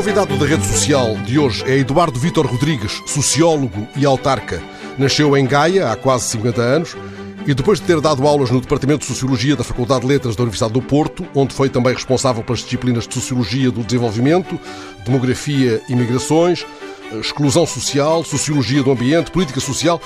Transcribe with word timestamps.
convidado 0.00 0.34
da 0.38 0.46
rede 0.46 0.66
social 0.66 1.14
de 1.26 1.38
hoje 1.38 1.62
é 1.66 1.76
Eduardo 1.76 2.18
Vítor 2.18 2.46
Rodrigues, 2.46 3.02
sociólogo 3.04 3.86
e 3.94 4.06
autarca. 4.06 4.62
Nasceu 4.96 5.36
em 5.36 5.44
Gaia 5.44 5.92
há 5.92 5.96
quase 5.96 6.24
50 6.30 6.62
anos 6.62 6.96
e 7.46 7.52
depois 7.52 7.78
de 7.78 7.86
ter 7.86 8.00
dado 8.00 8.26
aulas 8.26 8.50
no 8.50 8.62
Departamento 8.62 9.00
de 9.00 9.04
Sociologia 9.04 9.54
da 9.54 9.62
Faculdade 9.62 10.00
de 10.00 10.06
Letras 10.06 10.34
da 10.34 10.42
Universidade 10.42 10.72
do 10.72 10.80
Porto, 10.80 11.26
onde 11.34 11.52
foi 11.52 11.68
também 11.68 11.92
responsável 11.92 12.42
pelas 12.42 12.60
disciplinas 12.60 13.06
de 13.06 13.12
Sociologia 13.12 13.70
do 13.70 13.82
Desenvolvimento, 13.82 14.58
Demografia 15.04 15.82
e 15.86 15.94
Migrações, 15.94 16.64
Exclusão 17.20 17.66
Social, 17.66 18.24
Sociologia 18.24 18.82
do 18.82 18.92
Ambiente, 18.92 19.30
Política 19.30 19.60
Social, 19.60 20.00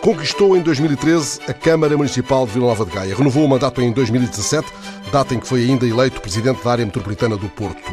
conquistou 0.00 0.56
em 0.56 0.62
2013 0.62 1.40
a 1.46 1.52
Câmara 1.52 1.94
Municipal 1.98 2.46
de 2.46 2.52
Vila 2.52 2.68
Nova 2.68 2.86
de 2.86 2.92
Gaia. 2.92 3.14
Renovou 3.14 3.44
o 3.44 3.48
mandato 3.48 3.82
em 3.82 3.92
2017, 3.92 4.66
data 5.12 5.34
em 5.34 5.38
que 5.38 5.46
foi 5.46 5.64
ainda 5.64 5.86
eleito 5.86 6.22
Presidente 6.22 6.64
da 6.64 6.72
Área 6.72 6.86
Metropolitana 6.86 7.36
do 7.36 7.50
Porto. 7.50 7.92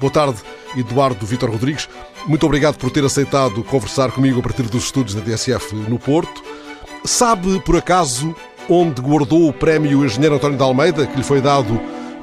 Boa 0.00 0.12
tarde, 0.12 0.38
Eduardo 0.76 1.26
Vitor 1.26 1.50
Rodrigues. 1.50 1.88
Muito 2.26 2.46
obrigado 2.46 2.76
por 2.76 2.90
ter 2.90 3.04
aceitado 3.04 3.64
conversar 3.64 4.12
comigo 4.12 4.38
a 4.38 4.42
partir 4.42 4.62
dos 4.62 4.84
estúdios 4.84 5.14
da 5.14 5.20
DSF 5.20 5.74
no 5.74 5.98
Porto. 5.98 6.42
Sabe, 7.04 7.58
por 7.60 7.76
acaso, 7.76 8.34
onde 8.68 9.00
guardou 9.00 9.48
o 9.48 9.52
prémio 9.52 10.04
Engenheiro 10.04 10.36
António 10.36 10.56
de 10.56 10.62
Almeida, 10.62 11.06
que 11.06 11.16
lhe 11.16 11.24
foi 11.24 11.40
dado 11.40 11.80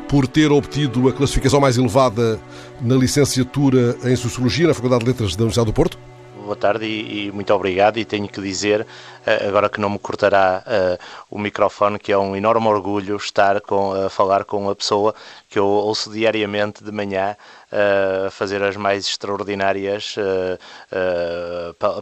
por 0.07 0.25
ter 0.25 0.51
obtido 0.51 1.09
a 1.09 1.13
classificação 1.13 1.59
mais 1.59 1.77
elevada 1.77 2.39
na 2.81 2.95
licenciatura 2.95 3.97
em 4.05 4.15
Sociologia 4.15 4.67
na 4.67 4.73
Faculdade 4.73 5.03
de 5.03 5.11
Letras 5.11 5.35
da 5.35 5.43
Universidade 5.43 5.65
do 5.65 5.73
Porto? 5.73 5.97
Boa 6.45 6.55
tarde 6.55 6.85
e, 6.85 7.25
e, 7.25 7.31
muito 7.31 7.51
obrigado. 7.51 7.97
E 7.97 8.05
tenho 8.05 8.27
que 8.27 8.39
dizer, 8.39 8.85
eh, 9.25 9.47
agora 9.47 9.67
que 9.67 9.81
não 9.81 9.89
me 9.89 9.97
cortará 9.97 10.63
uh, 10.63 11.03
o 11.27 11.39
microfone, 11.39 11.97
que 11.97 12.11
é 12.11 12.17
um 12.19 12.35
enorme 12.35 12.67
orgulho 12.67 13.15
estar 13.15 13.59
com, 13.61 13.93
a 13.93 14.11
falar 14.11 14.45
com 14.45 14.69
a 14.69 14.75
pessoa 14.75 15.15
que 15.49 15.57
eu 15.57 15.65
ouço 15.65 16.11
diariamente 16.11 16.83
de 16.83 16.91
manhã 16.91 17.35
a 17.75 18.31
fazer 18.31 18.63
as 18.63 18.77
mais 18.77 19.05
extraordinárias 19.05 20.15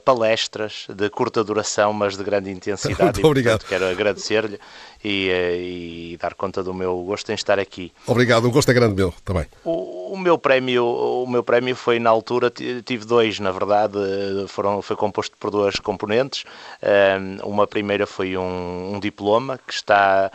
palestras 0.06 0.86
de 0.90 1.10
curta 1.10 1.44
duração, 1.44 1.92
mas 1.92 2.16
de 2.16 2.24
grande 2.24 2.52
intensidade. 2.52 3.04
Muito 3.24 3.28
obrigado. 3.28 3.62
portanto, 3.62 3.70
quero 3.70 3.92
agradecer-lhe 3.92 4.60
e, 5.04 6.14
e, 6.14 6.18
dar 6.18 6.34
conta 6.36 6.64
do 6.64 6.74
meu 6.74 7.04
gosto 7.04 7.30
em 7.32 7.36
estar 7.36 7.60
aqui. 7.60 7.92
Obrigado, 8.08 8.46
o 8.46 8.52
gosto 8.52 8.70
é 8.70 8.74
grande 8.74 8.96
meu 8.96 9.14
também. 9.26 9.46
O, 9.64 10.14
o 10.14 10.18
meu 10.18 10.38
prémio, 10.38 10.86
o 10.86 11.28
meu 11.28 11.44
prémio 11.44 11.76
foi 11.76 12.00
na 12.00 12.10
altura 12.10 12.52
tive 12.52 13.06
dois, 13.06 13.40
na 13.40 13.52
verdade, 13.52 13.98
foram 14.48 14.82
foi 14.82 14.96
composto 14.96 15.36
por 15.38 15.50
duas 15.50 15.76
componentes. 15.76 16.44
Uma 17.44 17.66
primeira 17.66 18.06
foi 18.06 18.38
um, 18.38 18.94
um 18.94 19.00
diploma 19.00 19.60
que 19.66 19.74
está 19.74 20.32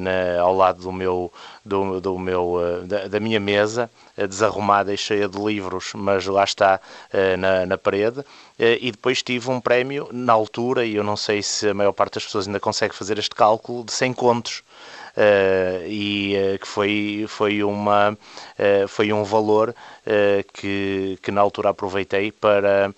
na, 0.00 0.40
ao 0.40 0.54
lado 0.54 0.82
do 0.82 0.92
meu 0.92 1.32
do, 1.64 2.00
do 2.00 2.18
meu 2.18 2.58
da, 2.86 3.06
da 3.08 3.20
minha 3.20 3.38
mesa 3.38 3.90
desarrumada 4.26 4.92
e 4.92 4.96
cheia 4.96 5.28
de 5.28 5.38
livros, 5.38 5.92
mas 5.94 6.26
lá 6.26 6.44
está 6.44 6.80
na, 7.38 7.66
na 7.66 7.78
parede. 7.78 8.24
E 8.58 8.90
depois 8.90 9.22
tive 9.22 9.50
um 9.50 9.60
prémio 9.60 10.08
na 10.12 10.32
altura, 10.32 10.84
e 10.84 10.96
eu 10.96 11.04
não 11.04 11.16
sei 11.16 11.42
se 11.42 11.68
a 11.68 11.74
maior 11.74 11.92
parte 11.92 12.14
das 12.14 12.24
pessoas 12.24 12.46
ainda 12.46 12.60
consegue 12.60 12.94
fazer 12.94 13.18
este 13.18 13.34
cálculo, 13.34 13.84
de 13.84 13.92
100 13.92 14.12
contos. 14.14 14.62
Uh, 15.16 15.86
e 15.86 16.34
uh, 16.36 16.58
que 16.58 16.66
foi, 16.66 17.24
foi, 17.28 17.62
uma, 17.62 18.10
uh, 18.12 18.88
foi 18.88 19.12
um 19.12 19.24
valor 19.24 19.74
que, 20.54 21.18
que 21.22 21.30
na 21.30 21.42
altura 21.42 21.68
aproveitei 21.68 22.32
para 22.32 22.90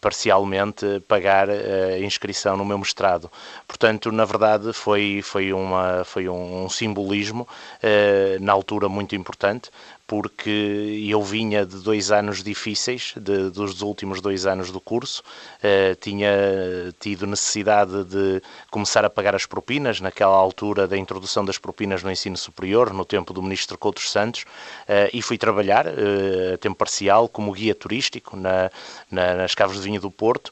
parcialmente 0.00 1.00
pagar 1.08 1.50
a 1.50 1.98
inscrição 1.98 2.56
no 2.56 2.64
meu 2.64 2.78
mestrado. 2.78 3.28
Portanto, 3.66 4.12
na 4.12 4.24
verdade, 4.24 4.72
foi, 4.72 5.22
foi, 5.24 5.52
uma, 5.52 6.04
foi 6.04 6.28
um, 6.28 6.66
um 6.66 6.68
simbolismo 6.68 7.48
na 8.40 8.52
altura 8.52 8.88
muito 8.88 9.16
importante, 9.16 9.70
porque 10.10 11.06
eu 11.08 11.22
vinha 11.22 11.64
de 11.64 11.76
dois 11.76 12.10
anos 12.10 12.42
difíceis, 12.42 13.14
de, 13.16 13.48
dos 13.48 13.80
últimos 13.80 14.20
dois 14.20 14.44
anos 14.44 14.72
do 14.72 14.80
curso, 14.80 15.22
uh, 15.22 15.94
tinha 16.00 16.28
tido 16.98 17.28
necessidade 17.28 18.02
de 18.06 18.42
começar 18.72 19.04
a 19.04 19.08
pagar 19.08 19.36
as 19.36 19.46
propinas, 19.46 20.00
naquela 20.00 20.34
altura 20.34 20.88
da 20.88 20.98
introdução 20.98 21.44
das 21.44 21.58
propinas 21.58 22.02
no 22.02 22.10
ensino 22.10 22.36
superior, 22.36 22.92
no 22.92 23.04
tempo 23.04 23.32
do 23.32 23.40
ministro 23.40 23.78
Couto 23.78 24.00
Santos, 24.00 24.42
uh, 24.42 25.08
e 25.12 25.22
fui 25.22 25.38
trabalhar 25.38 25.86
uh, 25.86 26.54
a 26.54 26.58
tempo 26.58 26.74
parcial 26.74 27.28
como 27.28 27.52
guia 27.52 27.72
turístico 27.72 28.36
na, 28.36 28.68
na, 29.08 29.34
nas 29.34 29.54
Caves 29.54 29.76
de 29.76 29.82
Vinho 29.82 30.00
do 30.00 30.10
Porto, 30.10 30.50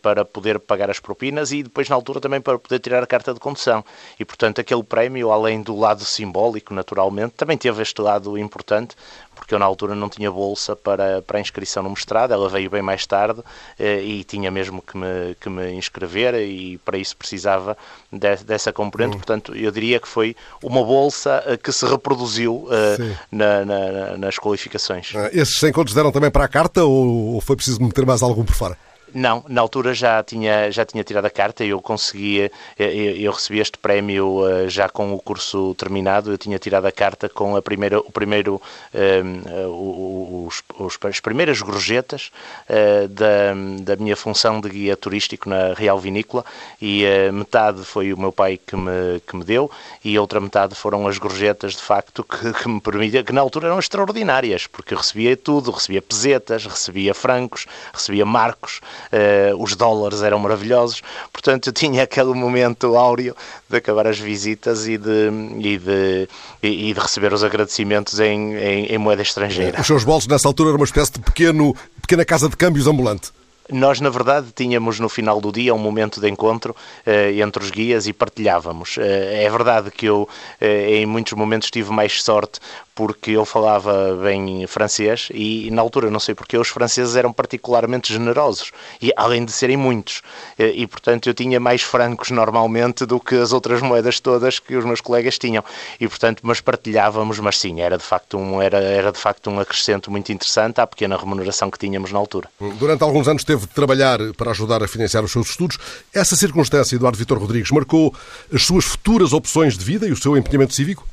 para 0.00 0.24
poder 0.24 0.58
pagar 0.58 0.90
as 0.90 0.98
propinas 0.98 1.52
e 1.52 1.62
depois 1.62 1.88
na 1.88 1.94
altura 1.94 2.20
também 2.20 2.40
para 2.40 2.58
poder 2.58 2.80
tirar 2.80 3.02
a 3.02 3.06
carta 3.06 3.32
de 3.32 3.38
condução. 3.38 3.84
E 4.18 4.24
portanto 4.24 4.60
aquele 4.60 4.82
prémio, 4.82 5.30
além 5.30 5.62
do 5.62 5.78
lado 5.78 6.04
simbólico, 6.04 6.74
naturalmente, 6.74 7.34
também 7.34 7.56
teve 7.56 7.80
este 7.80 8.00
lado 8.00 8.36
importante 8.36 8.71
importante, 8.72 8.96
porque 9.34 9.54
eu 9.54 9.58
na 9.58 9.64
altura 9.64 9.94
não 9.94 10.08
tinha 10.08 10.30
bolsa 10.30 10.74
para, 10.76 11.22
para 11.22 11.38
a 11.38 11.40
inscrição 11.40 11.82
no 11.82 11.90
mestrado, 11.90 12.32
ela 12.32 12.48
veio 12.48 12.70
bem 12.70 12.82
mais 12.82 13.06
tarde 13.06 13.42
eh, 13.78 14.02
e 14.02 14.24
tinha 14.24 14.50
mesmo 14.50 14.80
que 14.80 14.96
me, 14.96 15.34
que 15.40 15.48
me 15.48 15.72
inscrever 15.72 16.34
e 16.34 16.78
para 16.78 16.96
isso 16.96 17.16
precisava 17.16 17.76
de, 18.10 18.36
dessa 18.44 18.72
componente, 18.72 19.16
hum. 19.16 19.18
portanto 19.18 19.54
eu 19.54 19.70
diria 19.70 19.98
que 19.98 20.08
foi 20.08 20.36
uma 20.62 20.84
bolsa 20.84 21.42
eh, 21.46 21.56
que 21.56 21.72
se 21.72 21.84
reproduziu 21.86 22.54
uh, 22.54 23.16
na, 23.30 23.64
na, 23.64 24.16
nas 24.16 24.38
qualificações. 24.38 25.12
Ah, 25.14 25.30
esses 25.32 25.56
100 25.58 25.72
contos 25.72 25.94
deram 25.94 26.12
também 26.12 26.30
para 26.30 26.44
a 26.44 26.48
carta 26.48 26.84
ou, 26.84 27.34
ou 27.34 27.40
foi 27.40 27.56
preciso 27.56 27.82
meter 27.82 28.06
mais 28.06 28.22
algum 28.22 28.44
por 28.44 28.54
fora? 28.54 28.76
Não, 29.14 29.44
na 29.48 29.60
altura 29.60 29.92
já 29.92 30.22
tinha, 30.22 30.70
já 30.70 30.84
tinha 30.84 31.04
tirado 31.04 31.26
a 31.26 31.30
carta, 31.30 31.64
eu 31.64 31.80
conseguia, 31.80 32.50
eu, 32.78 32.86
eu 32.88 33.32
recebi 33.32 33.60
este 33.60 33.76
prémio 33.76 34.40
uh, 34.40 34.68
já 34.68 34.88
com 34.88 35.12
o 35.12 35.20
curso 35.20 35.74
terminado, 35.74 36.32
eu 36.32 36.38
tinha 36.38 36.58
tirado 36.58 36.86
a 36.86 36.92
carta 36.92 37.28
com 37.28 37.54
a 37.56 37.62
primeira, 37.62 37.98
o 37.98 38.10
primeiro, 38.10 38.60
um, 38.94 40.46
os, 40.46 40.62
os, 40.78 40.98
as 41.02 41.20
primeiras 41.20 41.60
gorjetas 41.60 42.30
uh, 42.68 43.08
da, 43.08 43.54
da 43.82 43.96
minha 43.96 44.16
função 44.16 44.60
de 44.60 44.68
guia 44.68 44.96
turístico 44.96 45.48
na 45.48 45.74
Real 45.74 45.98
Vinícola 45.98 46.44
e 46.80 47.04
uh, 47.04 47.32
metade 47.32 47.84
foi 47.84 48.12
o 48.12 48.18
meu 48.18 48.32
pai 48.32 48.58
que 48.58 48.76
me, 48.76 49.20
que 49.26 49.36
me 49.36 49.44
deu 49.44 49.70
e 50.04 50.18
outra 50.18 50.40
metade 50.40 50.74
foram 50.74 51.06
as 51.06 51.18
gorjetas 51.18 51.72
de 51.72 51.82
facto 51.82 52.24
que, 52.24 52.52
que 52.52 52.68
me 52.68 52.80
permitia, 52.80 53.22
que 53.22 53.32
na 53.32 53.40
altura 53.40 53.68
eram 53.68 53.78
extraordinárias, 53.78 54.66
porque 54.66 54.94
eu 54.94 54.98
recebia 54.98 55.36
tudo, 55.36 55.70
recebia 55.70 56.00
pesetas, 56.00 56.64
recebia 56.64 57.14
francos, 57.14 57.66
recebia 57.92 58.24
marcos, 58.24 58.80
uh, 59.12 59.62
os 59.62 59.74
dólares 59.74 60.22
eram 60.22 60.38
maravilhosos, 60.38 61.02
portanto 61.32 61.68
eu 61.68 61.72
tinha 61.72 62.02
aquele 62.02 62.34
momento 62.34 62.96
áureo 62.96 63.34
de 63.68 63.76
acabar 63.76 64.06
as 64.06 64.18
visitas 64.18 64.86
e 64.86 64.98
de, 64.98 65.30
e 65.58 65.78
de, 65.78 66.28
e 66.62 66.92
de 66.92 67.00
receber 67.00 67.32
os 67.32 67.42
agradecimentos 67.42 68.20
em, 68.20 68.54
em, 68.54 68.86
em 68.86 68.98
moeda 68.98 69.22
estrangeira. 69.22 69.80
Os 69.80 69.86
seus 69.86 70.04
bolsos 70.04 70.28
nessa 70.28 70.48
altura 70.48 70.70
eram 70.70 70.78
uma 70.78 70.84
espécie 70.84 71.12
de 71.12 71.20
pequeno, 71.20 71.74
pequena 72.00 72.24
casa 72.24 72.48
de 72.48 72.56
câmbios 72.56 72.86
ambulante. 72.86 73.30
Nós, 73.70 74.00
na 74.00 74.10
verdade, 74.10 74.48
tínhamos 74.54 74.98
no 74.98 75.08
final 75.08 75.40
do 75.40 75.52
dia 75.52 75.72
um 75.72 75.78
momento 75.78 76.20
de 76.20 76.28
encontro 76.28 76.74
uh, 77.06 77.40
entre 77.40 77.62
os 77.62 77.70
guias 77.70 78.06
e 78.06 78.12
partilhávamos. 78.12 78.96
Uh, 78.96 79.00
é 79.00 79.48
verdade 79.48 79.90
que 79.90 80.04
eu, 80.06 80.28
em 80.60 81.06
muitos 81.06 81.32
momentos, 81.32 81.70
tive 81.70 81.90
mais 81.90 82.22
sorte 82.22 82.60
porque 82.94 83.32
eu 83.32 83.44
falava 83.44 84.14
bem 84.22 84.66
francês 84.66 85.28
e, 85.32 85.70
na 85.70 85.80
altura, 85.80 86.10
não 86.10 86.20
sei 86.20 86.34
porque, 86.34 86.56
os 86.56 86.68
franceses 86.68 87.16
eram 87.16 87.32
particularmente 87.32 88.12
generosos, 88.12 88.70
e 89.00 89.12
além 89.16 89.44
de 89.44 89.52
serem 89.52 89.76
muitos. 89.76 90.22
E, 90.58 90.86
portanto, 90.86 91.28
eu 91.28 91.34
tinha 91.34 91.58
mais 91.58 91.82
francos 91.82 92.30
normalmente 92.30 93.06
do 93.06 93.18
que 93.18 93.34
as 93.36 93.52
outras 93.52 93.80
moedas 93.80 94.20
todas 94.20 94.58
que 94.58 94.76
os 94.76 94.84
meus 94.84 95.00
colegas 95.00 95.38
tinham. 95.38 95.64
E, 95.98 96.06
portanto, 96.06 96.40
mas 96.42 96.60
partilhávamos, 96.60 97.38
mas 97.38 97.58
sim, 97.58 97.80
era 97.80 97.96
de 97.96 98.04
facto 98.04 98.36
um, 98.36 98.60
era, 98.60 98.78
era 98.78 99.12
de 99.12 99.18
facto 99.18 99.50
um 99.50 99.58
acrescento 99.58 100.10
muito 100.10 100.30
interessante 100.30 100.80
à 100.80 100.86
pequena 100.86 101.16
remuneração 101.16 101.70
que 101.70 101.78
tínhamos 101.78 102.12
na 102.12 102.18
altura. 102.18 102.48
Durante 102.78 103.02
alguns 103.02 103.28
anos 103.28 103.44
teve 103.44 103.62
de 103.62 103.68
trabalhar 103.68 104.18
para 104.36 104.50
ajudar 104.50 104.82
a 104.82 104.88
financiar 104.88 105.24
os 105.24 105.32
seus 105.32 105.50
estudos. 105.50 105.78
Essa 106.12 106.36
circunstância, 106.36 106.96
Eduardo 106.96 107.18
Vitor 107.18 107.38
Rodrigues, 107.38 107.70
marcou 107.70 108.14
as 108.52 108.64
suas 108.64 108.84
futuras 108.84 109.32
opções 109.32 109.76
de 109.76 109.84
vida 109.84 110.06
e 110.06 110.12
o 110.12 110.16
seu 110.16 110.36
empenhamento 110.36 110.74
cívico? 110.74 111.11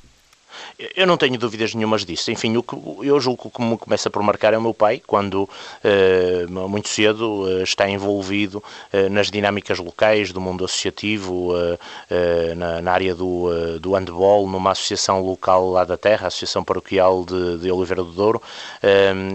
Eu 0.95 1.05
não 1.05 1.17
tenho 1.17 1.37
dúvidas 1.37 1.73
nenhumas 1.73 2.05
disso. 2.05 2.31
Enfim, 2.31 2.55
o 2.57 2.63
que 2.63 2.75
eu 3.05 3.19
julgo 3.19 3.49
que 3.49 3.61
me 3.61 3.77
começa 3.77 4.09
por 4.09 4.23
marcar 4.23 4.53
é 4.53 4.57
o 4.57 4.61
meu 4.61 4.73
pai, 4.73 5.01
quando 5.05 5.49
eh, 5.83 6.45
muito 6.47 6.87
cedo 6.89 7.45
eh, 7.49 7.63
está 7.63 7.89
envolvido 7.89 8.63
eh, 8.91 9.09
nas 9.09 9.29
dinâmicas 9.29 9.79
locais 9.79 10.31
do 10.31 10.39
mundo 10.39 10.63
associativo, 10.63 11.53
na, 12.55 12.81
na, 12.81 12.91
área 12.91 13.13
do, 13.15 13.79
do 13.79 13.93
handball, 13.93 14.47
numa 14.47 14.71
associação 14.71 15.21
local 15.21 15.69
lá 15.71 15.83
da 15.83 15.97
terra, 15.97 16.25
a 16.25 16.27
Associação 16.27 16.63
Paroquial 16.63 17.25
de, 17.25 17.57
de 17.59 17.71
Oliveira 17.71 18.03
do 18.03 18.11
Douro, 18.11 18.41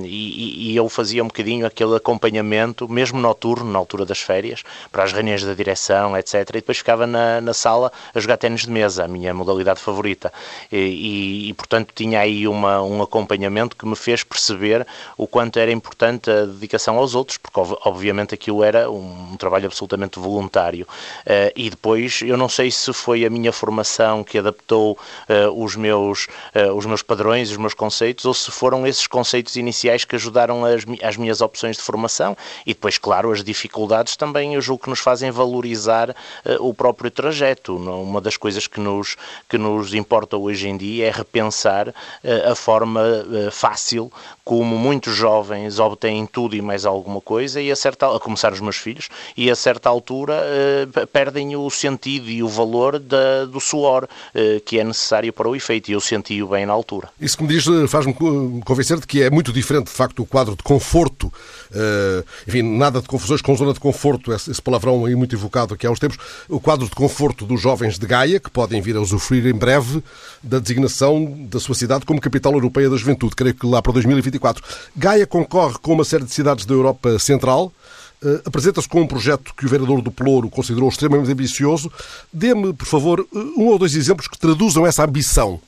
e, 0.04 0.70
e 0.70 0.76
eu 0.76 0.88
fazia 0.88 1.22
um 1.22 1.26
bocadinho 1.26 1.66
aquele 1.66 1.96
acompanhamento, 1.96 2.88
mesmo 2.88 3.18
noturno, 3.18 3.70
na 3.70 3.78
altura 3.78 4.04
das 4.04 4.20
férias, 4.20 4.62
para 4.90 5.04
as 5.04 5.12
reuniões 5.12 5.44
da 5.44 5.54
direção, 5.54 6.16
etc. 6.16 6.34
E 6.50 6.52
depois 6.54 6.78
ficava 6.78 7.06
na, 7.06 7.40
na 7.40 7.54
sala 7.54 7.92
a 8.14 8.20
jogar 8.20 8.36
ténis 8.36 8.62
de 8.62 8.70
mesa, 8.70 9.04
a 9.04 9.08
minha 9.08 9.32
modalidade 9.34 9.80
favorita. 9.80 10.32
E, 10.70 10.78
e, 11.14 11.54
portanto 11.54 11.92
tinha 11.94 12.20
aí 12.20 12.46
uma, 12.48 12.82
um 12.82 13.02
acompanhamento 13.02 13.76
que 13.76 13.86
me 13.86 13.96
fez 13.96 14.24
perceber 14.24 14.86
o 15.16 15.26
quanto 15.26 15.58
era 15.58 15.70
importante 15.70 16.30
a 16.30 16.44
dedicação 16.44 16.96
aos 16.96 17.14
outros, 17.14 17.38
porque 17.38 17.60
obviamente 17.84 18.34
aquilo 18.34 18.64
era 18.64 18.90
um, 18.90 19.32
um 19.32 19.36
trabalho 19.36 19.66
absolutamente 19.66 20.18
voluntário. 20.18 20.86
Uh, 21.20 21.52
e 21.54 21.70
depois, 21.70 22.20
eu 22.22 22.36
não 22.36 22.48
sei 22.48 22.70
se 22.70 22.92
foi 22.92 23.24
a 23.24 23.30
minha 23.30 23.52
formação 23.52 24.24
que 24.24 24.38
adaptou 24.38 24.98
uh, 25.28 25.62
os, 25.62 25.76
meus, 25.76 26.26
os 26.74 26.86
meus 26.86 27.02
padrões, 27.02 27.50
os 27.50 27.56
meus 27.56 27.74
conceitos, 27.74 28.24
ou 28.24 28.34
se 28.34 28.50
foram 28.50 28.86
esses 28.86 29.06
conceitos 29.06 29.56
iniciais 29.56 30.04
que 30.04 30.16
ajudaram 30.16 30.64
as, 30.64 30.84
as 31.02 31.16
minhas 31.16 31.40
opções 31.40 31.76
de 31.76 31.82
formação. 31.82 32.36
E 32.66 32.74
depois, 32.74 32.98
claro, 32.98 33.30
as 33.30 33.42
dificuldades 33.42 34.16
também 34.16 34.54
eu 34.54 34.60
julgo 34.60 34.84
que 34.84 34.90
nos 34.90 35.00
fazem 35.00 35.30
valorizar 35.30 36.14
o 36.60 36.72
próprio 36.72 37.10
trajeto. 37.10 37.76
Uma 37.76 38.20
das 38.20 38.36
coisas 38.36 38.66
que 38.66 38.80
nos, 38.80 39.16
que 39.48 39.58
nos 39.58 39.94
importa 39.94 40.36
hoje 40.36 40.68
em 40.68 40.76
dia 40.76 41.03
é 41.04 41.10
repensar 41.10 41.88
uh, 41.88 41.92
a 42.52 42.54
forma 42.54 43.00
uh, 43.00 43.50
fácil 43.50 44.10
como 44.44 44.76
muitos 44.76 45.14
jovens 45.14 45.78
obtêm 45.78 46.26
tudo 46.26 46.54
e 46.54 46.60
mais 46.60 46.84
alguma 46.84 47.20
coisa, 47.20 47.60
e 47.62 47.70
a, 47.70 47.76
certa, 47.76 48.14
a 48.14 48.20
começar 48.20 48.52
os 48.52 48.60
meus 48.60 48.76
filhos, 48.76 49.08
e 49.34 49.50
a 49.50 49.56
certa 49.56 49.88
altura 49.88 50.34
uh, 50.34 51.06
perdem 51.06 51.56
o 51.56 51.70
sentido 51.70 52.28
e 52.28 52.42
o 52.42 52.48
valor 52.48 52.98
da, 52.98 53.46
do 53.46 53.60
suor 53.60 54.08
que 54.66 54.78
é 54.78 54.84
necessário 54.84 55.32
para 55.32 55.48
o 55.48 55.56
efeito, 55.56 55.90
e 55.90 55.94
eu 55.94 56.00
senti-o 56.00 56.48
bem 56.48 56.66
na 56.66 56.72
altura. 56.72 57.08
Isso 57.20 57.36
que 57.36 57.44
me 57.44 57.48
diz 57.48 57.64
faz-me 57.88 58.12
convencer 58.64 58.98
de 58.98 59.06
que 59.06 59.22
é 59.22 59.30
muito 59.30 59.52
diferente, 59.52 59.86
de 59.86 59.92
facto, 59.92 60.22
o 60.22 60.26
quadro 60.26 60.56
de 60.56 60.62
conforto, 60.62 61.32
enfim, 62.46 62.62
nada 62.62 63.00
de 63.00 63.08
confusões 63.08 63.40
com 63.42 63.54
zona 63.56 63.72
de 63.72 63.80
conforto, 63.80 64.32
esse 64.32 64.60
palavrão 64.60 65.04
aí 65.04 65.14
muito 65.14 65.34
evocado 65.34 65.74
aqui 65.74 65.86
há 65.86 65.90
uns 65.90 65.98
tempos, 65.98 66.18
o 66.48 66.60
quadro 66.60 66.86
de 66.86 66.94
conforto 66.94 67.44
dos 67.44 67.60
jovens 67.60 67.98
de 67.98 68.06
Gaia, 68.06 68.40
que 68.40 68.50
podem 68.50 68.80
vir 68.80 68.96
a 68.96 69.00
usufruir 69.00 69.46
em 69.46 69.54
breve 69.54 70.02
da 70.42 70.58
designação 70.58 71.46
da 71.48 71.58
sua 71.60 71.74
cidade 71.74 72.04
como 72.04 72.20
capital 72.20 72.52
europeia 72.52 72.88
da 72.90 72.96
juventude, 72.96 73.34
creio 73.34 73.54
que 73.54 73.66
lá 73.66 73.80
para 73.82 73.92
2024. 73.92 74.62
Gaia 74.96 75.26
concorre 75.26 75.74
com 75.80 75.92
uma 75.92 76.04
série 76.04 76.24
de 76.24 76.32
cidades 76.32 76.64
da 76.64 76.74
Europa 76.74 77.18
Central. 77.18 77.72
Uh, 78.22 78.40
Apresenta-se 78.44 78.88
com 78.88 79.02
um 79.02 79.06
projeto 79.06 79.52
que 79.54 79.66
o 79.66 79.68
vereador 79.68 80.00
do 80.00 80.10
Pelouro 80.10 80.48
considerou 80.48 80.88
extremamente 80.88 81.30
ambicioso. 81.30 81.90
Dê-me, 82.32 82.72
por 82.72 82.86
favor, 82.86 83.26
um 83.32 83.66
ou 83.66 83.78
dois 83.78 83.94
exemplos 83.94 84.28
que 84.28 84.38
traduzam 84.38 84.86
essa 84.86 85.04
ambição 85.04 85.60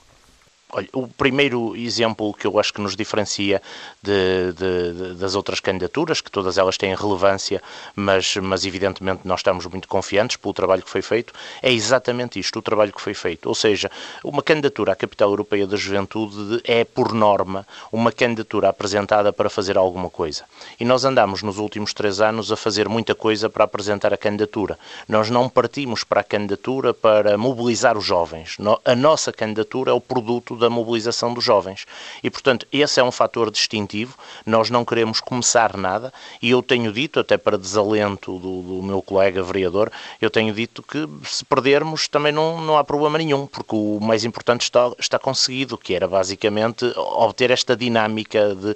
Olha, 0.73 0.89
o 0.93 1.07
primeiro 1.07 1.77
exemplo 1.77 2.35
que 2.35 2.45
eu 2.45 2.59
acho 2.59 2.73
que 2.73 2.81
nos 2.81 2.97
diferencia 2.97 3.63
de, 4.03 4.53
de, 4.53 4.93
de, 4.93 5.15
das 5.15 5.37
outras 5.37 5.61
candidaturas, 5.61 6.21
que 6.21 6.31
todas 6.31 6.59
elas 6.59 6.77
têm 6.77 6.93
relevância, 6.93 7.63
mas, 7.95 8.35
mas 8.37 8.65
evidentemente 8.67 9.21
nós 9.25 9.41
estamos 9.41 9.65
muito 9.67 9.87
confiantes 9.87 10.37
pelo 10.37 10.53
trabalho 10.53 10.83
que 10.83 10.91
foi 10.91 11.03
feito, 11.03 11.33
é 11.63 11.73
exatamente 11.73 12.41
isto, 12.41 12.59
o 12.59 12.63
trabalho 12.63 12.93
que 12.93 13.01
foi 13.01 13.15
feito. 13.15 13.49
Ou 13.49 13.55
seja, 13.55 13.89
uma 14.25 14.43
candidatura 14.43 14.93
à 14.93 14.97
Capital 14.97 15.31
Europeia 15.31 15.69
da 15.69 15.77
Juventude 15.77 16.61
é, 16.65 16.85
por 16.85 17.15
norma, 17.15 17.65
uma 17.93 18.11
candidatura 18.11 18.69
apresentada 18.69 19.33
para 19.33 19.49
fazer 19.49 19.79
alguma 19.79 20.11
coisa. 20.11 20.45
E 20.81 20.85
nós 20.85 21.05
andamos 21.05 21.45
nos 21.45 21.59
últimos 21.59 21.95
três 21.95 22.21
anos 22.21 22.51
a 22.51 22.57
fazer 22.57 22.89
muita 22.89 23.15
coisa 23.15 23.49
para 23.49 23.63
apresentar 23.63 24.13
a 24.13 24.17
candidatura. 24.17 24.77
Nós 25.09 25.31
não 25.31 25.49
partimos 25.49 26.03
para 26.03 26.23
a 26.23 26.25
candidatura 26.25 26.93
para 26.93 27.39
mobilizar 27.39 27.97
os 27.97 28.05
jovens. 28.05 28.57
A 28.85 28.97
nossa 28.97 29.33
candidatura 29.33 29.93
é 29.93 29.95
o 29.95 30.01
produto 30.01 30.57
da 30.57 30.66
mobilização 30.71 31.33
dos 31.33 31.45
jovens. 31.45 31.87
E, 32.23 32.31
portanto, 32.31 32.67
esse 32.73 33.01
é 33.01 33.05
um 33.05 33.11
fator 33.11 33.51
distintivo. 33.51 34.17
Nós 34.45 34.71
não 34.71 34.85
queremos 34.85 35.21
começar 35.21 35.77
nada 35.77 36.13
e 36.41 36.51
eu 36.51 36.63
tenho 36.63 36.93
dito, 36.93 37.21
até 37.21 37.37
para 37.37 37.59
desalento 37.59 38.39
do, 38.39 38.63
do 38.63 38.83
meu 38.83 39.03
colega 39.03 39.43
vereador, 39.43 39.91
eu 40.21 40.31
tenho 40.31 40.53
dito 40.53 40.83
que 40.83 41.09
se 41.25 41.45
perdermos 41.45 42.09
também 42.09 42.33
não, 42.33 42.61
não 42.61 42.77
há 42.77 42.85
problema 42.85 43.19
nenhum, 43.19 43.47
porque 43.47 43.75
o 43.75 43.99
mais 44.01 44.25
importante 44.25 44.63
está, 44.63 44.91
está 44.99 45.19
conseguido, 45.19 45.79
que 45.79 45.95
era 45.95 46.07
basicamente 46.07 46.85
obter 46.97 47.51
esta 47.51 47.77
dinâmica 47.77 48.55
de, 48.55 48.75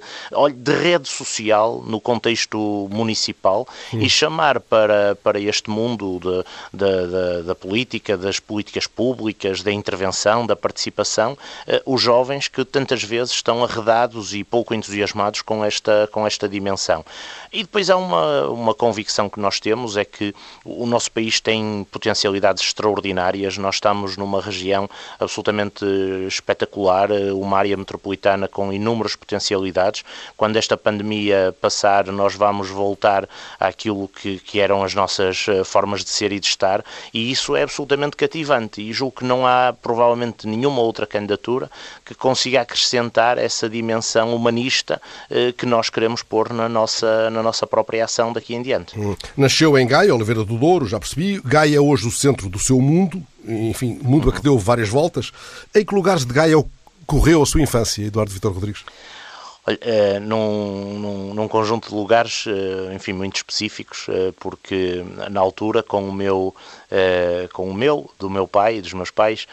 de 0.55 0.73
rede 0.73 1.07
social 1.07 1.83
no 1.85 1.99
contexto 1.99 2.87
municipal 2.91 3.67
Sim. 3.89 3.99
e 3.99 4.09
chamar 4.09 4.59
para, 4.59 5.15
para 5.23 5.39
este 5.39 5.69
mundo 5.69 6.19
da 6.73 7.55
política, 7.55 8.17
das 8.17 8.39
políticas 8.39 8.87
públicas, 8.87 9.61
da 9.61 9.71
intervenção, 9.71 10.45
da 10.45 10.55
participação, 10.55 11.37
os 11.85 12.01
jovens 12.01 12.47
que 12.47 12.65
tantas 12.65 13.03
vezes 13.03 13.33
estão 13.33 13.63
arredados 13.63 14.33
e 14.33 14.43
pouco 14.43 14.73
entusiasmados 14.73 15.41
com 15.41 15.63
esta, 15.63 16.09
com 16.11 16.25
esta 16.25 16.47
dimensão. 16.47 17.05
E 17.53 17.63
depois 17.63 17.89
há 17.89 17.97
uma, 17.97 18.47
uma 18.47 18.73
convicção 18.73 19.29
que 19.29 19.39
nós 19.39 19.59
temos, 19.59 19.97
é 19.97 20.05
que 20.05 20.33
o 20.63 20.85
nosso 20.85 21.11
país 21.11 21.39
tem 21.39 21.85
potencialidades 21.91 22.63
extraordinárias, 22.63 23.57
nós 23.57 23.75
estamos 23.75 24.15
numa 24.15 24.41
região 24.41 24.89
absolutamente 25.19 25.85
espetacular, 26.27 27.11
eh, 27.11 27.33
uma 27.33 27.57
área 27.57 27.75
metropolitana 27.75 28.47
com 28.47 28.71
inúmeras 28.71 29.15
potencialidades. 29.15 30.03
Quando 30.37 30.55
esta 30.55 30.77
pandemia 30.77 31.53
passar, 31.59 32.07
nós 32.07 32.35
vamos 32.35 32.69
voltar 32.69 33.27
àquilo 33.59 34.07
que, 34.07 34.39
que 34.39 34.59
eram 34.59 34.81
as 34.81 34.95
nossas 34.95 35.45
eh, 35.49 35.63
formas 35.65 36.05
de 36.05 36.09
ser 36.09 36.31
e 36.31 36.39
de 36.39 36.47
estar, 36.47 36.83
e 37.13 37.31
isso 37.31 37.53
é 37.53 37.63
absolutamente 37.63 38.15
cativante, 38.15 38.81
e 38.81 38.93
julgo 38.93 39.17
que 39.17 39.25
não 39.25 39.45
há 39.45 39.73
provavelmente 39.81 40.47
nenhuma 40.47 40.81
outra 40.81 41.05
candidatura 41.05 41.60
que 42.05 42.15
consiga 42.15 42.61
acrescentar 42.61 43.37
essa 43.37 43.69
dimensão 43.69 44.35
humanista 44.35 45.01
eh, 45.29 45.51
que 45.51 45.65
nós 45.65 45.89
queremos 45.89 46.23
pôr 46.23 46.51
na 46.53 46.69
nossa, 46.69 47.29
na 47.29 47.43
nossa 47.43 47.67
própria 47.67 48.05
ação 48.05 48.31
daqui 48.31 48.53
em 48.55 48.61
diante. 48.61 48.99
Hum. 48.99 49.15
Nasceu 49.35 49.77
em 49.77 49.87
Gaia, 49.87 50.13
Oliveira 50.13 50.43
do 50.43 50.57
Douro, 50.57 50.87
já 50.87 50.99
percebi. 50.99 51.41
Gaia 51.43 51.77
é 51.77 51.79
hoje 51.79 52.07
o 52.07 52.11
centro 52.11 52.49
do 52.49 52.59
seu 52.59 52.79
mundo, 52.79 53.21
enfim, 53.45 53.99
mundo 54.01 54.29
a 54.29 54.33
que 54.33 54.41
deu 54.41 54.57
várias 54.57 54.89
voltas. 54.89 55.31
Em 55.75 55.85
que 55.85 55.93
lugares 55.93 56.25
de 56.25 56.33
Gaia 56.33 56.63
correu 57.05 57.41
a 57.41 57.45
sua 57.45 57.61
infância, 57.61 58.03
Eduardo 58.03 58.31
Vitor 58.31 58.53
Rodrigues? 58.53 58.83
Olha, 59.67 59.77
uh, 59.77 60.19
num, 60.19 60.99
num, 60.99 61.33
num, 61.35 61.47
conjunto 61.47 61.89
de 61.89 61.93
lugares, 61.93 62.47
uh, 62.47 62.91
enfim, 62.95 63.13
muito 63.13 63.35
específicos, 63.35 64.07
uh, 64.07 64.33
porque 64.39 65.05
na 65.29 65.39
altura, 65.39 65.83
com 65.83 66.09
o 66.09 66.11
meu, 66.11 66.55
com 67.53 67.69
o 67.69 67.73
meu, 67.73 68.09
do 68.17 68.29
meu 68.29 68.47
pai 68.47 68.77
e 68.77 68.81
dos 68.81 68.91
meus 68.91 69.11
pais, 69.11 69.47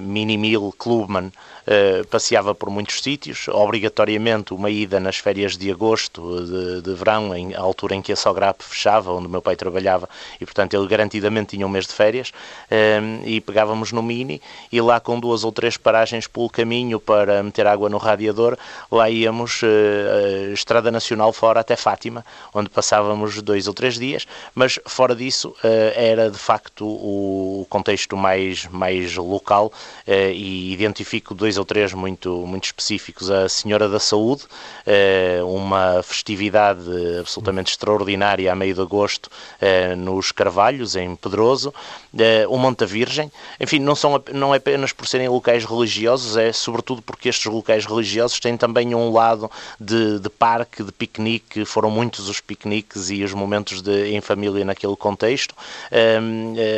Mini 0.00 0.38
Mil 0.38 0.72
Clubman, 0.78 1.32
Uh, 1.64 2.06
passeava 2.08 2.54
por 2.54 2.68
muitos 2.68 3.00
sítios, 3.00 3.48
obrigatoriamente 3.48 4.52
uma 4.52 4.68
ida 4.68 5.00
nas 5.00 5.16
férias 5.16 5.56
de 5.56 5.70
agosto, 5.70 6.44
de, 6.44 6.82
de 6.82 6.94
verão, 6.94 7.34
em, 7.34 7.54
altura 7.54 7.94
em 7.94 8.02
que 8.02 8.12
a 8.12 8.16
Sograp 8.16 8.60
fechava, 8.62 9.10
onde 9.10 9.26
o 9.26 9.30
meu 9.30 9.40
pai 9.40 9.56
trabalhava, 9.56 10.06
e 10.38 10.44
portanto 10.44 10.74
ele 10.74 10.86
garantidamente 10.86 11.56
tinha 11.56 11.66
um 11.66 11.70
mês 11.70 11.86
de 11.86 11.94
férias, 11.94 12.28
uh, 12.30 13.26
e 13.26 13.40
pegávamos 13.40 13.92
no 13.92 14.02
Mini, 14.02 14.42
e 14.70 14.78
lá 14.78 15.00
com 15.00 15.18
duas 15.18 15.42
ou 15.42 15.50
três 15.52 15.78
paragens 15.78 16.26
pelo 16.26 16.50
caminho 16.50 17.00
para 17.00 17.42
meter 17.42 17.66
água 17.66 17.88
no 17.88 17.96
radiador, 17.96 18.58
lá 18.92 19.08
íamos 19.08 19.62
uh, 19.62 20.52
Estrada 20.52 20.90
Nacional 20.90 21.32
fora 21.32 21.60
até 21.60 21.76
Fátima, 21.76 22.26
onde 22.52 22.68
passávamos 22.68 23.40
dois 23.40 23.66
ou 23.66 23.72
três 23.72 23.98
dias, 23.98 24.26
mas 24.54 24.78
fora 24.86 25.16
disso 25.16 25.56
era 25.62 26.30
de 26.30 26.38
facto 26.38 26.84
o 26.86 27.66
contexto 27.70 28.16
mais, 28.16 28.66
mais 28.66 29.16
local, 29.16 29.72
e 30.06 30.72
identifico 30.72 31.34
dois 31.34 31.53
dois 31.54 31.58
ou 31.58 31.64
três 31.64 31.92
muito, 31.92 32.44
muito 32.46 32.64
específicos. 32.64 33.30
A 33.30 33.48
Senhora 33.48 33.88
da 33.88 34.00
Saúde, 34.00 34.44
eh, 34.86 35.40
uma 35.44 36.02
festividade 36.02 36.82
absolutamente 37.18 37.70
extraordinária 37.70 38.50
a 38.50 38.54
meio 38.54 38.74
de 38.74 38.80
agosto 38.80 39.30
eh, 39.60 39.94
nos 39.94 40.32
Carvalhos, 40.32 40.96
em 40.96 41.14
Pedroso, 41.14 41.72
eh, 42.18 42.46
o 42.48 42.56
Monte 42.56 42.84
Virgem. 42.84 43.30
Enfim, 43.60 43.78
não, 43.78 43.94
são, 43.94 44.22
não 44.32 44.52
é 44.54 44.58
apenas 44.58 44.92
por 44.92 45.06
serem 45.06 45.28
locais 45.28 45.64
religiosos, 45.64 46.36
é 46.36 46.52
sobretudo 46.52 47.02
porque 47.02 47.28
estes 47.28 47.46
locais 47.46 47.86
religiosos 47.86 48.40
têm 48.40 48.56
também 48.56 48.94
um 48.94 49.12
lado 49.12 49.50
de, 49.78 50.18
de 50.18 50.28
parque, 50.28 50.82
de 50.82 50.92
piquenique, 50.92 51.64
foram 51.64 51.90
muitos 51.90 52.28
os 52.28 52.40
piqueniques 52.40 53.10
e 53.10 53.22
os 53.22 53.32
momentos 53.32 53.80
de, 53.80 54.14
em 54.14 54.20
família 54.20 54.64
naquele 54.64 54.96
contexto. 54.96 55.54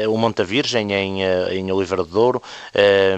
o 0.08 0.18
Monte 0.18 0.44
Virgem, 0.44 0.92
em, 0.92 1.22
em 1.22 1.72
Oliveira 1.72 2.04
de 2.04 2.10
Douro, 2.10 2.42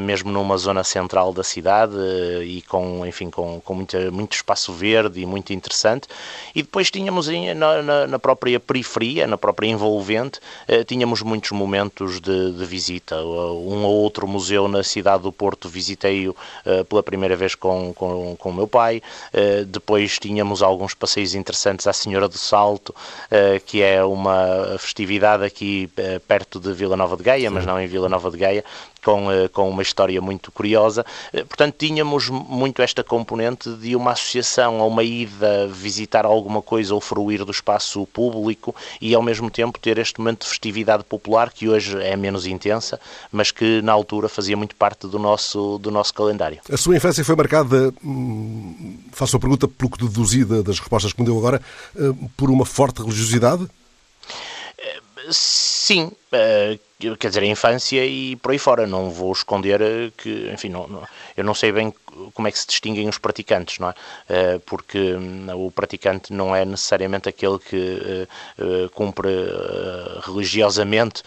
mesmo 0.00 0.30
numa 0.30 0.56
zona 0.56 0.84
central 0.84 1.32
da 1.32 1.42
cidade 1.48 1.96
eh, 1.96 2.44
e 2.44 2.62
com, 2.62 3.04
enfim, 3.06 3.30
com, 3.30 3.60
com 3.60 3.74
muita, 3.74 4.10
muito 4.10 4.34
espaço 4.34 4.72
verde 4.72 5.20
e 5.20 5.26
muito 5.26 5.52
interessante. 5.52 6.06
E 6.54 6.62
depois 6.62 6.90
tínhamos 6.90 7.28
na, 7.56 7.82
na, 7.82 8.06
na 8.06 8.18
própria 8.18 8.60
periferia, 8.60 9.26
na 9.26 9.38
própria 9.38 9.66
envolvente, 9.66 10.40
eh, 10.68 10.84
tínhamos 10.84 11.22
muitos 11.22 11.50
momentos 11.50 12.20
de, 12.20 12.52
de, 12.52 12.64
visita. 12.64 13.16
Um 13.22 13.84
ou 13.84 13.94
outro 14.02 14.28
museu 14.28 14.68
na 14.68 14.82
cidade 14.82 15.22
do 15.22 15.32
Porto 15.32 15.68
visitei-o 15.68 16.36
eh, 16.64 16.84
pela 16.84 17.02
primeira 17.02 17.34
vez 17.34 17.54
com, 17.54 17.92
com, 17.94 18.36
com 18.36 18.50
o 18.50 18.54
meu 18.54 18.68
pai. 18.68 19.02
Depois 19.66 20.18
tínhamos 20.18 20.62
alguns 20.62 20.94
passeios 20.94 21.34
interessantes 21.34 21.86
à 21.86 21.92
Senhora 21.92 22.28
do 22.28 22.36
Salto, 22.36 22.94
que 23.66 23.82
é 23.82 24.02
uma 24.04 24.76
festividade 24.78 25.44
aqui 25.44 25.90
perto 26.26 26.60
de 26.60 26.72
Vila 26.72 26.96
Nova 26.96 27.16
de 27.16 27.22
Gaia, 27.22 27.50
mas 27.50 27.64
não 27.64 27.80
em 27.80 27.86
Vila 27.86 28.08
Nova 28.08 28.30
de 28.30 28.36
Gaia, 28.36 28.64
com, 29.04 29.26
com 29.52 29.70
uma 29.70 29.82
história 29.82 30.20
muito 30.20 30.52
curiosa. 30.52 31.04
Portanto, 31.44 31.74
tínhamos 31.78 32.28
muito 32.28 32.82
esta 32.82 33.02
componente 33.04 33.70
de 33.76 33.94
uma 33.94 34.12
associação 34.12 34.80
a 34.80 34.86
uma 34.86 35.02
ida 35.02 35.68
visitar 35.68 36.24
alguma 36.24 36.62
coisa 36.62 36.94
ou 36.94 37.00
fruir 37.00 37.44
do 37.44 37.52
espaço 37.52 38.06
público 38.12 38.74
e, 39.00 39.14
ao 39.14 39.22
mesmo 39.22 39.50
tempo, 39.50 39.78
ter 39.78 39.98
este 39.98 40.18
momento 40.18 40.42
de 40.42 40.48
festividade 40.48 41.04
popular 41.04 41.52
que 41.52 41.68
hoje 41.68 42.00
é 42.02 42.16
menos 42.16 42.46
intensa, 42.46 43.00
mas 43.30 43.50
que 43.50 43.82
na 43.82 43.92
altura 43.92 44.28
fazia 44.28 44.56
muito 44.56 44.74
parte 44.76 45.06
do 45.06 45.18
nosso, 45.18 45.78
do 45.78 45.90
nosso 45.90 46.14
calendário. 46.14 46.60
A 46.70 46.76
sua 46.76 46.96
infância 46.96 47.24
foi 47.24 47.36
marcada, 47.36 47.92
hum, 48.04 48.98
faço 49.12 49.36
a 49.36 49.40
pergunta 49.40 49.68
pelo 49.68 49.90
que 49.90 50.04
deduzi 50.04 50.44
das 50.44 50.78
respostas 50.78 51.12
que 51.12 51.20
me 51.20 51.26
deu 51.26 51.38
agora, 51.38 51.60
eh, 51.96 52.12
por 52.36 52.50
uma 52.50 52.64
forte 52.64 53.02
religiosidade? 53.02 53.68
Sim, 55.30 56.10
quer 57.18 57.28
dizer, 57.28 57.42
a 57.42 57.46
infância 57.46 58.04
e 58.04 58.36
por 58.36 58.52
aí 58.52 58.58
fora. 58.58 58.86
Não 58.86 59.10
vou 59.10 59.32
esconder 59.32 59.80
que, 60.16 60.50
enfim, 60.52 60.68
não, 60.68 60.86
não, 60.88 61.02
eu 61.36 61.44
não 61.44 61.54
sei 61.54 61.72
bem 61.72 61.92
como 62.34 62.48
é 62.48 62.50
que 62.50 62.58
se 62.58 62.66
distinguem 62.66 63.08
os 63.08 63.18
praticantes, 63.18 63.78
não 63.78 63.90
é? 63.90 63.94
Eh, 64.28 64.60
porque 64.66 65.14
hum, 65.14 65.46
o 65.54 65.70
praticante 65.70 66.32
não 66.32 66.54
é 66.54 66.64
necessariamente 66.64 67.28
aquele 67.28 67.58
que 67.58 67.76
eh, 67.76 68.26
eh, 68.58 68.88
cumpre 68.92 69.28
religiosamente 70.26 71.22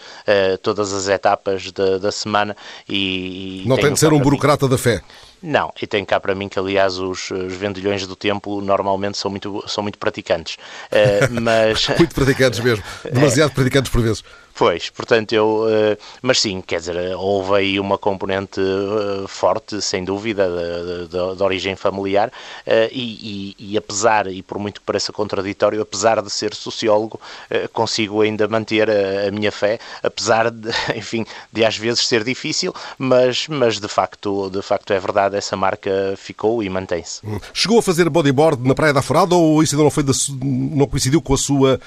todas 0.62 0.92
as 0.92 1.08
etapas 1.08 1.70
da, 1.72 1.98
da 1.98 2.12
semana 2.12 2.56
e... 2.88 3.64
Não 3.66 3.76
tem, 3.76 3.86
tem 3.86 3.94
de 3.94 4.00
ser 4.00 4.12
um 4.12 4.20
burocrata 4.20 4.68
da 4.68 4.78
fé. 4.78 5.02
Não, 5.42 5.72
e 5.80 5.86
tem 5.86 6.04
cá 6.04 6.20
para 6.20 6.34
mim 6.34 6.48
que, 6.48 6.58
aliás, 6.58 6.98
os, 6.98 7.30
os 7.30 7.54
vendilhões 7.54 8.06
do 8.06 8.14
templo 8.14 8.60
normalmente 8.62 9.18
são 9.18 9.30
muito, 9.30 9.64
são 9.66 9.82
muito 9.82 9.98
praticantes. 9.98 10.56
Uh, 10.90 11.28
mas... 11.42 11.88
muito 11.98 12.14
praticantes 12.14 12.60
mesmo. 12.60 12.84
Demasiado 13.10 13.50
é. 13.50 13.54
praticantes 13.54 13.90
por 13.90 14.00
vezes. 14.02 14.22
Pois, 14.62 14.90
portanto, 14.90 15.32
eu. 15.32 15.64
Uh, 15.64 15.98
mas 16.22 16.40
sim, 16.40 16.60
quer 16.60 16.78
dizer, 16.78 17.16
houve 17.16 17.52
aí 17.56 17.80
uma 17.80 17.98
componente 17.98 18.60
uh, 18.60 19.26
forte, 19.26 19.82
sem 19.82 20.04
dúvida, 20.04 20.48
da 21.08 21.44
origem 21.44 21.74
familiar, 21.74 22.30
e, 22.92 23.56
e, 23.58 23.72
e, 23.72 23.76
apesar, 23.76 24.28
e 24.28 24.40
por 24.40 24.60
muito 24.60 24.80
que 24.80 24.86
pareça 24.86 25.12
contraditório, 25.12 25.82
apesar 25.82 26.22
de 26.22 26.30
ser 26.30 26.54
sociólogo, 26.54 27.20
consigo 27.72 28.20
ainda 28.20 28.46
manter 28.46 28.88
a, 28.88 29.26
a, 29.26 29.30
minha 29.32 29.50
fé, 29.50 29.80
apesar 30.00 30.48
de, 30.48 30.70
enfim, 30.94 31.26
de 31.52 31.64
às 31.64 31.76
vezes 31.76 32.06
ser 32.06 32.22
difícil, 32.22 32.72
mas, 32.96 33.48
mas 33.48 33.80
de, 33.80 33.88
facto, 33.88 34.48
de 34.48 34.62
facto 34.62 34.92
é 34.92 35.00
verdade 35.00 35.36
essa 35.36 35.56
marca 35.56 36.14
ficou 36.16 36.62
e 36.62 36.68
mantém-se. 36.68 37.26
Hum. 37.26 37.40
Chegou 37.52 37.80
a 37.80 37.82
fazer 37.82 38.08
bodyboard 38.08 38.62
na 38.64 38.76
Praia 38.76 38.92
da 38.92 39.02
Forada 39.02 39.34
ou 39.34 39.60
isso 39.60 39.74
ainda 39.74 39.82
não, 39.82 39.90
foi 39.90 40.04
não 40.40 40.86
coincidiu 40.86 41.20
com 41.20 41.34
a 41.34 41.38
sua, 41.38 41.80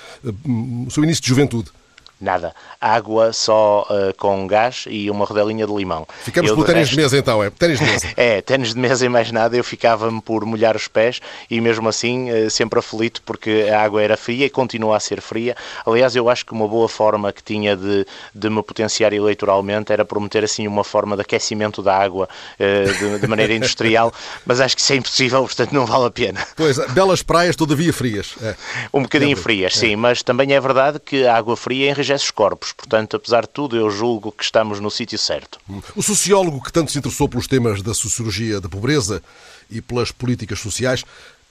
hum, 0.46 0.86
o 0.88 0.92
seu 0.92 1.06
início 1.06 1.24
de 1.24 1.30
juventude? 1.30 1.72
Nada. 2.20 2.56
Água 2.80 3.34
só 3.34 3.86
uh, 3.90 4.16
com 4.18 4.48
gás 4.48 4.86
e 4.88 5.12
uma 5.12 5.26
rodelinha 5.26 5.68
de 5.68 5.74
limão. 5.74 6.08
Ficamos 6.24 6.50
eu, 6.50 6.56
pelo 6.56 6.66
ténis 6.66 6.84
resto... 6.84 6.96
de 6.96 7.02
mesa 7.02 7.18
então, 7.18 7.44
é? 7.44 7.50
Ténis 7.50 7.80
de 7.80 7.86
mesa. 7.86 8.08
é, 8.16 8.42
ténis 8.42 8.74
de 8.74 8.80
mesa 8.80 9.06
e 9.06 9.10
mais 9.10 9.32
nada. 9.32 9.58
Eu 9.58 9.64
ficava-me 9.64 10.22
por 10.22 10.46
molhar 10.46 10.78
os 10.78 10.88
pés 10.88 11.20
e 11.52 11.60
mesmo 11.60 11.90
assim 11.90 12.32
uh, 12.32 12.50
sempre 12.50 12.80
aflito 12.80 13.22
porque 13.26 13.68
a 13.72 13.82
água 13.82 14.02
era 14.02 14.16
fria 14.16 14.46
e 14.46 14.50
continua 14.50 14.96
a 14.96 15.00
ser 15.00 15.20
fria. 15.20 15.58
Aliás, 15.86 16.16
eu 16.16 16.30
acho 16.30 16.46
que 16.46 16.54
uma 16.54 16.68
boa 16.68 16.88
forma 16.88 17.34
que 17.34 17.44
tinha 17.44 17.76
de, 17.76 18.08
de 18.34 18.50
me 18.50 18.64
potenciar 18.64 19.12
eleitoralmente 19.12 19.92
era 19.92 20.06
prometer 20.06 20.46
assim 20.46 20.68
uma 20.68 20.86
forma 20.86 21.18
de 21.18 21.22
aquecimento 21.22 21.82
da 21.82 21.98
água 21.98 22.30
uh, 22.58 22.94
de, 22.94 23.20
de, 23.20 23.28
maneira 23.28 23.52
industrial, 23.56 24.14
mas 24.46 24.62
acho 24.62 24.74
que 24.74 24.82
isso 24.82 24.94
é 24.94 24.96
impossível, 24.96 25.42
portanto 25.44 25.74
não 25.74 25.86
vale 25.86 26.06
a 26.06 26.12
pena. 26.12 26.48
Pois, 26.56 26.78
belas 26.94 27.22
praias 27.22 27.58
todavia 27.58 27.92
frias. 27.92 28.36
É. 28.42 28.56
Um 28.94 29.02
bocadinho 29.02 29.36
frias, 29.36 29.76
sim, 29.76 29.94
é. 29.94 29.96
mas 29.98 30.24
também 30.24 30.54
é 30.54 30.62
verdade 30.62 30.98
que 30.98 31.28
a 31.28 31.36
água 31.36 31.58
fria 31.58 31.90
enrijece 31.90 32.05
os 32.14 32.32
corpos. 32.32 32.72
Portanto, 32.74 33.16
apesar 33.16 33.42
de 33.42 33.50
tudo, 33.50 33.76
eu 33.76 33.90
julgo 33.90 34.32
que 34.32 34.44
estamos 34.44 34.80
no 34.80 34.92
sítio 34.92 35.18
certo. 35.18 35.60
O 35.96 36.04
sociólogo 36.04 36.64
que 36.64 36.72
tanto 36.72 36.92
se 36.92 37.00
interessou 37.00 37.28
pelos 37.28 37.48
temas 37.48 37.82
da 37.82 37.94
sociologia 37.94 38.62
da 38.62 38.70
pobreza 38.70 39.24
e 39.70 39.82
pelas 39.82 40.12
políticas 40.12 40.60
sociais 40.60 41.04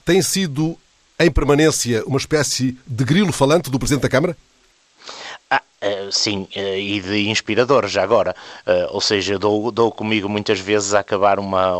tem 0.04 0.20
sido, 0.22 0.78
em 1.18 1.30
permanência, 1.30 2.04
uma 2.06 2.18
espécie 2.18 2.78
de 2.86 3.04
grilo 3.04 3.32
falante 3.32 3.70
do 3.70 3.78
Presidente 3.78 4.02
da 4.02 4.08
Câmara? 4.08 4.36
Ah, 5.50 5.62
eh, 5.80 6.08
sim, 6.10 6.46
eh, 6.54 6.78
e 6.78 7.00
de 7.00 7.28
inspirador 7.28 7.86
já 7.86 8.02
agora. 8.02 8.34
Eh, 8.66 8.88
ou 8.90 9.00
seja, 9.00 9.38
dou, 9.38 9.70
dou 9.70 9.90
comigo 9.90 10.28
muitas 10.28 10.60
vezes 10.60 10.94
a 10.94 11.00
acabar 11.00 11.38
uma 11.38 11.76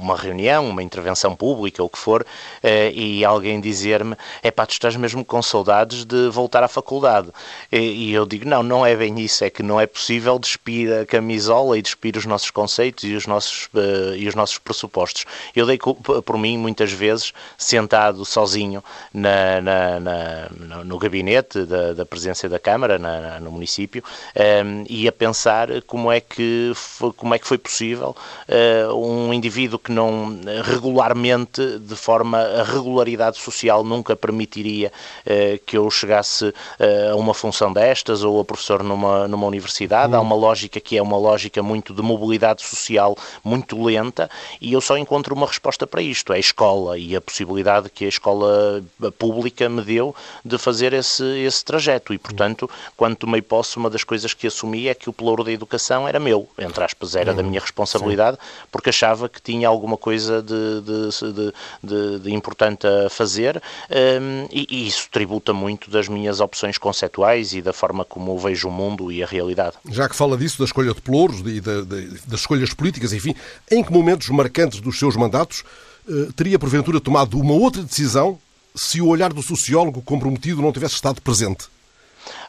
uma 0.00 0.16
reunião, 0.16 0.68
uma 0.68 0.82
intervenção 0.82 1.34
pública, 1.34 1.82
ou 1.82 1.86
o 1.86 1.90
que 1.90 1.98
for, 1.98 2.24
eh, 2.62 2.92
e 2.92 3.24
alguém 3.24 3.60
dizer-me: 3.60 4.16
é 4.42 4.50
pá, 4.50 4.66
tu 4.66 4.72
estás 4.72 4.96
mesmo 4.96 5.24
com 5.24 5.42
saudades 5.42 6.04
de 6.04 6.28
voltar 6.28 6.62
à 6.62 6.68
faculdade. 6.68 7.28
E 7.70 8.12
eu 8.12 8.26
digo: 8.26 8.48
não, 8.48 8.62
não 8.62 8.86
é 8.86 8.94
bem 8.96 9.18
isso, 9.20 9.44
é 9.44 9.50
que 9.50 9.62
não 9.62 9.80
é 9.80 9.86
possível 9.86 10.38
despir 10.38 10.92
a 10.92 11.06
camisola 11.06 11.78
e 11.78 11.82
despir 11.82 12.16
os 12.16 12.26
nossos 12.26 12.50
conceitos 12.50 13.04
e 13.04 13.14
os 13.14 13.26
nossos, 13.26 13.68
eh, 13.74 14.16
e 14.18 14.28
os 14.28 14.34
nossos 14.34 14.58
pressupostos. 14.58 15.24
Eu 15.54 15.66
dei 15.66 15.78
por 15.78 16.38
mim, 16.38 16.56
muitas 16.58 16.92
vezes, 16.92 17.32
sentado 17.56 18.24
sozinho 18.24 18.82
na, 19.12 19.60
na, 19.60 20.00
na 20.00 20.48
no 20.84 20.98
gabinete 20.98 21.64
da, 21.64 21.92
da 21.92 22.06
presidência 22.06 22.48
da 22.48 22.58
Câmara, 22.58 22.98
no 23.40 23.50
município, 23.50 24.02
ehm, 24.34 24.84
e 24.88 25.08
a 25.08 25.12
pensar 25.12 25.68
como 25.86 26.10
é 26.10 26.20
que 26.20 26.72
como 27.16 27.34
é 27.34 27.38
que 27.38 27.46
foi 27.46 27.58
possível 27.58 28.16
uh, 28.48 28.94
um 28.94 29.32
indivíduo 29.32 29.78
que 29.88 29.92
não 29.92 30.38
regularmente, 30.64 31.78
de 31.78 31.96
forma 31.96 32.38
a 32.38 32.62
regularidade 32.62 33.38
social 33.38 33.82
nunca 33.82 34.14
permitiria 34.14 34.92
uh, 35.24 35.58
que 35.64 35.78
eu 35.78 35.90
chegasse 35.90 36.48
uh, 36.48 37.12
a 37.12 37.16
uma 37.16 37.32
função 37.32 37.72
destas 37.72 38.22
ou 38.22 38.38
a 38.38 38.44
professor 38.44 38.82
numa, 38.82 39.26
numa 39.26 39.46
universidade. 39.46 40.14
Há 40.14 40.20
uma 40.20 40.36
lógica 40.36 40.78
que 40.78 40.98
é 40.98 41.02
uma 41.02 41.16
lógica 41.16 41.62
muito 41.62 41.94
de 41.94 42.02
mobilidade 42.02 42.62
social 42.62 43.16
muito 43.42 43.82
lenta 43.82 44.28
e 44.60 44.74
eu 44.74 44.80
só 44.82 44.98
encontro 44.98 45.34
uma 45.34 45.46
resposta 45.46 45.86
para 45.86 46.02
isto, 46.02 46.34
é 46.34 46.36
a 46.36 46.38
escola 46.38 46.98
e 46.98 47.16
a 47.16 47.20
possibilidade 47.20 47.88
que 47.88 48.04
a 48.04 48.08
escola 48.08 48.84
pública 49.18 49.70
me 49.70 49.80
deu 49.80 50.14
de 50.44 50.58
fazer 50.58 50.92
esse, 50.92 51.24
esse 51.40 51.64
trajeto. 51.64 52.12
E, 52.12 52.18
portanto, 52.18 52.68
quando 52.94 53.16
tomei 53.16 53.40
posse, 53.40 53.78
uma 53.78 53.88
das 53.88 54.04
coisas 54.04 54.34
que 54.34 54.46
assumi 54.46 54.88
é 54.88 54.94
que 54.94 55.08
o 55.08 55.14
pelouro 55.14 55.42
da 55.42 55.50
educação 55.50 56.06
era 56.06 56.20
meu, 56.20 56.46
entre 56.58 56.84
aspas, 56.84 57.16
era 57.16 57.32
da 57.32 57.42
minha 57.42 57.60
responsabilidade, 57.60 58.36
porque 58.70 58.90
achava 58.90 59.28
que 59.30 59.40
tinha 59.40 59.66
alguma 59.78 59.96
coisa 59.96 60.42
de, 60.42 60.80
de, 60.82 61.52
de, 61.82 62.18
de 62.18 62.34
importante 62.34 62.86
a 62.86 63.08
fazer 63.08 63.62
um, 63.90 64.46
e, 64.52 64.66
e, 64.68 64.86
isso 64.88 65.08
tributa 65.10 65.52
muito 65.52 65.90
das 65.90 66.08
minhas 66.08 66.40
opções 66.40 66.76
conceptuais 66.76 67.52
e 67.52 67.62
da 67.62 67.72
forma 67.72 68.04
como 68.04 68.38
vejo 68.38 68.68
o 68.68 68.72
mundo 68.72 69.10
e 69.12 69.22
a 69.22 69.26
realidade. 69.26 69.76
Já 69.88 70.08
que 70.08 70.16
fala 70.16 70.36
disso, 70.36 70.58
da 70.58 70.64
escolha 70.64 70.92
de 70.92 71.00
pelouros 71.00 71.40
e 71.40 71.60
da, 71.60 71.82
das 71.82 72.40
escolhas 72.40 72.74
políticas, 72.74 73.12
enfim, 73.12 73.34
em 73.70 73.82
que 73.82 73.92
momentos 73.92 74.28
marcantes 74.28 74.80
dos 74.80 74.98
seus 74.98 75.16
mandatos 75.16 75.62
uh, 76.08 76.32
teria 76.32 76.58
porventura 76.58 77.00
tomado 77.00 77.38
uma 77.38 77.54
outra 77.54 77.82
decisão 77.82 78.38
se 78.74 79.00
o 79.00 79.06
olhar 79.06 79.32
do 79.32 79.42
sociólogo 79.42 80.02
comprometido 80.02 80.60
não 80.62 80.72
tivesse 80.72 80.94
estado 80.94 81.22
presente? 81.22 81.66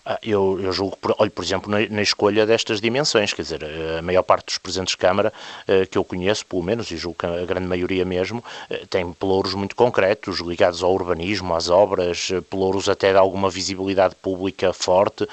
Ah, 0.06 0.18
eu, 0.24 0.60
eu 0.62 0.72
julgo, 0.72 0.98
por, 0.98 1.14
olho, 1.18 1.32
por 1.32 1.44
exemplo, 1.44 1.70
na, 1.70 1.80
na, 1.90 2.02
escolha 2.02 2.46
destas 2.46 2.80
dimensões, 2.80 3.34
quer 3.34 3.42
dizer, 3.42 3.62
a 3.98 4.02
maior 4.02 4.24
parte 4.24 4.46
dos 4.46 4.58
presidentes 4.58 4.94
de 4.94 4.98
Câmara 4.98 5.34
uh, 5.68 5.88
que 5.88 5.98
eu 5.98 6.04
conheço, 6.04 6.46
pelo 6.46 6.64
menos, 6.64 6.90
e 6.92 6.98
julgo 6.98 7.20
que 7.20 7.26
a 7.26 7.46
grande 7.46 7.68
maioria 7.68 8.06
mesmo, 8.06 8.40
uh, 8.40 8.88
tem 8.88 9.12
pelouros 9.12 9.54
muito 9.54 9.76
concretos, 9.76 10.40
ligados 10.40 10.84
ao 10.84 10.94
urbanismo, 10.94 11.54
às 11.54 11.70
obras, 11.70 12.30
pelouros 12.50 12.88
até 12.88 13.12
de 13.12 13.18
alguma 13.18 13.50
visibilidade 13.50 14.16
pública 14.16 14.72
forte, 14.74 15.28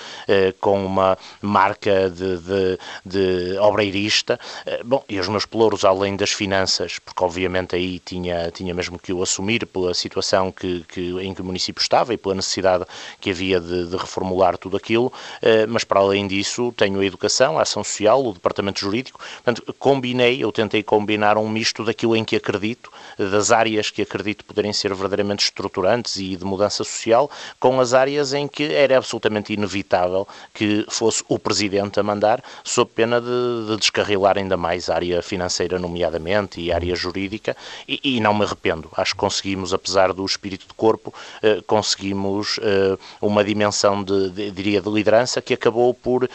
com 0.61 0.85
uma 0.85 1.17
marca 1.41 2.11
de, 2.11 2.39
de, 2.39 2.79
de 3.05 3.59
obreirista. 3.59 4.39
bom, 4.85 5.05
e 5.09 5.19
os 5.19 5.29
meus 5.29 5.47
pelouros, 5.47 5.85
além 5.85 6.17
das 6.17 6.31
finanças, 6.33 6.99
porque 6.99 7.23
obviamente 7.23 7.77
aí 7.77 7.99
tinha, 7.99 8.51
tinha 8.51 8.75
mesmo 8.75 8.99
que 8.99 9.13
o 9.13 9.23
assumir 9.23 9.67
pela 9.67 9.95
situação 9.95 10.51
que, 10.51 10.85
que, 10.89 11.19
em 11.21 11.35
que 11.35 11.43
o 11.43 11.45
município 11.45 11.81
estava 11.81 12.13
e 12.15 12.17
pela 12.17 12.35
necessidade 12.35 12.85
que 13.21 13.31
havia 13.31 13.61
de, 13.61 13.87
de 13.87 13.97
reformular 13.97 14.56
tudo 14.57 14.77
aquilo, 14.77 15.13
eh, 15.43 15.67
mas 15.67 15.85
para 15.85 16.01
além 16.01 16.27
disso 16.27 16.73
tenho 16.77 17.01
a 17.01 17.05
educação, 17.05 17.59
a 17.59 17.63
ação 17.63 17.83
social, 17.83 18.25
o 18.25 18.33
departamento 18.33 18.81
jurídico, 18.81 19.19
portanto 19.19 19.75
combinei, 19.79 20.43
eu 20.43 20.53
tentei 20.53 20.83
combinar 20.83 21.37
um 21.37 21.49
misto 21.49 21.85
daquilo 21.85 22.17
em 22.17 22.25
que 22.25 22.37
acredito, 22.37 22.91
das 23.19 23.51
áreas 23.51 23.91
que 23.91 24.03
acredito 24.03 24.45
poderem 24.45 24.73
ser 24.73 24.95
verdadeiramente 24.95 25.45
estruturantes 25.45 26.17
e 26.17 26.37
de 26.37 26.45
mudança 26.45 26.85
social, 26.85 27.31
com 27.59 27.81
as 27.81 27.95
áreas 27.95 28.33
em 28.35 28.47
que 28.47 28.65
era 28.73 28.97
absolutamente 28.99 29.53
inevitável 29.53 30.27
que 30.53 30.85
fosse 30.89 31.25
o 31.29 31.39
Presidente 31.39 32.01
a 32.01 32.03
mandar, 32.03 32.43
sob 32.65 32.91
pena 32.95 33.21
de, 33.21 33.67
de 33.67 33.77
descarrilar 33.77 34.39
ainda 34.39 34.57
mais 34.57 34.89
a 34.89 34.95
área 34.95 35.23
financeira, 35.23 35.79
nomeadamente, 35.79 36.61
e 36.61 36.73
a 36.73 36.75
área 36.75 36.95
jurídica, 36.95 37.57
e, 37.89 38.01
e, 38.03 38.21
não 38.21 38.35
me 38.35 38.45
arrependo. 38.45 38.91
Acho 38.97 39.13
que 39.13 39.21
conseguimos, 39.21 39.73
apesar 39.73 40.13
do 40.13 40.25
espírito 40.25 40.67
de 40.67 40.75
corpo, 40.75 41.13
eh, 41.43 41.63
conseguimos 41.67 42.59
eh, 42.63 42.97
uma 43.21 43.45
dimensão 43.45 44.03
de, 44.03 44.31
de 44.31 44.46
diria, 44.51 44.81
de 44.81 44.89
liderança 44.89 45.41
que 45.41 45.55
acabou 45.55 45.93
por 45.95 46.29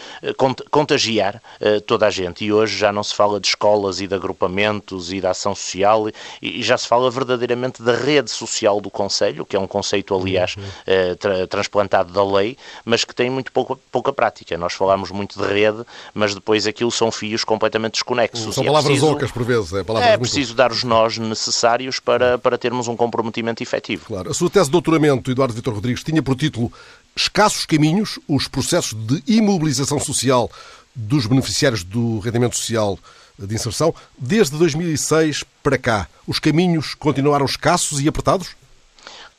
contagiar 0.69 1.41
toda 1.85 2.07
a 2.07 2.09
gente. 2.09 2.45
E 2.45 2.53
hoje 2.53 2.77
já 2.77 2.91
não 2.91 3.03
se 3.03 3.13
fala 3.13 3.39
de 3.39 3.47
escolas 3.47 4.01
e 4.01 4.07
de 4.07 4.15
agrupamentos 4.15 5.11
e 5.11 5.21
da 5.21 5.31
ação 5.31 5.55
social, 5.55 6.07
e 6.41 6.61
já 6.63 6.77
se 6.77 6.87
fala 6.87 7.09
verdadeiramente 7.09 7.81
da 7.81 7.95
rede 7.95 8.29
social 8.29 8.81
do 8.81 8.89
Conselho, 8.89 9.45
que 9.45 9.55
é 9.55 9.59
um 9.59 9.67
conceito, 9.67 10.15
aliás, 10.15 10.55
uhum. 10.55 11.15
tra 11.19 11.47
transplantado 11.47 12.11
da 12.13 12.23
lei, 12.23 12.57
mas 12.83 13.03
que 13.03 13.13
tem 13.13 13.29
muito 13.29 13.51
pouca, 13.51 13.77
pouca 13.91 14.13
prática. 14.13 14.57
Nós 14.57 14.73
falamos 14.73 15.11
muito 15.11 15.39
de 15.39 15.47
rede, 15.47 15.83
mas 16.13 16.33
depois 16.33 16.65
aquilo 16.67 16.91
são 16.91 17.11
fios 17.11 17.43
completamente 17.43 17.93
desconexos. 17.93 18.53
São 18.53 18.63
palavras 18.63 18.85
é 18.85 18.89
preciso, 18.89 19.11
ocas, 19.11 19.31
por 19.31 19.43
vezes. 19.43 19.73
É, 19.73 20.13
é 20.13 20.17
preciso 20.17 20.53
dar 20.55 20.71
os 20.71 20.83
nós 20.83 21.17
necessários 21.17 21.99
para, 21.99 22.37
para 22.37 22.57
termos 22.57 22.87
um 22.87 22.95
comprometimento 22.95 23.61
efetivo. 23.61 24.05
Claro. 24.07 24.31
A 24.31 24.33
sua 24.33 24.49
tese 24.49 24.65
de 24.65 24.71
doutoramento, 24.71 25.31
Eduardo 25.31 25.53
Vitor 25.53 25.73
Rodrigues, 25.73 26.03
tinha 26.03 26.21
por 26.21 26.35
título 26.35 26.71
Escassos 27.15 27.65
Caminhos, 27.65 28.19
os 28.27 28.47
processos 28.47 28.93
de 28.93 29.23
imobilização 29.27 29.99
social 29.99 30.49
dos 30.95 31.25
beneficiários 31.25 31.83
do 31.83 32.19
rendimento 32.19 32.55
social 32.55 32.97
de 33.37 33.55
inserção. 33.55 33.93
Desde 34.17 34.57
2006 34.57 35.43
para 35.63 35.77
cá, 35.77 36.07
os 36.27 36.39
caminhos 36.39 36.93
continuaram 36.93 37.45
escassos 37.45 37.99
e 38.01 38.07
apertados? 38.07 38.55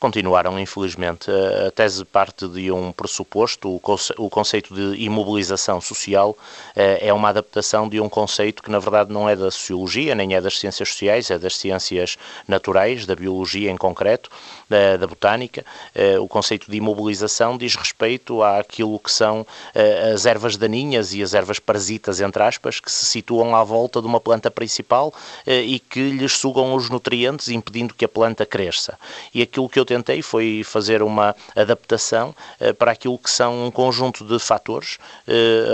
continuaram, 0.03 0.59
infelizmente. 0.59 1.31
A 1.65 1.71
tese 1.71 2.03
parte 2.03 2.45
de 2.45 2.69
um 2.69 2.91
pressuposto, 2.91 3.79
o 4.17 4.29
conceito 4.29 4.75
de 4.75 5.01
imobilização 5.01 5.79
social 5.79 6.35
eh, 6.75 7.07
é 7.07 7.13
uma 7.13 7.29
adaptação 7.29 7.87
de 7.87 8.01
um 8.01 8.09
conceito 8.09 8.61
que, 8.61 8.69
na 8.69 8.79
verdade, 8.79 9.13
não 9.13 9.29
é 9.29 9.33
da 9.33 9.49
sociologia, 9.49 10.13
nem 10.13 10.35
é 10.35 10.41
das 10.41 10.59
ciências 10.59 10.89
sociais, 10.89 11.31
é 11.31 11.39
das 11.39 11.55
ciências 11.55 12.17
naturais, 12.45 13.05
da 13.05 13.15
biologia 13.15 13.71
em 13.71 13.77
concreto, 13.77 14.29
da, 14.73 14.97
da 14.97 15.05
botânica. 15.05 15.63
Eh, 15.93 16.17
o 16.17 16.27
conceito 16.27 16.69
de 16.71 16.77
imobilização 16.77 17.55
diz 17.55 17.75
respeito 17.75 18.41
àquilo 18.41 18.97
que 18.97 19.11
são 19.11 19.45
eh, 19.75 20.11
as 20.13 20.25
ervas 20.25 20.57
daninhas 20.57 21.13
e 21.13 21.21
as 21.21 21.35
ervas 21.35 21.59
parasitas, 21.59 22.19
entre 22.19 22.41
aspas, 22.41 22.79
que 22.79 22.91
se 22.91 23.05
situam 23.05 23.55
à 23.55 23.63
volta 23.63 24.01
de 24.01 24.07
uma 24.07 24.19
planta 24.19 24.49
principal 24.49 25.13
e 25.45 25.79
que 25.79 26.09
lhes 26.09 26.33
sugam 26.33 26.73
os 26.73 26.89
nutrientes, 26.89 27.49
impedindo 27.49 27.93
que 27.93 28.05
a 28.05 28.07
planta 28.07 28.45
cresça. 28.45 28.97
E 29.33 29.41
aquilo 29.41 29.69
que 29.69 29.79
eu 29.79 29.85
tentei 29.85 30.21
foi 30.21 30.63
fazer 30.63 31.01
uma 31.01 31.35
adaptação 31.55 32.33
para 32.77 32.91
aquilo 32.91 33.17
que 33.17 33.29
são 33.29 33.67
um 33.67 33.71
conjunto 33.71 34.23
de 34.23 34.39
fatores 34.39 34.97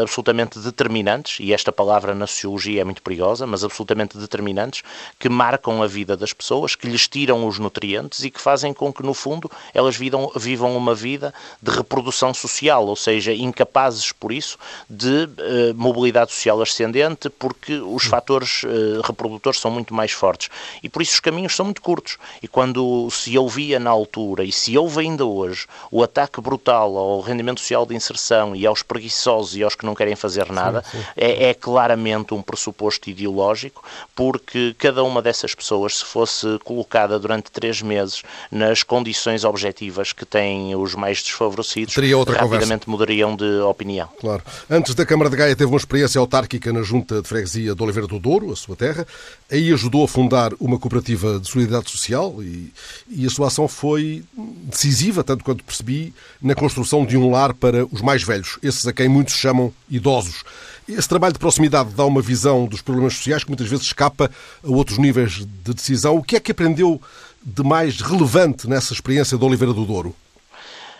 absolutamente 0.01 0.59
determinantes, 0.59 1.39
e 1.39 1.53
esta 1.53 1.71
palavra 1.71 2.13
na 2.13 2.27
sociologia 2.27 2.81
é 2.81 2.83
muito 2.83 3.01
perigosa, 3.01 3.45
mas 3.45 3.63
absolutamente 3.63 4.17
determinantes, 4.17 4.83
que 5.17 5.29
marcam 5.29 5.81
a 5.81 5.87
vida 5.87 6.17
das 6.17 6.33
pessoas, 6.33 6.75
que 6.75 6.87
lhes 6.87 7.07
tiram 7.07 7.47
os 7.47 7.59
nutrientes 7.59 8.23
e 8.23 8.31
que 8.31 8.41
fazem 8.41 8.73
com 8.73 8.88
que, 8.91 9.03
no 9.03 9.13
fundo, 9.13 9.49
elas 9.73 9.95
vivam, 9.95 10.31
vivam 10.35 10.75
uma 10.75 10.95
vida 10.95 11.33
de 11.61 11.71
reprodução 11.71 12.33
social, 12.33 12.85
ou 12.85 12.95
seja, 12.95 13.33
incapazes, 13.33 14.11
por 14.11 14.31
isso, 14.31 14.57
de 14.89 15.25
uh, 15.25 15.75
mobilidade 15.75 16.31
social 16.31 16.61
ascendente, 16.61 17.29
porque 17.29 17.73
os 17.75 18.05
fatores 18.05 18.61
reprodutores 19.03 19.59
são 19.59 19.71
muito 19.71 19.93
mais 19.93 20.11
fortes. 20.11 20.49
E 20.83 20.89
por 20.89 21.01
isso 21.01 21.13
os 21.13 21.19
caminhos 21.19 21.55
são 21.55 21.65
muito 21.65 21.81
curtos. 21.81 22.17
E 22.41 22.47
quando 22.47 23.09
se 23.11 23.37
ouvia 23.37 23.79
na 23.79 23.89
altura, 23.89 24.43
e 24.43 24.51
se 24.51 24.77
houve 24.77 25.01
ainda 25.01 25.25
hoje, 25.25 25.67
o 25.91 26.03
ataque 26.03 26.41
brutal 26.41 26.97
ao 26.97 27.21
rendimento 27.21 27.59
social 27.59 27.85
de 27.85 27.95
inserção 27.95 28.55
e 28.55 28.65
aos 28.65 28.83
preguiçosos 28.83 29.55
e 29.55 29.63
aos 29.63 29.75
que 29.75 29.85
não 29.85 29.95
querem 29.95 30.15
fazer 30.15 30.51
nada, 30.51 30.83
sim, 30.83 30.97
sim. 30.97 31.05
É, 31.15 31.49
é, 31.49 31.53
claramente 31.53 32.33
um 32.33 32.41
pressuposto 32.41 33.09
ideológico, 33.09 33.83
porque 34.15 34.75
cada 34.77 35.03
uma 35.03 35.21
dessas 35.21 35.53
pessoas, 35.53 35.97
se 35.97 36.05
fosse 36.05 36.59
colocada 36.63 37.19
durante 37.19 37.51
três 37.51 37.81
meses 37.81 38.23
nas 38.69 38.83
condições 38.83 39.43
objetivas 39.43 40.13
que 40.13 40.23
têm 40.25 40.75
os 40.75 40.93
mais 40.93 41.23
desfavorecidos, 41.23 41.95
rapidamente 41.95 42.45
conversa. 42.47 42.79
mudariam 42.87 43.35
de 43.35 43.61
opinião. 43.61 44.07
Claro. 44.19 44.43
Antes 44.69 44.93
da 44.93 45.05
Câmara 45.05 45.29
de 45.29 45.35
Gaia 45.35 45.55
teve 45.55 45.71
uma 45.71 45.77
experiência 45.77 46.19
autárquica 46.19 46.71
na 46.71 46.83
Junta 46.83 47.21
de 47.21 47.27
Freguesia 47.27 47.73
de 47.73 47.83
Oliveira 47.83 48.07
do 48.07 48.19
Douro, 48.19 48.51
a 48.51 48.55
sua 48.55 48.75
terra. 48.75 49.07
Aí 49.51 49.73
ajudou 49.73 50.03
a 50.03 50.07
fundar 50.07 50.51
uma 50.59 50.77
cooperativa 50.77 51.39
de 51.39 51.49
solidariedade 51.49 51.89
social 51.89 52.43
e, 52.43 52.71
e 53.09 53.25
a 53.25 53.29
sua 53.29 53.47
ação 53.47 53.67
foi 53.67 54.23
decisiva, 54.65 55.23
tanto 55.23 55.43
quanto 55.43 55.63
percebi, 55.63 56.13
na 56.39 56.53
construção 56.53 57.03
de 57.05 57.17
um 57.17 57.31
lar 57.31 57.55
para 57.55 57.85
os 57.87 58.01
mais 58.01 58.21
velhos, 58.21 58.59
esses 58.61 58.85
a 58.85 58.93
quem 58.93 59.09
muitos 59.09 59.33
chamam 59.33 59.73
idosos. 59.89 60.43
Esse 60.87 61.07
trabalho 61.07 61.33
de 61.33 61.39
proximidade 61.39 61.91
dá 61.95 62.03
uma 62.03 62.21
visão 62.21 62.65
dos 62.65 62.81
problemas 62.81 63.13
sociais 63.13 63.43
que 63.43 63.49
muitas 63.49 63.67
vezes 63.67 63.85
escapa 63.85 64.29
a 64.63 64.67
outros 64.67 64.97
níveis 64.97 65.45
de 65.63 65.73
decisão. 65.73 66.15
O 66.15 66.23
que 66.23 66.35
é 66.35 66.39
que 66.39 66.51
aprendeu 66.51 66.99
de 67.43 67.63
mais 67.63 68.01
relevante 68.01 68.67
nessa 68.67 68.93
experiência 68.93 69.37
de 69.37 69.43
Oliveira 69.43 69.73
do 69.73 69.85
Douro? 69.85 70.15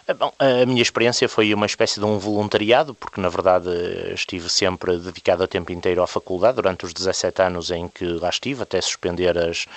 É 0.10 0.14
bom, 0.16 0.34
a 0.40 0.66
minha 0.66 0.82
experiência 0.82 1.30
foi 1.30 1.54
uma 1.54 1.68
espécie 1.68 2.00
de 2.00 2.06
um 2.08 2.18
voluntariado, 2.18 2.96
porque 2.96 3.22
na 3.22 3.30
verdade 3.30 3.70
estive 4.12 4.50
sempre 4.50 4.98
dedicado 4.98 5.44
a 5.44 5.48
tempo 5.48 5.72
inteiro 5.72 6.02
à 6.02 6.08
faculdade, 6.08 6.56
durante 6.56 6.84
os 6.84 6.94
17 6.94 7.40
anos 7.44 7.70
em 7.70 7.88
que 7.88 8.06
lá 8.06 8.30
estive, 8.30 8.64
até 8.64 8.82
suspender 8.82 9.38
as, 9.38 9.68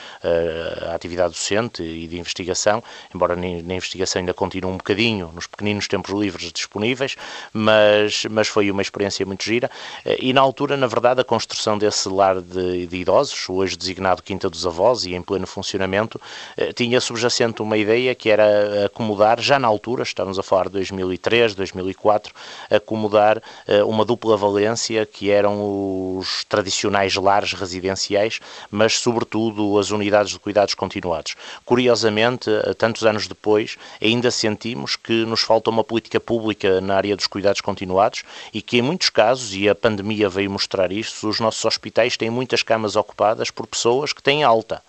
a 0.89 0.95
atividade 0.95 1.35
docente 1.35 1.83
e 1.83 2.09
de 2.09 2.19
investigação, 2.19 2.83
embora 3.15 3.37
na 3.37 3.75
investigação 3.75 4.21
ainda 4.21 4.33
continue 4.33 4.73
um 4.73 4.79
bocadinho, 4.79 5.31
nos 5.35 5.47
pequeninos 5.47 5.87
tempos 5.87 6.19
livres 6.19 6.51
disponíveis, 6.51 7.15
mas, 7.53 8.25
mas 8.31 8.49
foi 8.49 8.71
uma 8.71 8.81
experiência 8.81 9.27
muito 9.27 9.45
gira. 9.45 9.71
E 10.19 10.33
na 10.33 10.41
altura, 10.41 10.79
na 10.79 10.87
verdade, 10.87 11.21
a 11.21 11.25
construção 11.25 11.77
desse 11.77 12.09
lar 12.09 12.41
de, 12.41 12.87
de 12.87 12.97
idosos, 12.97 13.51
hoje 13.51 13.77
designado 13.77 14.23
Quinta 14.23 14.49
dos 14.49 14.67
Avós 14.67 15.05
e 15.05 15.15
em 15.15 15.21
pleno 15.21 15.47
funcionamento, 15.47 16.18
eh, 16.57 16.73
tinha 16.73 17.03
subjacente 17.03 17.61
uma 17.61 17.77
ideia 17.77 18.14
que 18.14 18.31
era 18.31 18.87
acomodar, 18.87 19.38
já 19.38 19.59
na 19.59 19.68
altura, 19.68 20.03
estamos 20.23 20.39
a 20.39 20.43
falar 20.43 20.67
de 20.67 20.73
2003, 20.73 21.55
2004, 21.55 22.33
acomodar 22.71 23.39
uh, 23.39 23.87
uma 23.89 24.05
dupla 24.05 24.37
valência 24.37 25.05
que 25.05 25.31
eram 25.31 26.17
os 26.17 26.45
tradicionais 26.45 27.15
lares 27.17 27.53
residenciais, 27.53 28.41
mas 28.71 28.99
sobretudo 28.99 29.79
as 29.79 29.91
unidades 29.91 30.33
de 30.33 30.39
cuidados 30.39 30.75
continuados. 30.75 31.35
Curiosamente, 31.65 32.49
uh, 32.49 32.75
tantos 32.75 33.05
anos 33.05 33.27
depois, 33.27 33.77
ainda 34.01 34.31
sentimos 34.31 34.97
que 34.97 35.25
nos 35.25 35.41
falta 35.41 35.71
uma 35.71 35.83
política 35.83 36.21
pública 36.21 36.81
na 36.81 36.97
área 36.97 37.17
dos 37.17 37.27
cuidados 37.27 37.61
continuados 37.61 38.23
e 38.55 38.63
que 38.63 38.79
em 38.79 38.83
muitos 38.83 39.11
casos, 39.11 39.55
e 39.55 39.69
a 39.69 39.75
pandemia 39.75 40.29
veio 40.29 40.51
mostrar 40.51 40.93
isso, 40.93 41.29
os 41.29 41.41
nossos 41.41 41.65
hospitais 41.65 42.17
têm 42.17 42.31
muitas 42.31 42.63
camas 42.63 42.97
ocupadas 42.97 43.51
por 43.51 43.67
pessoas 43.67 44.13
que 44.13 44.23
têm 44.23 44.45
alta. 44.45 44.83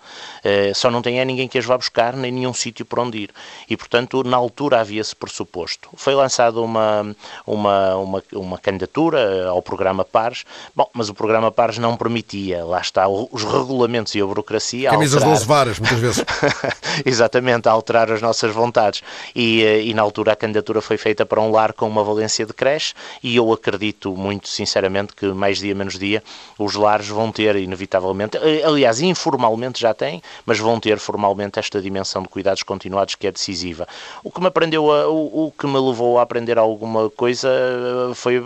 Uh, 0.44 0.74
só 0.74 0.90
não 0.90 1.02
tem 1.02 1.18
é 1.18 1.24
ninguém 1.24 1.48
que 1.48 1.58
as 1.58 1.64
vá 1.64 1.76
buscar, 1.76 2.16
nem 2.16 2.30
nenhum 2.30 2.54
sítio 2.54 2.86
para 2.86 3.02
onde 3.02 3.18
ir. 3.18 3.30
E, 3.68 3.76
portanto, 3.76 4.22
na 4.22 4.36
altura 4.36 4.80
havia-se 4.80 5.14
pressuposto. 5.24 5.88
Foi 5.96 6.14
lançada 6.14 6.60
uma, 6.60 7.16
uma, 7.46 7.96
uma, 7.96 8.22
uma 8.32 8.58
candidatura 8.58 9.48
ao 9.48 9.62
programa 9.62 10.04
PARS, 10.04 10.44
bom, 10.74 10.88
mas 10.92 11.08
o 11.08 11.14
programa 11.14 11.50
PARS 11.50 11.78
não 11.78 11.96
permitia, 11.96 12.64
lá 12.64 12.80
está, 12.80 13.08
os 13.08 13.42
regulamentos 13.42 14.14
e 14.14 14.20
a 14.20 14.26
burocracia. 14.26 14.90
Camisas 14.90 15.22
alterar... 15.22 15.34
12 15.34 15.46
varas, 15.46 15.78
muitas 15.78 15.98
vezes. 15.98 16.24
Exatamente, 17.04 17.68
a 17.68 17.72
alterar 17.72 18.10
as 18.10 18.20
nossas 18.20 18.52
vontades. 18.52 19.02
E, 19.34 19.62
eh, 19.62 19.82
e 19.82 19.94
na 19.94 20.02
altura 20.02 20.32
a 20.32 20.36
candidatura 20.36 20.80
foi 20.80 20.96
feita 20.96 21.24
para 21.24 21.40
um 21.40 21.50
lar 21.50 21.72
com 21.72 21.88
uma 21.88 22.04
valência 22.04 22.44
de 22.44 22.52
creche 22.52 22.94
e 23.22 23.36
eu 23.36 23.52
acredito 23.52 24.14
muito 24.16 24.48
sinceramente 24.48 25.14
que 25.14 25.26
mais 25.26 25.58
dia 25.58 25.74
menos 25.74 25.98
dia 25.98 26.22
os 26.58 26.74
lares 26.74 27.08
vão 27.08 27.32
ter 27.32 27.56
inevitavelmente, 27.56 28.36
eh, 28.36 28.62
aliás, 28.64 29.00
informalmente 29.00 29.80
já 29.80 29.94
têm, 29.94 30.22
mas 30.44 30.58
vão 30.58 30.78
ter 30.78 30.98
formalmente 30.98 31.58
esta 31.58 31.80
dimensão 31.80 32.22
de 32.22 32.28
cuidados 32.28 32.62
continuados 32.62 33.14
que 33.14 33.26
é 33.26 33.32
decisiva. 33.32 33.86
O 34.22 34.30
que 34.30 34.40
me 34.40 34.46
aprendeu 34.46 34.92
a, 34.92 35.08
o, 35.14 35.46
o, 35.46 35.52
que 35.52 35.66
me 35.66 35.78
levou 35.78 36.18
a 36.18 36.22
aprender 36.22 36.58
alguma 36.58 37.08
coisa 37.10 37.48
eh, 37.48 38.14
foi 38.14 38.36
eh, 38.36 38.42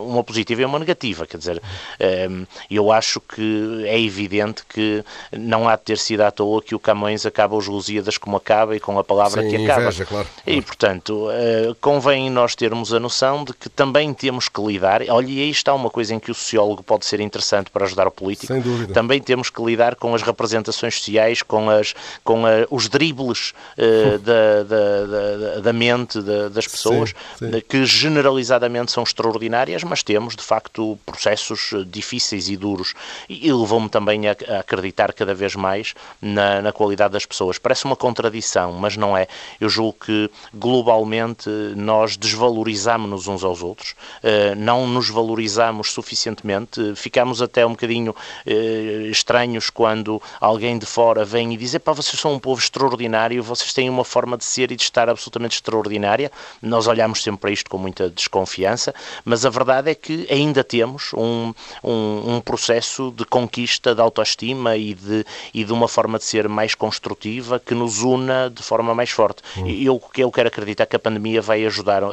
uma 0.00 0.24
positiva 0.24 0.62
e 0.62 0.64
uma 0.64 0.78
negativa. 0.78 1.26
Quer 1.26 1.38
dizer, 1.38 1.62
ehm, 1.98 2.44
eu 2.70 2.90
acho 2.90 3.20
que 3.20 3.84
é 3.86 4.00
evidente 4.00 4.64
que 4.66 5.04
não 5.32 5.68
há 5.68 5.76
de 5.76 5.82
ter 5.82 5.98
sido 5.98 6.22
à 6.22 6.30
toa 6.30 6.62
que 6.62 6.74
o 6.74 6.78
Camões 6.78 7.26
acaba 7.26 7.56
os 7.56 7.66
Lusíadas 7.66 8.18
como 8.18 8.36
acaba 8.36 8.76
e 8.76 8.80
com 8.80 8.98
a 8.98 9.04
palavra 9.04 9.42
Sim, 9.42 9.50
que 9.50 9.56
acaba. 9.64 9.82
Inveja, 9.82 10.04
claro. 10.06 10.28
E, 10.46 10.60
portanto, 10.62 11.28
eh, 11.30 11.74
convém 11.80 12.30
nós 12.30 12.54
termos 12.54 12.92
a 12.92 13.00
noção 13.00 13.44
de 13.44 13.52
que 13.52 13.68
também 13.68 14.12
temos 14.14 14.48
que 14.48 14.60
lidar. 14.60 15.02
Olha, 15.08 15.26
e 15.26 15.40
aí 15.40 15.50
está 15.50 15.74
uma 15.74 15.90
coisa 15.90 16.14
em 16.14 16.18
que 16.18 16.30
o 16.30 16.34
sociólogo 16.34 16.82
pode 16.82 17.06
ser 17.06 17.20
interessante 17.20 17.70
para 17.70 17.84
ajudar 17.84 18.06
o 18.06 18.10
político. 18.10 18.52
Sem 18.52 18.60
dúvida. 18.60 18.92
Também 18.92 19.20
temos 19.20 19.50
que 19.50 19.62
lidar 19.62 19.94
com 19.96 20.14
as 20.14 20.22
representações 20.22 20.96
sociais, 20.96 21.42
com, 21.42 21.70
as, 21.70 21.94
com 22.24 22.46
a, 22.46 22.66
os 22.70 22.88
dribles 22.88 23.52
uh, 23.78 24.18
da, 24.20 24.62
da, 24.62 25.06
da, 25.06 25.60
da, 25.60 25.72
mente 25.80 26.20
de, 26.20 26.50
das 26.50 26.66
pessoas, 26.66 27.14
sim, 27.38 27.50
sim. 27.50 27.62
que 27.66 27.86
generalizadamente 27.86 28.92
são 28.92 29.02
extraordinárias, 29.02 29.82
mas 29.82 30.02
temos, 30.02 30.36
de 30.36 30.42
facto, 30.42 30.98
processos 31.06 31.72
eh, 31.72 31.84
difíceis 31.86 32.50
e 32.50 32.56
duros. 32.56 32.92
E, 33.28 33.48
e 33.48 33.52
levou-me 33.52 33.88
também 33.88 34.28
a, 34.28 34.32
a, 34.32 34.60
acreditar 34.60 35.14
cada 35.14 35.32
vez 35.34 35.56
mais 35.56 35.94
na, 36.20 36.60
na 36.60 36.70
qualidade 36.70 37.14
das 37.14 37.24
pessoas. 37.24 37.56
Parece 37.56 37.86
uma 37.86 37.96
contradição, 37.96 38.74
mas 38.74 38.94
não 38.94 39.16
é. 39.16 39.26
Eu 39.58 39.70
julgo 39.70 39.96
que, 40.04 40.30
globalmente, 40.52 41.48
nós 41.74 42.18
desvalorizamos-nos 42.18 43.26
uns 43.26 43.42
aos 43.42 43.62
outros, 43.62 43.92
uh, 43.92 44.54
não 44.56 44.86
nos 44.86 45.08
valorizamos 45.08 45.92
suficientemente, 45.92 46.94
ficamos 46.94 47.40
até 47.40 47.64
um 47.64 47.70
bocadinho 47.70 48.12
uh, 48.12 49.10
estranhos 49.10 49.70
quando 49.70 50.20
alguém 50.38 50.78
de 50.78 50.84
fora 50.84 51.24
vem 51.24 51.54
e 51.54 51.56
diz: 51.56 51.76
pá, 51.78 51.92
vocês 51.92 52.20
são 52.20 52.34
um 52.34 52.38
povo 52.38 52.60
extraordinário, 52.60 53.42
vocês 53.42 53.72
têm 53.72 53.88
uma 53.88 54.04
forma 54.04 54.36
de 54.36 54.44
ser 54.44 54.70
e 54.70 54.76
de 54.76 54.82
estar 54.82 55.08
absolutamente 55.08 55.54
extraordinária 55.54 55.69
extraordinária. 55.70 56.30
Nós 56.60 56.86
olhamos 56.86 57.22
sempre 57.22 57.40
para 57.40 57.50
isto 57.50 57.70
com 57.70 57.78
muita 57.78 58.10
desconfiança, 58.10 58.92
mas 59.24 59.46
a 59.46 59.50
verdade 59.50 59.90
é 59.90 59.94
que 59.94 60.26
ainda 60.30 60.64
temos 60.64 61.12
um, 61.14 61.54
um, 61.82 62.36
um 62.36 62.40
processo 62.40 63.12
de 63.16 63.24
conquista 63.24 63.94
de 63.94 64.00
autoestima 64.00 64.76
e 64.76 64.94
de, 64.94 65.24
e 65.54 65.64
de 65.64 65.72
uma 65.72 65.86
forma 65.86 66.18
de 66.18 66.24
ser 66.24 66.48
mais 66.48 66.74
construtiva 66.74 67.60
que 67.60 67.74
nos 67.74 68.02
una 68.02 68.50
de 68.50 68.62
forma 68.62 68.94
mais 68.94 69.10
forte. 69.10 69.42
Hum. 69.56 69.68
Eu, 69.68 70.02
eu 70.18 70.30
quero 70.30 70.48
acreditar 70.48 70.86
que 70.86 70.96
a 70.96 70.98
pandemia 70.98 71.40
vai 71.40 71.64
ajudar 71.64 72.02
a, 72.02 72.08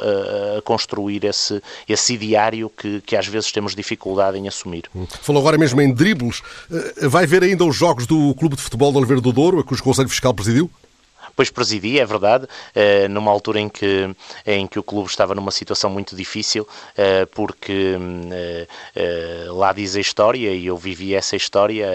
a 0.57 0.61
construir 0.61 1.25
esse, 1.25 1.61
esse 1.89 2.13
ideário 2.13 2.69
que, 2.69 3.01
que 3.01 3.15
às 3.15 3.27
vezes 3.27 3.51
temos 3.51 3.75
dificuldade 3.75 4.37
em 4.37 4.47
assumir. 4.47 4.85
Hum. 4.95 5.07
Falou 5.21 5.41
agora 5.41 5.57
mesmo 5.57 5.81
em 5.81 5.93
dribles. 5.93 6.41
Eh, 6.71 7.07
vai 7.07 7.25
ver 7.25 7.43
ainda 7.43 7.65
os 7.65 7.75
jogos 7.75 8.05
do 8.05 8.35
Clube 8.35 8.55
de 8.55 8.61
Futebol 8.61 8.91
de 8.91 8.97
Oliveira 8.97 9.21
do 9.21 9.31
Douro, 9.31 9.59
a 9.59 9.63
que 9.63 9.73
o 9.73 9.83
Conselho 9.83 10.09
Fiscal 10.09 10.33
presidiu? 10.33 10.69
Depois 11.37 11.51
presidi, 11.51 11.99
é 11.99 12.05
verdade, 12.05 12.47
eh, 12.73 13.07
numa 13.07 13.29
altura 13.29 13.59
em 13.59 13.69
que, 13.69 14.09
em 14.43 14.65
que 14.65 14.79
o 14.79 14.83
clube 14.83 15.07
estava 15.07 15.35
numa 15.35 15.51
situação 15.51 15.87
muito 15.87 16.15
difícil, 16.15 16.67
eh, 16.97 17.27
porque 17.27 17.95
eh, 18.95 19.45
lá 19.49 19.71
diz 19.71 19.95
a 19.95 19.99
história, 19.99 20.51
e 20.51 20.65
eu 20.65 20.75
vivi 20.75 21.13
essa 21.13 21.35
história 21.35 21.87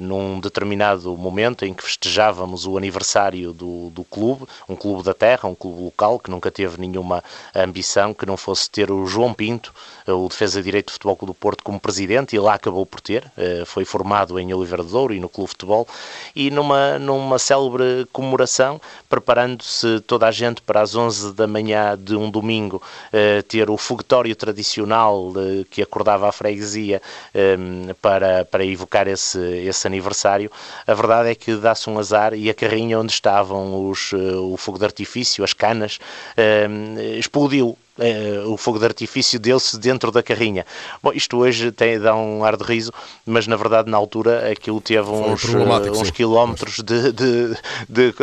num 0.00 0.40
determinado 0.40 1.14
momento 1.14 1.66
em 1.66 1.74
que 1.74 1.82
festejávamos 1.82 2.66
o 2.66 2.78
aniversário 2.78 3.52
do, 3.52 3.90
do 3.90 4.02
clube, 4.02 4.46
um 4.66 4.74
clube 4.74 5.02
da 5.02 5.12
terra, 5.12 5.46
um 5.46 5.54
clube 5.54 5.82
local, 5.82 6.18
que 6.18 6.30
nunca 6.30 6.50
teve 6.50 6.80
nenhuma 6.80 7.22
ambição 7.54 8.14
que 8.14 8.24
não 8.24 8.38
fosse 8.38 8.70
ter 8.70 8.90
o 8.90 9.06
João 9.06 9.34
Pinto, 9.34 9.74
o 10.06 10.26
defesa 10.26 10.60
de 10.60 10.64
direito 10.64 10.86
do 10.86 10.92
Futebol 10.92 11.16
Clube 11.16 11.32
do 11.32 11.38
Porto, 11.38 11.62
como 11.62 11.78
presidente, 11.78 12.34
e 12.34 12.38
lá 12.38 12.54
acabou 12.54 12.86
por 12.86 13.00
ter, 13.00 13.30
foi 13.66 13.84
formado 13.84 14.38
em 14.38 14.54
Oliveira 14.54 14.82
de 14.82 14.90
Douro 14.90 15.12
e 15.12 15.20
no 15.20 15.28
Clube 15.28 15.48
de 15.48 15.52
Futebol, 15.52 15.86
e 16.34 16.50
numa, 16.50 16.98
numa 16.98 17.38
célebre 17.38 18.06
comemoração, 18.22 18.80
preparando-se 19.08 20.00
toda 20.06 20.28
a 20.28 20.30
gente 20.30 20.62
para 20.62 20.80
as 20.80 20.94
11 20.94 21.32
da 21.34 21.46
manhã 21.48 21.98
de 21.98 22.14
um 22.14 22.30
domingo 22.30 22.80
eh, 23.12 23.42
ter 23.42 23.68
o 23.68 23.76
foguetório 23.76 24.34
tradicional 24.36 25.32
eh, 25.36 25.64
que 25.68 25.82
acordava 25.82 26.28
a 26.28 26.32
freguesia 26.32 27.02
eh, 27.34 27.56
para, 28.00 28.44
para 28.44 28.64
evocar 28.64 29.08
esse, 29.08 29.40
esse 29.40 29.86
aniversário. 29.88 30.50
A 30.86 30.94
verdade 30.94 31.30
é 31.30 31.34
que 31.34 31.56
dá-se 31.56 31.90
um 31.90 31.98
azar 31.98 32.32
e 32.32 32.48
a 32.48 32.54
carrinha 32.54 33.00
onde 33.00 33.12
estavam 33.12 33.88
os, 33.90 34.12
o 34.12 34.56
fogo 34.56 34.78
de 34.78 34.84
artifício, 34.84 35.42
as 35.42 35.52
canas, 35.52 35.98
explodiu 37.18 37.70
uh, 37.70 37.78
o 38.46 38.56
fogo 38.56 38.78
de 38.78 38.84
artifício 38.84 39.38
deu-se 39.38 39.78
dentro 39.78 40.10
da 40.10 40.22
carrinha. 40.22 40.66
Bom, 41.02 41.12
isto 41.12 41.38
hoje 41.38 41.70
tem, 41.72 41.98
dá 41.98 42.14
um 42.14 42.44
ar 42.44 42.56
de 42.56 42.64
riso, 42.64 42.92
mas 43.24 43.46
na 43.46 43.56
verdade 43.56 43.90
na 43.90 43.96
altura 43.96 44.50
aquilo 44.50 44.80
teve 44.80 45.08
uns, 45.08 45.44
uh, 45.44 46.00
uns 46.00 46.10
quilómetros 46.10 46.76
de, 46.80 47.12
de, 47.12 47.56
de, 47.88 48.14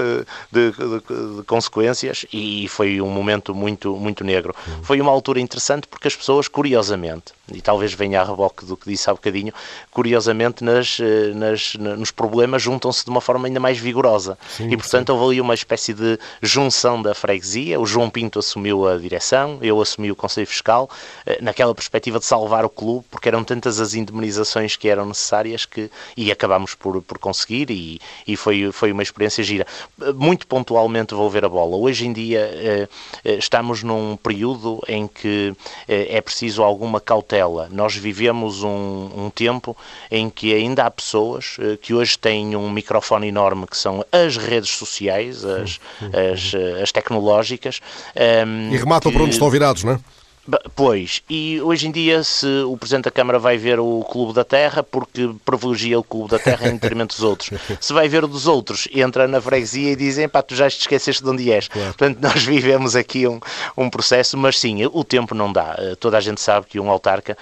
de, 0.52 1.44
consequências 1.46 2.26
e 2.32 2.68
foi 2.68 3.02
um 3.02 3.10
momento 3.10 3.54
muito, 3.56 3.96
muito 3.96 4.24
negro. 4.24 4.54
Uhum. 4.68 4.84
Foi 4.84 5.02
uma 5.02 5.12
altura 5.12 5.39
interessante 5.39 5.88
porque 5.88 6.08
as 6.08 6.15
pessoas, 6.15 6.48
curiosamente, 6.48 7.38
e 7.53 7.62
talvez 7.62 7.93
venha 7.93 8.21
a 8.21 8.23
reboque 8.23 8.65
do 8.65 8.77
que 8.77 8.89
disse 8.89 9.09
há 9.09 9.13
bocadinho, 9.13 9.53
curiosamente 9.91 10.63
nas, 10.63 10.99
eh, 10.99 11.33
nas, 11.33 11.75
nos 11.75 12.12
problemas 12.12 12.62
juntam-se 12.62 13.03
de 13.03 13.09
uma 13.09 13.21
forma 13.21 13.47
ainda 13.47 13.59
mais 13.59 13.77
vigorosa. 13.77 14.38
Sim, 14.49 14.69
e 14.71 14.77
portanto 14.77 15.07
sim. 15.07 15.17
houve 15.17 15.33
ali 15.33 15.41
uma 15.41 15.53
espécie 15.53 15.93
de 15.93 16.19
junção 16.41 17.01
da 17.01 17.13
freguesia, 17.13 17.79
o 17.79 17.85
João 17.85 18.09
Pinto 18.09 18.39
assumiu 18.39 18.88
a 18.88 18.97
direção, 18.97 19.57
eu 19.62 19.81
assumi 19.81 20.12
o 20.12 20.15
Conselho 20.15 20.47
Fiscal, 20.47 20.89
eh, 21.25 21.39
naquela 21.41 21.73
perspectiva 21.73 22.19
de 22.19 22.25
salvar 22.25 22.65
o 22.65 22.69
clube, 22.69 23.05
porque 23.09 23.27
eram 23.27 23.43
tantas 23.43 23.79
as 23.79 23.93
indemnizações 23.93 24.75
que 24.75 24.88
eram 24.88 25.05
necessárias 25.05 25.65
que, 25.65 25.89
e 26.15 26.31
acabámos 26.31 26.75
por, 26.75 27.01
por 27.01 27.17
conseguir 27.17 27.69
e, 27.69 27.99
e 28.27 28.35
foi, 28.35 28.71
foi 28.71 28.91
uma 28.91 29.03
experiência 29.03 29.43
gira. 29.43 29.65
Muito 30.15 30.47
pontualmente 30.47 31.13
vou 31.13 31.29
ver 31.29 31.45
a 31.45 31.49
bola. 31.49 31.75
Hoje 31.75 32.05
em 32.05 32.13
dia 32.13 32.39
eh, 32.39 32.88
estamos 33.23 33.83
num 33.83 34.15
período 34.17 34.81
em 34.88 35.07
que 35.07 35.53
é 35.88 36.21
preciso 36.21 36.63
alguma 36.63 36.99
cautela 36.99 37.38
nós 37.71 37.95
vivemos 37.95 38.63
um, 38.63 39.10
um 39.15 39.30
tempo 39.30 39.75
em 40.12 40.30
que 40.30 40.54
ainda 40.54 40.86
há 40.86 40.91
pessoas 40.91 41.58
uh, 41.60 41.78
que 41.78 41.93
hoje 41.93 42.17
têm 42.17 42.56
um 42.56 42.69
microfone 42.69 43.28
enorme 43.28 43.65
que 43.67 43.78
são 43.78 44.06
as 44.12 44.38
redes 44.38 44.69
sociais, 44.69 45.45
as, 45.45 45.80
as, 46.02 46.54
eh, 46.54 46.82
as 46.82 46.91
tecnológicas. 46.91 47.80
Um, 48.15 48.69
ehm, 48.69 48.73
e 48.73 48.78
rematam 48.78 49.12
que... 49.12 49.17
por 49.17 49.23
onde 49.23 49.34
estão 49.34 49.49
virados, 49.49 49.84
não 49.84 49.93
é? 49.93 49.99
Pois, 50.75 51.21
e 51.29 51.62
hoje 51.62 51.88
em 51.88 51.91
dia 51.91 52.23
se 52.23 52.47
o 52.63 52.77
Presidente 52.77 53.05
da 53.05 53.12
Câmara 53.12 53.38
vai 53.38 53.57
ver 53.57 53.79
o 53.79 54.03
Clube 54.09 54.33
da 54.33 54.43
Terra 54.43 54.83
porque 54.83 55.29
privilegia 55.45 55.99
o 55.99 56.03
Clube 56.03 56.29
da 56.29 56.39
Terra 56.39 56.67
em 56.67 56.73
detrimento 56.73 57.15
dos 57.15 57.23
outros. 57.23 57.51
Se 57.79 57.93
vai 57.93 58.07
ver 58.07 58.23
o 58.23 58.27
dos 58.27 58.47
outros, 58.47 58.88
entra 58.93 59.27
na 59.27 59.41
freguesia 59.41 59.91
e 59.91 59.95
dizem, 59.95 60.27
pá, 60.27 60.41
tu 60.41 60.55
já 60.55 60.69
te 60.69 60.79
esqueceste 60.79 61.23
de 61.23 61.29
onde 61.29 61.51
és. 61.51 61.67
Claro. 61.67 61.88
Portanto, 61.88 62.17
nós 62.21 62.43
vivemos 62.43 62.95
aqui 62.95 63.27
um, 63.27 63.39
um 63.77 63.89
processo, 63.89 64.38
mas 64.38 64.59
sim, 64.59 64.85
o 64.85 65.03
tempo 65.03 65.35
não 65.35 65.51
dá. 65.51 65.75
Eh, 65.77 65.95
toda 65.95 66.17
a 66.17 66.21
gente 66.21 66.41
sabe 66.41 66.67
que 66.67 66.79
um 66.79 66.89
autarca, 66.89 67.38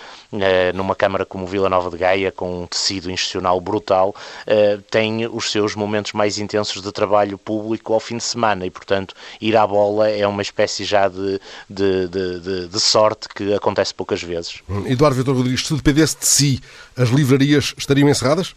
numa 0.74 0.96
Câmara 0.96 1.26
como 1.26 1.46
Vila 1.46 1.70
Nova 1.70 1.90
de 1.90 1.98
Gaia, 1.98 2.32
com 2.32 2.64
um 2.64 2.68
tecido 2.68 3.10
institucional 3.10 3.60
brutal, 3.62 4.16
eh, 4.46 4.80
tem 4.90 5.26
os 5.28 5.52
seus 5.52 5.76
momentos 5.76 6.14
mais 6.14 6.38
intensos 6.38 6.82
de 6.82 6.92
trabalho 6.92 7.38
público 7.38 7.94
ao 7.94 8.00
fim 8.00 8.18
de 8.18 8.24
semana 8.24 8.66
e, 8.66 8.70
portanto, 8.70 9.16
ir 9.40 9.56
à 9.56 9.66
bola 9.66 10.10
é 10.10 10.28
uma 10.28 10.42
espécie 10.42 10.84
já 10.84 11.08
de, 11.08 11.40
de, 11.70 12.08
de, 12.08 12.68
de, 12.68 12.80
sorte 12.80 13.30
que 13.30 13.54
acontece 13.54 13.94
poucas 13.94 14.22
vezes. 14.22 14.62
Eduardo 14.86 15.16
Vitor 15.18 15.36
Rodrigues, 15.36 15.66
se 15.66 15.74
dependesse 15.74 16.18
de 16.18 16.26
si, 16.26 16.62
as 16.96 17.10
livrarias 17.10 17.74
estariam 17.78 18.10
encerradas? 18.10 18.54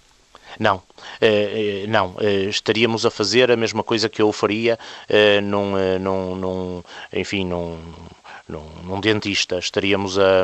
Não, 0.58 0.82
eh, 1.20 1.84
eh, 1.84 1.86
não, 1.86 2.16
estaríamos 2.48 3.06
a 3.06 3.10
fazer 3.10 3.50
a 3.50 3.56
mesma 3.56 3.84
coisa 3.84 4.08
que 4.08 4.20
eu 4.20 4.32
faria 4.32 4.78
num, 5.42 5.98
num, 6.00 6.34
num 6.34 6.82
enfim, 7.12 7.44
num 7.44 7.78
num, 8.50 8.66
num 8.84 9.00
dentista, 9.00 9.58
estaríamos 9.58 10.18
a, 10.18 10.42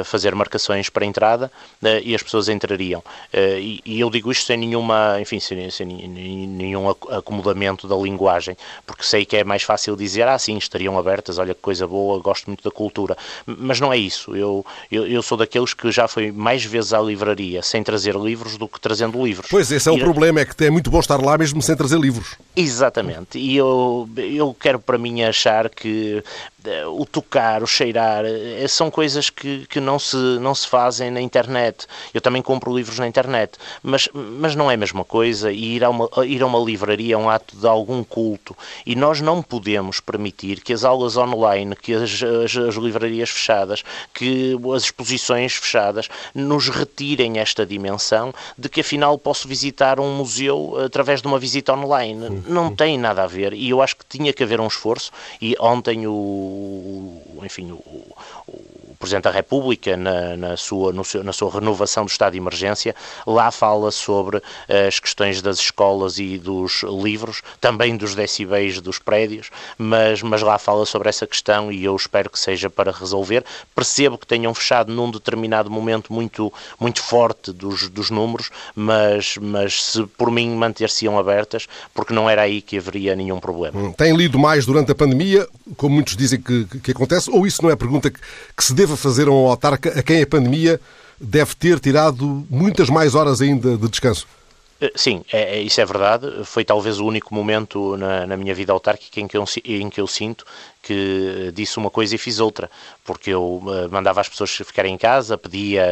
a, 0.00 0.04
fazer 0.04 0.34
marcações 0.34 0.88
para 0.88 1.04
a 1.04 1.06
entrada 1.06 1.50
uh, 1.82 1.86
e 2.02 2.14
as 2.14 2.22
pessoas 2.22 2.48
entrariam. 2.48 3.00
Uh, 3.32 3.58
e, 3.58 3.80
e, 3.84 4.00
eu 4.00 4.10
digo 4.10 4.30
isto 4.32 4.46
sem 4.46 4.56
nenhuma, 4.56 5.20
enfim, 5.20 5.38
sem, 5.40 5.70
sem, 5.70 5.86
nenhum 5.86 6.88
acomodamento 6.88 7.86
da 7.86 7.96
linguagem, 7.96 8.56
porque 8.86 9.02
sei 9.02 9.24
que 9.24 9.36
é 9.36 9.44
mais 9.44 9.62
fácil 9.62 9.96
dizer, 9.96 10.26
ah, 10.26 10.38
sim, 10.38 10.56
estariam 10.56 10.98
abertas, 10.98 11.38
olha 11.38 11.54
que 11.54 11.60
coisa 11.60 11.86
boa, 11.86 12.20
gosto 12.20 12.46
muito 12.46 12.64
da 12.64 12.70
cultura. 12.70 13.16
Mas 13.46 13.80
não 13.80 13.92
é 13.92 13.96
isso. 13.96 14.34
Eu, 14.34 14.64
eu, 14.90 15.06
eu 15.06 15.22
sou 15.22 15.36
daqueles 15.38 15.74
que 15.74 15.90
já 15.90 16.08
foi 16.08 16.32
mais 16.32 16.64
vezes 16.64 16.92
à 16.92 17.00
livraria 17.00 17.62
sem 17.62 17.82
trazer 17.82 18.14
livros 18.16 18.56
do 18.56 18.68
que 18.68 18.80
trazendo 18.80 19.24
livros. 19.24 19.48
Pois, 19.50 19.70
esse 19.70 19.88
é 19.88 19.92
o 19.92 19.98
problema, 19.98 20.40
é 20.40 20.44
que 20.44 20.64
é 20.64 20.70
muito 20.70 20.90
bom 20.90 21.00
estar 21.00 21.20
lá 21.20 21.36
mesmo 21.36 21.60
sem 21.62 21.76
trazer 21.76 21.98
livros. 21.98 22.36
Exatamente. 22.56 23.38
E 23.38 23.56
eu, 23.56 24.08
eu 24.16 24.56
quero 24.58 24.78
para 24.78 24.98
mim 24.98 25.22
achar 25.22 25.68
que 25.68 26.22
eh, 26.64 26.86
o 26.86 27.04
tocar, 27.34 27.62
o 27.62 27.66
cheirar, 27.66 28.24
eh, 28.24 28.66
são 28.68 28.90
coisas 28.90 29.28
que, 29.28 29.66
que 29.66 29.80
não, 29.80 29.98
se, 29.98 30.16
não 30.16 30.54
se 30.54 30.68
fazem 30.68 31.10
na 31.10 31.20
internet. 31.20 31.86
Eu 32.12 32.20
também 32.20 32.40
compro 32.40 32.74
livros 32.74 32.98
na 32.98 33.08
internet, 33.08 33.58
mas, 33.82 34.08
mas 34.12 34.54
não 34.54 34.70
é 34.70 34.74
a 34.74 34.76
mesma 34.76 35.04
coisa. 35.04 35.50
E 35.50 35.74
ir 35.76 35.84
a, 35.84 35.90
uma, 35.90 36.08
ir 36.24 36.42
a 36.42 36.46
uma 36.46 36.58
livraria 36.58 37.14
é 37.14 37.18
um 37.18 37.28
ato 37.28 37.56
de 37.56 37.66
algum 37.66 38.04
culto. 38.04 38.56
E 38.86 38.94
nós 38.94 39.20
não 39.20 39.42
podemos 39.42 39.98
permitir 39.98 40.60
que 40.60 40.72
as 40.72 40.84
aulas 40.84 41.16
online, 41.16 41.74
que 41.74 41.92
as, 41.92 42.22
as, 42.22 42.56
as 42.56 42.74
livrarias 42.76 43.30
fechadas, 43.30 43.82
que 44.12 44.56
as 44.74 44.84
exposições 44.84 45.54
fechadas, 45.54 46.08
nos 46.34 46.68
retirem 46.68 47.38
esta 47.38 47.66
dimensão 47.66 48.32
de 48.56 48.68
que 48.68 48.80
afinal 48.80 49.18
posso 49.18 49.48
visitar 49.48 49.98
um 49.98 50.14
museu 50.14 50.76
através 50.84 51.20
de 51.20 51.26
uma 51.26 51.38
visita 51.38 51.72
online. 51.74 52.42
Não 52.46 52.74
tem 52.74 52.96
nada 52.96 53.24
a 53.24 53.26
ver. 53.26 53.52
E 53.54 53.70
eu 53.70 53.82
acho 53.82 53.96
que 53.96 54.06
tinha 54.06 54.32
que 54.32 54.42
haver 54.42 54.60
um 54.60 54.66
esforço. 54.66 55.10
E 55.40 55.56
ontem 55.58 56.06
o 56.06 56.14
o, 56.14 57.22
enfim, 57.44 57.72
o, 57.72 57.82
o 58.46 58.73
Presidente 59.04 59.24
da 59.24 59.30
República, 59.30 59.96
na, 59.96 60.36
na, 60.36 60.56
sua, 60.56 60.92
seu, 61.04 61.22
na 61.22 61.32
sua 61.32 61.52
renovação 61.52 62.04
do 62.04 62.10
estado 62.10 62.32
de 62.32 62.38
emergência, 62.38 62.94
lá 63.26 63.50
fala 63.50 63.90
sobre 63.90 64.42
as 64.86 64.98
questões 64.98 65.42
das 65.42 65.58
escolas 65.58 66.18
e 66.18 66.38
dos 66.38 66.82
livros, 66.82 67.42
também 67.60 67.96
dos 67.96 68.14
decibéis 68.14 68.80
dos 68.80 68.98
prédios, 68.98 69.50
mas, 69.78 70.22
mas 70.22 70.42
lá 70.42 70.58
fala 70.58 70.86
sobre 70.86 71.08
essa 71.08 71.26
questão 71.26 71.70
e 71.70 71.84
eu 71.84 71.94
espero 71.94 72.30
que 72.30 72.38
seja 72.38 72.70
para 72.70 72.90
resolver. 72.90 73.44
Percebo 73.74 74.18
que 74.18 74.26
tenham 74.26 74.54
fechado 74.54 74.92
num 74.92 75.10
determinado 75.10 75.70
momento 75.70 76.12
muito, 76.12 76.52
muito 76.80 77.02
forte 77.02 77.52
dos, 77.52 77.88
dos 77.88 78.10
números, 78.10 78.50
mas, 78.74 79.36
mas 79.40 79.82
se 79.82 80.06
por 80.18 80.30
mim 80.30 80.54
manter-se-iam 80.54 81.18
abertas, 81.18 81.66
porque 81.92 82.14
não 82.14 82.28
era 82.28 82.42
aí 82.42 82.62
que 82.62 82.78
haveria 82.78 83.14
nenhum 83.14 83.38
problema. 83.38 83.78
Hum, 83.78 83.92
tem 83.92 84.16
lido 84.16 84.38
mais 84.38 84.64
durante 84.66 84.92
a 84.92 84.94
pandemia, 84.94 85.46
como 85.76 85.94
muitos 85.94 86.16
dizem 86.16 86.40
que, 86.40 86.64
que 86.80 86.90
acontece, 86.90 87.30
ou 87.30 87.46
isso 87.46 87.62
não 87.62 87.70
é 87.70 87.76
pergunta 87.76 88.10
que, 88.10 88.18
que 88.56 88.64
se 88.64 88.74
deva 88.74 88.93
fazer 88.96 89.28
a 89.28 89.30
um 89.30 89.48
autarca 89.48 89.98
a 89.98 90.02
quem 90.02 90.22
a 90.22 90.26
pandemia 90.26 90.80
deve 91.20 91.54
ter 91.54 91.78
tirado 91.80 92.46
muitas 92.50 92.90
mais 92.90 93.14
horas 93.14 93.40
ainda 93.40 93.76
de 93.76 93.88
descanso? 93.88 94.26
Eh, 94.80 94.92
sim, 94.94 95.24
é, 95.32 95.58
é, 95.58 95.62
isso 95.62 95.80
é 95.80 95.84
verdade. 95.84 96.26
Foi 96.44 96.64
talvez 96.64 96.98
o 96.98 97.06
único 97.06 97.34
momento 97.34 97.96
na, 97.96 98.26
na 98.26 98.36
minha 98.36 98.54
vida 98.54 98.72
autárquica 98.72 99.20
em 99.20 99.28
que, 99.28 99.36
eu, 99.36 99.44
em 99.64 99.88
que 99.88 100.00
eu 100.00 100.06
sinto 100.06 100.44
que 100.84 101.50
disse 101.54 101.78
uma 101.78 101.90
coisa 101.90 102.14
e 102.14 102.18
fiz 102.18 102.40
outra, 102.40 102.70
porque 103.02 103.30
eu 103.30 103.62
mandava 103.90 104.20
as 104.20 104.28
pessoas 104.28 104.50
ficarem 104.50 104.94
em 104.94 104.98
casa, 104.98 105.38
pedia 105.38 105.82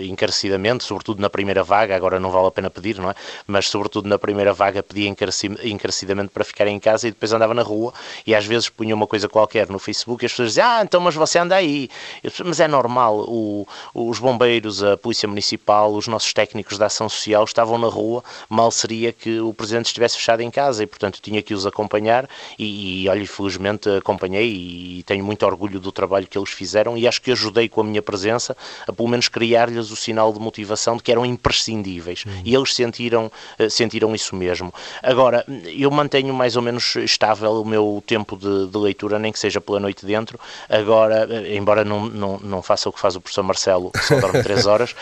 encarecidamente, 0.00 0.84
sobretudo 0.84 1.20
na 1.20 1.30
primeira 1.30 1.62
vaga, 1.62 1.96
agora 1.96 2.20
não 2.20 2.30
vale 2.30 2.46
a 2.46 2.50
pena 2.50 2.68
pedir, 2.68 2.98
não 2.98 3.10
é? 3.10 3.14
Mas 3.46 3.68
sobretudo 3.68 4.06
na 4.08 4.18
primeira 4.18 4.52
vaga 4.52 4.82
pedia 4.82 5.08
encarecidamente 5.08 6.28
para 6.28 6.44
ficarem 6.44 6.76
em 6.76 6.78
casa 6.78 7.08
e 7.08 7.10
depois 7.10 7.32
andava 7.32 7.54
na 7.54 7.62
rua 7.62 7.92
e 8.26 8.34
às 8.34 8.44
vezes 8.44 8.68
punha 8.68 8.94
uma 8.94 9.06
coisa 9.06 9.28
qualquer 9.28 9.68
no 9.68 9.78
Facebook 9.78 10.22
e 10.22 10.26
as 10.26 10.32
pessoas 10.32 10.50
diziam, 10.50 10.66
ah, 10.66 10.82
então 10.82 11.00
mas 11.00 11.14
você 11.14 11.38
anda 11.38 11.54
aí. 11.54 11.88
mas 12.44 12.60
é 12.60 12.68
normal, 12.68 13.24
o, 13.26 13.66
os 13.94 14.18
bombeiros, 14.18 14.82
a 14.82 14.96
polícia 14.96 15.26
municipal, 15.26 15.92
os 15.92 16.06
nossos 16.06 16.34
técnicos 16.34 16.76
da 16.76 16.86
ação 16.86 17.08
social 17.08 17.44
estavam 17.44 17.78
na 17.78 17.88
rua, 17.88 18.22
mal 18.48 18.70
seria 18.70 19.10
que 19.10 19.40
o 19.40 19.54
Presidente 19.54 19.86
estivesse 19.86 20.16
fechado 20.16 20.42
em 20.42 20.50
casa 20.50 20.82
e, 20.82 20.86
portanto, 20.86 21.18
tinha 21.22 21.40
que 21.40 21.54
os 21.54 21.64
acompanhar 21.66 22.28
e, 22.58 23.04
e 23.04 23.08
olha, 23.08 23.26
felizmente 23.26 23.88
acompanhei 24.18 24.98
e 24.98 25.02
tenho 25.04 25.24
muito 25.24 25.46
orgulho 25.46 25.78
do 25.78 25.92
trabalho 25.92 26.26
que 26.26 26.36
eles 26.36 26.50
fizeram 26.50 26.98
e 26.98 27.06
acho 27.06 27.22
que 27.22 27.30
ajudei 27.30 27.68
com 27.68 27.80
a 27.80 27.84
minha 27.84 28.02
presença 28.02 28.56
a 28.86 28.92
pelo 28.92 29.08
menos 29.08 29.28
criar-lhes 29.28 29.90
o 29.90 29.96
sinal 29.96 30.32
de 30.32 30.40
motivação 30.40 30.96
de 30.96 31.02
que 31.02 31.12
eram 31.12 31.24
imprescindíveis 31.24 32.24
uhum. 32.24 32.42
e 32.44 32.54
eles 32.54 32.74
sentiram, 32.74 33.30
eh, 33.58 33.68
sentiram 33.68 34.14
isso 34.14 34.34
mesmo. 34.34 34.74
Agora, 35.02 35.44
eu 35.66 35.90
mantenho 35.90 36.34
mais 36.34 36.56
ou 36.56 36.62
menos 36.62 36.96
estável 36.96 37.62
o 37.62 37.64
meu 37.64 38.02
tempo 38.04 38.36
de, 38.36 38.66
de 38.66 38.78
leitura, 38.78 39.18
nem 39.18 39.32
que 39.32 39.38
seja 39.38 39.60
pela 39.60 39.78
noite 39.78 40.04
dentro. 40.04 40.38
Agora, 40.68 41.26
eh, 41.30 41.56
embora 41.56 41.84
não, 41.84 42.06
não, 42.06 42.38
não 42.38 42.62
faça 42.62 42.88
o 42.88 42.92
que 42.92 43.00
faz 43.00 43.14
o 43.14 43.20
professor 43.20 43.44
Marcelo, 43.44 43.90
que 43.92 44.04
só 44.04 44.18
dorme 44.20 44.42
3 44.42 44.66
horas, 44.66 44.92
uh, 44.92 44.96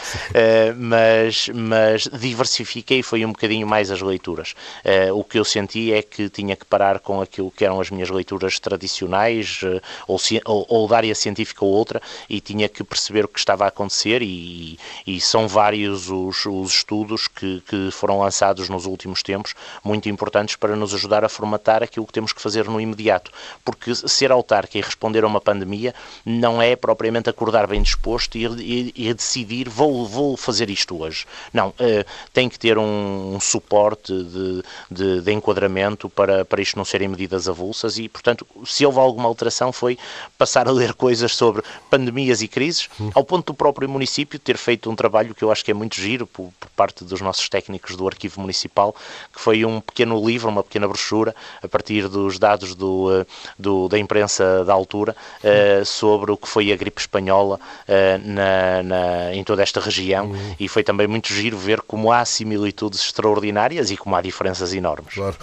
mas, 0.77 1.49
mas 1.55 2.09
diversifiquei 2.13 3.03
foi 3.03 3.25
um 3.25 3.33
bocadinho 3.33 3.67
mais 3.67 3.91
as 3.91 4.03
leituras. 4.03 4.55
Uh, 4.85 5.19
o 5.19 5.25
que 5.25 5.39
eu 5.39 5.45
senti 5.45 5.93
é 5.93 6.03
que 6.03 6.29
tinha 6.29 6.55
que 6.55 6.65
parar 6.65 7.01
com 7.01 7.21
aquilo 7.21 7.51
que 7.51 7.65
eram 7.65 7.81
as 7.81 7.91
minhas 7.91 8.11
leituras 8.11 8.59
tradicionais, 8.59 9.06
uh, 9.07 9.81
ou, 10.07 10.19
ou, 10.45 10.66
ou 10.69 10.88
da 10.88 10.97
área 10.97 11.14
científica 11.14 11.64
ou 11.64 11.71
outra, 11.71 12.01
e 12.29 12.40
tinha 12.40 12.69
que 12.69 12.83
perceber 12.85 13.25
o 13.25 13.29
que 13.29 13.38
estava 13.38 13.64
a 13.64 13.69
acontecer, 13.69 14.23
e, 14.23 14.79
e 15.07 15.21
são 15.21 15.49
vários 15.49 16.11
os, 16.11 16.45
os 16.47 16.73
estudos 16.73 17.29
que, 17.29 17.62
que 17.69 17.90
foram 17.90 18.19
lançados 18.19 18.69
nos 18.69 18.87
últimos 18.87 19.23
tempos, 19.23 19.55
muito 19.85 20.09
importantes 20.09 20.57
para 20.57 20.77
nos 20.77 20.95
ajudar 20.95 21.25
a 21.25 21.29
formatar 21.29 21.83
aquilo 21.83 22.07
que 22.07 22.12
temos 22.12 22.33
que 22.33 22.40
fazer 22.40 22.66
no 22.66 22.81
imediato. 22.81 23.31
Porque 23.64 23.95
ser 23.95 24.31
autarca 24.31 24.79
e 24.79 24.81
responder 24.81 25.25
a 25.25 25.27
uma 25.27 25.40
pandemia 25.40 25.95
não 26.25 26.61
é 26.61 26.77
propriamente 26.77 27.31
acordar 27.31 27.66
bem 27.66 27.83
disposto 27.83 28.37
e, 28.37 28.47
e, 28.47 28.92
e 29.09 29.14
decidir 29.14 29.69
vou, 29.69 30.07
vou 30.07 30.37
fazer 30.37 30.71
isto 30.71 31.01
hoje. 31.01 31.27
Não, 31.53 31.69
uh, 31.69 32.05
tem 32.33 32.49
que 32.49 32.59
ter 32.59 32.79
um, 32.79 33.35
um 33.35 33.40
suporte 33.40 34.12
de, 34.12 34.62
de, 34.90 35.21
de, 35.21 35.33
enquadramento 35.33 36.09
para, 36.09 36.45
para 36.45 36.61
isto 36.61 36.77
não 36.77 36.85
serem 36.85 37.09
medidas 37.09 37.49
avulsas 37.49 37.99
e, 37.99 38.09
portanto, 38.09 38.47
se 38.64 38.85
houve 38.97 39.01
alguma 39.01 39.29
alteração 39.29 39.73
foi 39.73 39.99
passar 40.39 40.67
a 40.69 40.73
ler 40.73 40.95
coisas 40.95 41.35
sobre 41.35 41.63
pandemias 41.91 42.43
e 42.43 42.49
crises, 42.49 42.89
ao 43.15 43.25
ponto 43.25 43.47
do 43.47 43.55
próprio 43.55 43.89
município 43.89 44.39
ter 44.39 44.57
feito 44.57 44.91
um 44.91 44.97
trabalho 44.97 45.35
que 45.35 45.43
eu 45.43 45.53
acho 45.53 45.65
que 45.65 45.71
é 45.71 45.75
muito 45.75 45.97
giro 45.97 46.27
por, 46.27 46.51
por 46.59 46.69
parte 46.71 47.05
dos 47.05 47.21
nossos 47.21 47.49
técnicos 47.49 47.97
do 47.97 48.07
Arquivo 48.07 48.41
Municipal, 48.41 48.95
que 49.33 49.41
foi 49.41 49.65
um 49.65 49.81
pequeno 49.81 50.25
livro, 50.25 50.49
uma 50.49 50.63
pequena 50.63 50.89
brochura, 50.89 51.35
a 51.63 51.69
partir 51.69 52.09
dos 52.09 52.39
dados 52.39 52.75
do, 52.75 53.13
eh, 53.13 53.27
do 53.59 53.89
da 53.89 53.99
imprensa 53.99 54.65
da 54.65 54.73
altura, 54.73 55.15
uh, 55.43 55.85
sobre 55.85 56.33
o 56.33 56.37
que 56.37 56.49
foi 56.49 56.73
a 56.73 56.77
gripe 56.77 57.01
espanhola 57.01 57.57
uh, 57.57 58.29
na, 58.29 58.83
na, 58.83 59.35
em 59.35 59.45
toda 59.45 59.63
esta 59.63 59.81
região, 59.81 60.27
uhum. 60.27 60.55
e 60.59 60.69
foi 60.69 60.83
também 60.83 61.07
muito 61.07 61.33
giro 61.33 61.57
ver 61.59 61.81
como 61.83 62.13
há 62.13 62.25
similitudes 62.25 63.01
extraordinárias 63.01 63.91
e 63.91 63.97
como 63.97 64.17
há 64.17 64.23
diferenças 64.23 64.73
enormes. 64.73 65.15
Claro. 65.15 65.37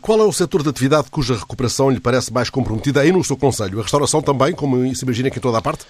Qual 0.00 0.20
é 0.20 0.24
o 0.24 0.32
setor 0.32 0.62
de 0.62 0.68
atividade 0.68 1.08
cuja 1.10 1.34
recuperação 1.34 1.90
lhe 1.90 2.00
parece 2.00 2.32
mais 2.32 2.50
comprometida 2.50 2.97
aí 2.98 3.12
no 3.12 3.22
seu 3.24 3.36
Conselho? 3.36 3.78
A 3.78 3.82
restauração 3.82 4.20
também, 4.20 4.52
como 4.52 4.94
se 4.94 5.04
imagina 5.04 5.30
que 5.30 5.38
em 5.38 5.42
toda 5.42 5.58
a 5.58 5.62
parte? 5.62 5.84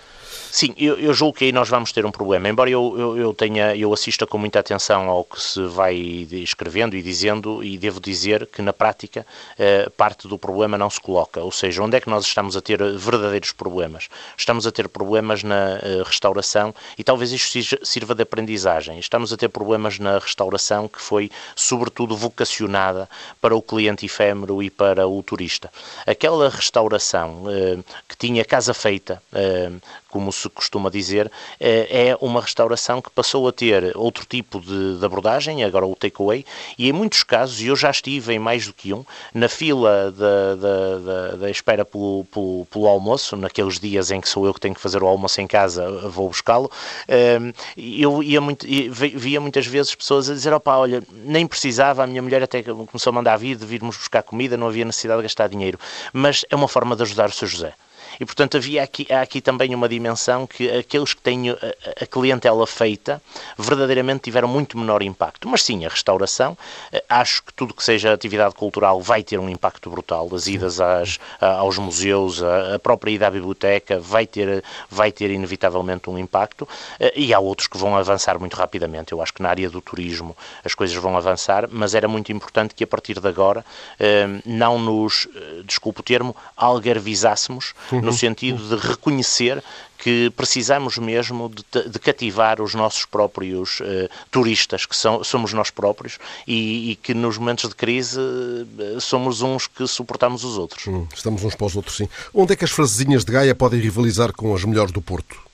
Sim, 0.51 0.75
eu, 0.77 0.99
eu, 0.99 1.13
julgo 1.13 1.37
que 1.37 1.45
aí 1.45 1.53
nós 1.53 1.69
vamos 1.69 1.93
ter 1.93 2.07
um 2.07 2.11
problema. 2.11 2.49
Embora 2.49 2.71
eu, 2.71 2.95
eu, 2.99 3.17
eu, 3.19 3.35
tenha, 3.35 3.77
eu 3.77 3.93
assista 3.93 4.27
com 4.27 4.39
muita 4.39 4.59
atenção 4.59 5.09
ao 5.09 5.25
que 5.25 5.41
se 5.41 5.63
vai 5.67 5.95
escrevendo 5.95 6.97
e 6.97 7.03
dizendo, 7.03 7.63
e 7.63 7.77
devo 7.77 8.01
dizer 8.01 8.47
que 8.47 8.63
na 8.63 8.73
prática 8.73 9.27
eh, 9.59 9.89
parte 9.97 10.27
do 10.27 10.39
problema 10.39 10.79
não 10.79 10.89
se 10.89 11.01
coloca. 11.01 11.41
Ou 11.41 11.53
seja, 11.53 11.83
onde 11.83 11.97
é 11.97 12.01
que 12.01 12.09
nós 12.09 12.25
estamos 12.25 12.57
a 12.57 12.61
ter 12.61 12.79
verdadeiros 12.97 13.53
problemas? 13.53 14.09
Estamos 14.37 14.67
a 14.67 14.73
ter 14.73 14.89
problemas 14.89 15.43
na 15.43 15.79
eh, 15.83 16.03
restauração 16.05 16.75
e 16.97 17.05
talvez 17.05 17.31
isto 17.33 17.85
sirva 17.85 18.15
de 18.15 18.23
aprendizagem. 18.23 18.99
Estamos 18.99 19.33
a 19.33 19.37
ter 19.37 19.49
problemas 19.49 19.99
na 19.99 20.19
restauração 20.19 20.89
que 20.89 21.01
foi 21.01 21.31
sobretudo 21.55 22.17
vocacionada 22.17 23.09
para 23.41 23.55
o 23.55 23.63
cliente 23.63 24.07
efêmero 24.07 24.63
e 24.63 24.71
para 24.71 25.07
o 25.07 25.23
turista. 25.23 25.71
Aquela 26.07 26.49
restauração 26.49 27.45
eh, 27.49 27.79
que 28.09 28.17
tinha 28.17 28.45
casa 28.45 28.73
feita, 28.73 29.23
eh, 29.33 29.71
como 30.09 30.33
se 30.33 30.49
costuma 30.49 30.91
dizer, 30.91 31.31
eh, 31.61 32.11
é 32.11 32.19
uma 32.21 32.41
restauração 32.41 33.01
que 33.01 33.11
passou 33.11 33.47
a 33.47 33.53
ter 33.53 33.97
outro 33.97 34.25
tipo 34.27 34.61
de, 34.61 34.99
de 34.99 35.05
abordagem, 35.05 35.63
agora 35.65 35.87
o 35.87 35.95
takeaway, 35.95 36.45
e 36.79 36.89
em 36.89 36.93
muitos 36.93 37.23
casos, 37.23 37.61
e 37.61 37.67
eu 37.67 37.77
já 37.77 37.91
estive 37.91 38.35
em 38.35 38.39
mais 38.39 38.67
do 38.67 38.73
que 38.73 38.93
um, 38.93 39.05
na 39.35 39.49
fila 39.49 40.13
da, 40.13 41.51
espera 41.51 41.85
pelo, 41.85 42.25
pelo, 42.33 42.67
pelo, 42.71 42.87
almoço, 42.87 43.37
naqueles 43.37 43.79
dias 43.79 44.11
em 44.11 44.21
que 44.21 44.29
sou 44.29 44.47
eu 44.47 44.55
que 44.55 44.61
tenho 44.61 44.75
que 44.75 44.81
fazer 44.81 45.03
o 45.03 45.07
almoço 45.07 45.41
em 45.41 45.47
casa, 45.47 46.09
vou 46.09 46.29
buscá-lo, 46.29 46.71
eh, 47.07 47.39
eu 47.77 48.23
ia 48.23 48.41
muito, 48.41 48.67
via 48.67 49.41
muitas 49.41 49.67
vezes 49.67 49.95
pessoas 49.95 50.31
a 50.31 50.35
dizer, 50.35 50.53
opá, 50.53 50.77
olha, 50.77 51.03
nem 51.13 51.47
precisava, 51.47 52.05
a 52.05 52.07
minha 52.07 52.23
mulher 52.23 52.43
até 52.43 52.63
começou 52.63 53.11
a 53.11 53.13
mandar 53.13 53.37
vir 53.37 53.57
de 53.57 53.67
virmos 53.67 53.97
buscar 53.97 54.23
comida, 54.23 54.57
não 54.57 54.69
havia 54.69 54.85
necessidade 54.85 55.19
de 55.19 55.25
gastar 55.25 55.49
dinheiro, 55.49 55.79
mas 56.13 56.45
é 56.49 56.57
uma 56.57 56.69
forma 56.69 56.97
de 56.97 57.03
ajudar 57.03 57.29
o 57.29 57.33
seu 57.33 57.47
José. 57.47 57.75
E, 58.21 58.25
portanto, 58.25 58.57
havia 58.57 58.83
aqui, 58.83 59.07
há 59.11 59.21
aqui 59.21 59.41
também 59.41 59.75
uma 59.75 59.89
dimensão 59.89 60.47
que 60.47 60.69
aqueles 60.71 61.15
que 61.15 61.23
têm 61.23 61.51
a, 61.51 61.55
a 62.03 62.07
clientela 62.07 62.67
feita 62.67 63.23
verdadeiramente 63.57 64.23
tiveram 64.23 64.49
muito 64.49 64.77
menor 64.77 65.03
impacto. 65.03 65.49
Mas 65.49 65.63
sim, 65.63 65.85
a 65.85 65.89
restauração, 65.89 66.57
eh, 66.93 67.05
acho 67.09 67.43
que 67.45 67.55
tudo 67.55 67.75
que 67.75 67.83
seja 67.83 68.13
atividade 68.13 68.55
cultural 68.55 69.01
vai 69.01 69.23
ter 69.23 69.39
um 69.39 69.49
impacto 69.49 69.89
brutal. 69.89 70.29
As 70.35 70.47
idas 70.47 70.81
às, 70.81 71.19
aos 71.41 71.79
museus, 71.79 72.43
a 72.43 72.79
própria 72.79 73.13
ida 73.13 73.27
à 73.27 73.31
biblioteca 73.31 74.01
vai 74.01 74.27
ter, 74.27 74.65
vai 74.91 75.13
ter 75.13 75.31
inevitavelmente 75.31 76.11
um 76.11 76.19
impacto. 76.19 76.69
Eh, 76.99 77.13
e 77.17 77.35
há 77.35 77.39
outros 77.39 77.69
que 77.69 77.79
vão 77.79 77.97
avançar 77.97 78.39
muito 78.39 78.55
rapidamente. 78.55 79.13
Eu 79.13 79.23
acho 79.23 79.33
que 79.33 79.43
na 79.43 79.51
área 79.51 79.71
do 79.71 79.81
turismo 79.81 80.37
as 80.65 80.75
coisas 80.75 80.97
vão 80.97 81.17
avançar, 81.17 81.69
mas 81.71 81.95
era 81.95 82.09
muito 82.09 82.33
importante 82.33 82.75
que 82.75 82.83
a 82.83 82.87
partir 82.87 83.21
de 83.21 83.29
agora 83.29 83.65
eh, 84.01 84.27
não 84.45 84.79
nos, 84.79 85.29
desculpe 85.65 86.01
o 86.01 86.03
termo, 86.03 86.35
algarvizássemos 86.57 87.75
no 88.11 88.19
sentido 88.19 88.77
de 88.77 88.87
reconhecer 88.87 89.63
que 89.99 90.31
precisamos 90.31 90.97
mesmo 90.97 91.51
de, 91.51 91.89
de 91.89 91.99
cativar 91.99 92.63
os 92.63 92.75
nossos 92.75 93.05
próprios 93.05 93.81
uh, 93.81 94.09
turistas, 94.31 94.87
que 94.87 94.97
são, 94.97 95.25
somos 95.25 95.53
nós 95.53 95.71
próprios, 95.71 96.19
e, 96.47 96.93
e, 96.93 96.97
que 96.97 97.13
nos 97.13 97.37
momentos 97.37 97.69
de 97.69 97.75
crise 97.75 98.19
uh, 98.19 99.01
somos 99.01 99.43
uns 99.43 99.67
que 99.67 99.87
suportamos 99.89 100.45
os 100.45 100.57
outros. 100.57 100.87
Hum, 100.87 101.07
estamos 101.13 101.43
uns 101.43 101.55
para 101.57 101.67
os 101.67 101.75
outros, 101.75 101.97
sim. 101.97 102.09
Onde 102.33 102.53
é 102.53 102.57
que 102.57 102.65
as 102.65 102.71
frasezinhas 102.71 103.25
de 103.25 103.33
Gaia 103.33 103.55
podem 103.55 103.81
rivalizar 103.81 104.33
com 104.33 104.55
as 104.55 104.65
melhores 104.65 104.93
do 104.93 105.03
Porto? 105.03 105.48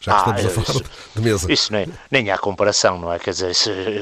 Já 0.00 0.22
que 0.22 0.30
ah, 0.30 0.34
estamos 0.34 0.58
a 0.58 0.62
falar 0.62 0.80
isso, 0.80 0.90
de 1.14 1.20
mesa. 1.22 1.52
Isso 1.52 1.72
nem, 1.72 1.86
nem 2.10 2.30
há 2.30 2.38
comparação, 2.38 2.98
não 2.98 3.12
é? 3.12 3.18
Quer 3.18 3.32
dizer, 3.32 3.52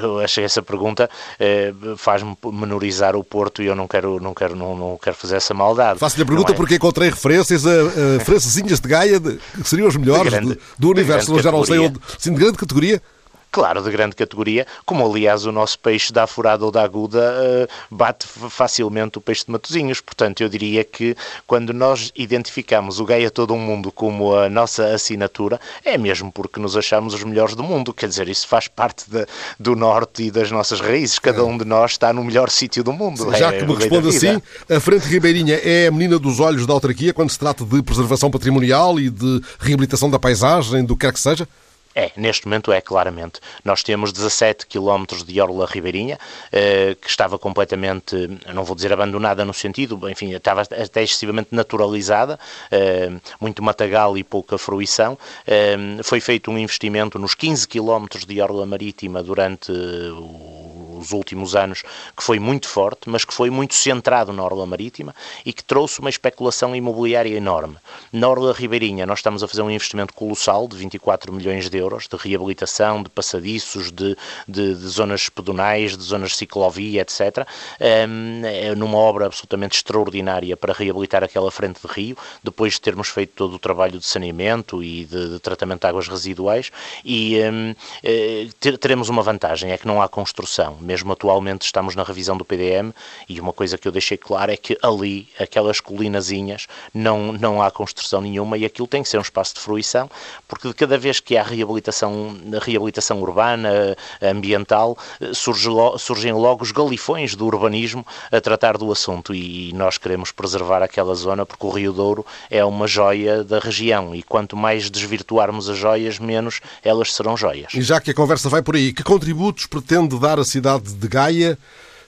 eu 0.00 0.20
achei 0.20 0.44
essa 0.44 0.62
pergunta 0.62 1.10
eh, 1.40 1.74
faz-me 1.96 2.36
menorizar 2.52 3.16
o 3.16 3.24
Porto 3.24 3.62
e 3.64 3.66
eu 3.66 3.74
não 3.74 3.88
quero, 3.88 4.20
não 4.20 4.32
quero, 4.32 4.54
não, 4.54 4.76
não 4.76 4.96
quero 4.96 5.16
fazer 5.16 5.36
essa 5.36 5.52
maldade. 5.52 5.98
Faço-lhe 5.98 6.22
a 6.22 6.26
pergunta 6.26 6.52
é? 6.52 6.54
porque 6.54 6.76
encontrei 6.76 7.10
referências 7.10 7.66
a, 7.66 7.70
a 8.16 8.20
francesinhas 8.24 8.78
de 8.78 8.88
Gaia 8.88 9.18
de, 9.18 9.40
que 9.60 9.68
seriam 9.68 9.88
os 9.88 9.96
melhores 9.96 10.32
grande, 10.32 10.54
do, 10.54 10.60
do 10.78 10.90
universo. 10.90 11.36
Já 11.42 11.50
não 11.50 11.64
sei 11.64 11.78
onde. 11.80 11.98
Sim, 12.16 12.32
de 12.32 12.38
grande 12.38 12.58
categoria 12.58 13.02
claro, 13.50 13.82
de 13.82 13.90
grande 13.90 14.14
categoria, 14.14 14.66
como 14.84 15.04
aliás 15.04 15.44
o 15.46 15.52
nosso 15.52 15.78
peixe 15.78 16.12
da 16.12 16.26
furada 16.26 16.64
ou 16.64 16.70
da 16.70 16.82
aguda 16.82 17.18
uh, 17.18 17.94
bate 17.94 18.26
facilmente 18.26 19.18
o 19.18 19.20
peixe 19.20 19.44
de 19.44 19.50
Matozinhos. 19.50 20.00
Portanto, 20.00 20.42
eu 20.42 20.48
diria 20.48 20.84
que 20.84 21.16
quando 21.46 21.72
nós 21.72 22.12
identificamos 22.14 23.00
o 23.00 23.04
Gaia 23.04 23.30
Todo 23.30 23.54
um 23.54 23.58
Mundo 23.58 23.90
como 23.90 24.34
a 24.34 24.48
nossa 24.48 24.86
assinatura, 24.86 25.60
é 25.84 25.98
mesmo 25.98 26.30
porque 26.30 26.60
nos 26.60 26.76
achamos 26.76 27.14
os 27.14 27.24
melhores 27.24 27.54
do 27.54 27.62
mundo. 27.62 27.92
Quer 27.92 28.08
dizer, 28.08 28.28
isso 28.28 28.46
faz 28.46 28.68
parte 28.68 29.10
de, 29.10 29.26
do 29.58 29.74
norte 29.74 30.24
e 30.24 30.30
das 30.30 30.50
nossas 30.50 30.80
raízes. 30.80 31.18
Cada 31.18 31.44
um 31.44 31.58
de 31.58 31.64
nós 31.64 31.92
está 31.92 32.12
no 32.12 32.22
melhor 32.24 32.50
sítio 32.50 32.84
do 32.84 32.92
mundo. 32.92 33.34
Já 33.36 33.52
é, 33.52 33.58
que 33.58 33.66
me 33.66 33.74
responde 33.74 34.08
assim, 34.08 34.40
a 34.70 34.80
Frente 34.80 35.06
Ribeirinha 35.08 35.56
é 35.56 35.88
a 35.88 35.90
menina 35.90 36.18
dos 36.18 36.38
olhos 36.40 36.66
da 36.66 36.72
autarquia 36.72 37.12
quando 37.12 37.30
se 37.30 37.38
trata 37.38 37.64
de 37.64 37.82
preservação 37.82 38.30
patrimonial 38.30 39.00
e 39.00 39.10
de 39.10 39.40
reabilitação 39.58 40.08
da 40.10 40.18
paisagem, 40.18 40.84
do 40.84 40.96
que 40.96 41.08
quer 41.08 41.12
que 41.12 41.20
seja? 41.20 41.48
É, 41.94 42.12
neste 42.16 42.46
momento 42.46 42.70
é, 42.70 42.80
claramente. 42.80 43.40
Nós 43.64 43.82
temos 43.82 44.12
17 44.12 44.66
km 44.66 45.04
de 45.26 45.40
orla 45.40 45.66
ribeirinha, 45.66 46.18
eh, 46.52 46.96
que 47.00 47.08
estava 47.08 47.38
completamente, 47.38 48.14
não 48.54 48.62
vou 48.62 48.76
dizer 48.76 48.92
abandonada 48.92 49.44
no 49.44 49.52
sentido, 49.52 50.08
enfim, 50.08 50.32
estava 50.32 50.62
até 50.62 51.02
excessivamente 51.02 51.48
naturalizada, 51.50 52.38
eh, 52.70 53.10
muito 53.40 53.62
matagal 53.62 54.16
e 54.16 54.22
pouca 54.22 54.56
fruição. 54.58 55.18
Eh, 55.46 55.76
foi 56.04 56.20
feito 56.20 56.50
um 56.50 56.58
investimento 56.58 57.18
nos 57.18 57.34
15 57.34 57.66
km 57.66 58.06
de 58.26 58.40
orla 58.40 58.64
marítima 58.64 59.22
durante 59.22 59.72
o 59.72 60.67
nos 60.98 61.12
últimos 61.12 61.54
anos, 61.54 61.82
que 62.16 62.22
foi 62.22 62.38
muito 62.38 62.68
forte, 62.68 63.08
mas 63.08 63.24
que 63.24 63.32
foi 63.32 63.50
muito 63.50 63.74
centrado 63.74 64.32
na 64.32 64.42
Orla 64.42 64.66
Marítima 64.66 65.14
e 65.46 65.52
que 65.52 65.62
trouxe 65.62 66.00
uma 66.00 66.10
especulação 66.10 66.74
imobiliária 66.74 67.34
enorme. 67.36 67.76
Na 68.12 68.28
Orla 68.28 68.52
Ribeirinha, 68.52 69.06
nós 69.06 69.20
estamos 69.20 69.42
a 69.42 69.48
fazer 69.48 69.62
um 69.62 69.70
investimento 69.70 70.12
colossal 70.12 70.66
de 70.66 70.76
24 70.76 71.32
milhões 71.32 71.70
de 71.70 71.78
euros 71.78 72.08
de 72.08 72.16
reabilitação, 72.16 73.02
de 73.02 73.08
passadiços, 73.08 73.90
de, 73.90 74.16
de, 74.46 74.74
de 74.74 74.88
zonas 74.88 75.28
pedonais, 75.28 75.96
de 75.96 76.02
zonas 76.02 76.30
de 76.30 76.36
ciclovia, 76.36 77.02
etc. 77.02 77.46
Um, 77.80 78.42
é 78.44 78.74
numa 78.74 78.98
obra 78.98 79.26
absolutamente 79.26 79.76
extraordinária 79.76 80.56
para 80.56 80.72
reabilitar 80.72 81.22
aquela 81.22 81.50
frente 81.50 81.80
de 81.80 81.92
rio, 81.92 82.16
depois 82.42 82.74
de 82.74 82.80
termos 82.80 83.08
feito 83.08 83.32
todo 83.34 83.54
o 83.54 83.58
trabalho 83.58 83.98
de 83.98 84.06
saneamento 84.06 84.82
e 84.82 85.04
de, 85.04 85.28
de 85.30 85.38
tratamento 85.38 85.82
de 85.82 85.86
águas 85.86 86.08
residuais, 86.08 86.70
e 87.04 87.38
um, 87.40 87.74
eh, 88.02 88.48
teremos 88.80 89.08
uma 89.08 89.22
vantagem, 89.22 89.70
é 89.70 89.78
que 89.78 89.86
não 89.86 90.00
há 90.02 90.08
construção. 90.08 90.78
Mesmo 90.88 91.12
atualmente 91.12 91.66
estamos 91.66 91.94
na 91.94 92.02
revisão 92.02 92.34
do 92.34 92.46
PDM, 92.46 92.94
e 93.28 93.38
uma 93.38 93.52
coisa 93.52 93.76
que 93.76 93.86
eu 93.86 93.92
deixei 93.92 94.16
claro 94.16 94.50
é 94.50 94.56
que 94.56 94.78
ali, 94.82 95.28
aquelas 95.38 95.80
colinazinhas, 95.80 96.66
não, 96.94 97.30
não 97.30 97.60
há 97.60 97.70
construção 97.70 98.22
nenhuma 98.22 98.56
e 98.56 98.64
aquilo 98.64 98.88
tem 98.88 99.02
que 99.02 99.08
ser 99.10 99.18
um 99.18 99.20
espaço 99.20 99.54
de 99.54 99.60
fruição, 99.60 100.10
porque 100.48 100.66
de 100.66 100.72
cada 100.72 100.96
vez 100.96 101.20
que 101.20 101.36
há 101.36 101.42
reabilitação, 101.42 102.34
reabilitação 102.62 103.20
urbana, 103.20 103.94
ambiental, 104.22 104.96
surge, 105.34 105.68
surgem 105.98 106.32
logo 106.32 106.62
os 106.62 106.72
galifões 106.72 107.34
do 107.34 107.44
urbanismo 107.44 108.06
a 108.32 108.40
tratar 108.40 108.78
do 108.78 108.90
assunto 108.90 109.34
e 109.34 109.70
nós 109.74 109.98
queremos 109.98 110.32
preservar 110.32 110.82
aquela 110.82 111.14
zona 111.14 111.44
porque 111.44 111.66
o 111.66 111.70
Rio 111.70 111.92
Douro 111.92 112.24
é 112.50 112.64
uma 112.64 112.86
joia 112.86 113.44
da 113.44 113.58
região 113.58 114.14
e 114.14 114.22
quanto 114.22 114.56
mais 114.56 114.88
desvirtuarmos 114.88 115.68
as 115.68 115.76
joias, 115.76 116.18
menos 116.18 116.62
elas 116.82 117.12
serão 117.12 117.36
joias. 117.36 117.74
E 117.74 117.82
já 117.82 118.00
que 118.00 118.10
a 118.10 118.14
conversa 118.14 118.48
vai 118.48 118.62
por 118.62 118.74
aí, 118.74 118.94
que 118.94 119.02
contributos 119.02 119.66
pretende 119.66 120.18
dar 120.18 120.38
a 120.38 120.44
cidade 120.44 120.77
de 120.80 121.08
Gaia 121.08 121.58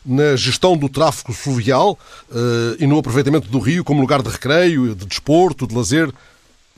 na 0.05 0.35
gestão 0.37 0.77
do 0.77 0.89
tráfego 0.89 1.33
fluvial 1.33 1.99
uh, 2.31 2.77
e 2.79 2.87
no 2.87 2.99
aproveitamento 2.99 3.49
do 3.49 3.59
rio 3.59 3.85
como 3.85 4.01
lugar 4.01 4.23
de 4.23 4.31
recreio, 4.31 4.95
de 4.95 5.05
desporto, 5.05 5.67
de 5.67 5.75
lazer, 5.75 6.07
de 6.07 6.15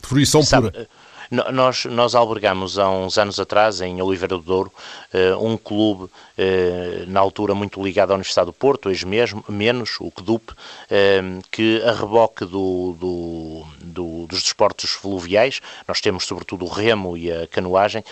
fruição 0.07 0.43
Sabe, 0.43 0.71
pura? 0.71 0.87
Nós, 1.33 1.85
nós 1.85 2.13
albergamos 2.13 2.77
há 2.77 2.87
uns 2.87 3.17
anos 3.17 3.39
atrás, 3.39 3.81
em 3.81 3.99
Oliveira 3.99 4.37
do 4.37 4.43
Douro, 4.43 4.71
eh, 5.11 5.35
um 5.35 5.57
clube, 5.57 6.07
eh, 6.37 7.05
na 7.07 7.19
altura 7.19 7.55
muito 7.55 7.83
ligado 7.83 8.11
à 8.11 8.13
Universidade 8.13 8.45
do 8.45 8.53
Porto, 8.53 8.87
hoje 8.89 9.03
mesmo, 9.03 9.43
menos, 9.49 9.97
o 9.99 10.11
CDUP, 10.11 10.53
eh, 10.91 11.23
que 11.49 11.81
a 11.81 11.91
reboque 11.91 12.45
do, 12.45 12.95
do, 12.99 13.65
do, 13.81 14.27
dos 14.27 14.43
desportos 14.43 14.91
fluviais, 14.91 15.59
nós 15.87 16.01
temos 16.01 16.25
sobretudo 16.25 16.65
o 16.65 16.67
remo 16.67 17.17
e 17.17 17.31
a 17.31 17.47
canoagem, 17.47 18.03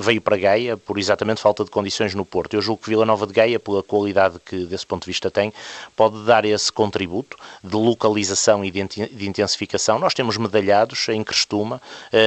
veio 0.00 0.20
para 0.20 0.36
Gaia 0.36 0.76
por 0.76 0.98
exatamente 0.98 1.40
falta 1.40 1.64
de 1.64 1.70
condições 1.70 2.14
no 2.14 2.24
Porto. 2.24 2.54
Eu 2.54 2.62
julgo 2.62 2.82
que 2.82 2.90
Vila 2.90 3.04
Nova 3.04 3.26
de 3.26 3.32
Gaia, 3.32 3.58
pela 3.58 3.82
qualidade 3.82 4.38
que 4.44 4.66
desse 4.66 4.86
ponto 4.86 5.02
de 5.02 5.10
vista 5.10 5.32
tem, 5.32 5.52
pode 5.96 6.24
dar 6.24 6.44
esse 6.44 6.70
contributo 6.70 7.36
de 7.62 7.74
localização 7.74 8.64
e 8.64 8.70
de 8.70 9.26
intensificação. 9.26 9.98
Nós 9.98 10.14
temos 10.14 10.36
medalhados 10.36 11.08
em 11.08 11.24
Crestuma, 11.24 11.71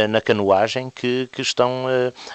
na 0.10 0.22
canoagem, 0.22 0.90
que, 0.90 1.28
que 1.32 1.42
estão 1.42 1.86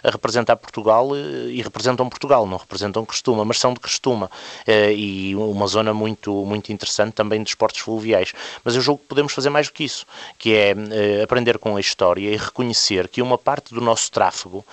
a 0.02 0.10
representar 0.10 0.56
Portugal 0.56 1.14
eh, 1.14 1.50
e 1.50 1.62
representam 1.62 2.08
Portugal, 2.08 2.46
não 2.46 2.56
representam 2.56 3.04
Crestuma, 3.04 3.44
mas 3.44 3.58
são 3.58 3.74
de 3.74 3.80
Crestuma 3.80 4.30
eh, 4.66 4.92
e 4.94 5.36
uma 5.36 5.66
zona 5.66 5.92
muito, 5.92 6.44
muito 6.44 6.72
interessante 6.72 7.12
também 7.12 7.42
de 7.42 7.48
esportes 7.48 7.80
fluviais. 7.80 8.32
Mas 8.64 8.74
eu 8.74 8.80
julgo 8.80 9.02
que 9.02 9.08
podemos 9.08 9.32
fazer 9.32 9.50
mais 9.50 9.68
do 9.68 9.72
que 9.72 9.84
isso, 9.84 10.06
que 10.38 10.54
é 10.54 10.70
eh, 10.70 11.22
aprender 11.22 11.58
com 11.58 11.76
a 11.76 11.80
história 11.80 12.30
e 12.30 12.36
reconhecer 12.36 13.08
que 13.08 13.22
uma 13.22 13.38
parte 13.38 13.74
do 13.74 13.80
nosso 13.80 14.10
tráfego 14.10 14.64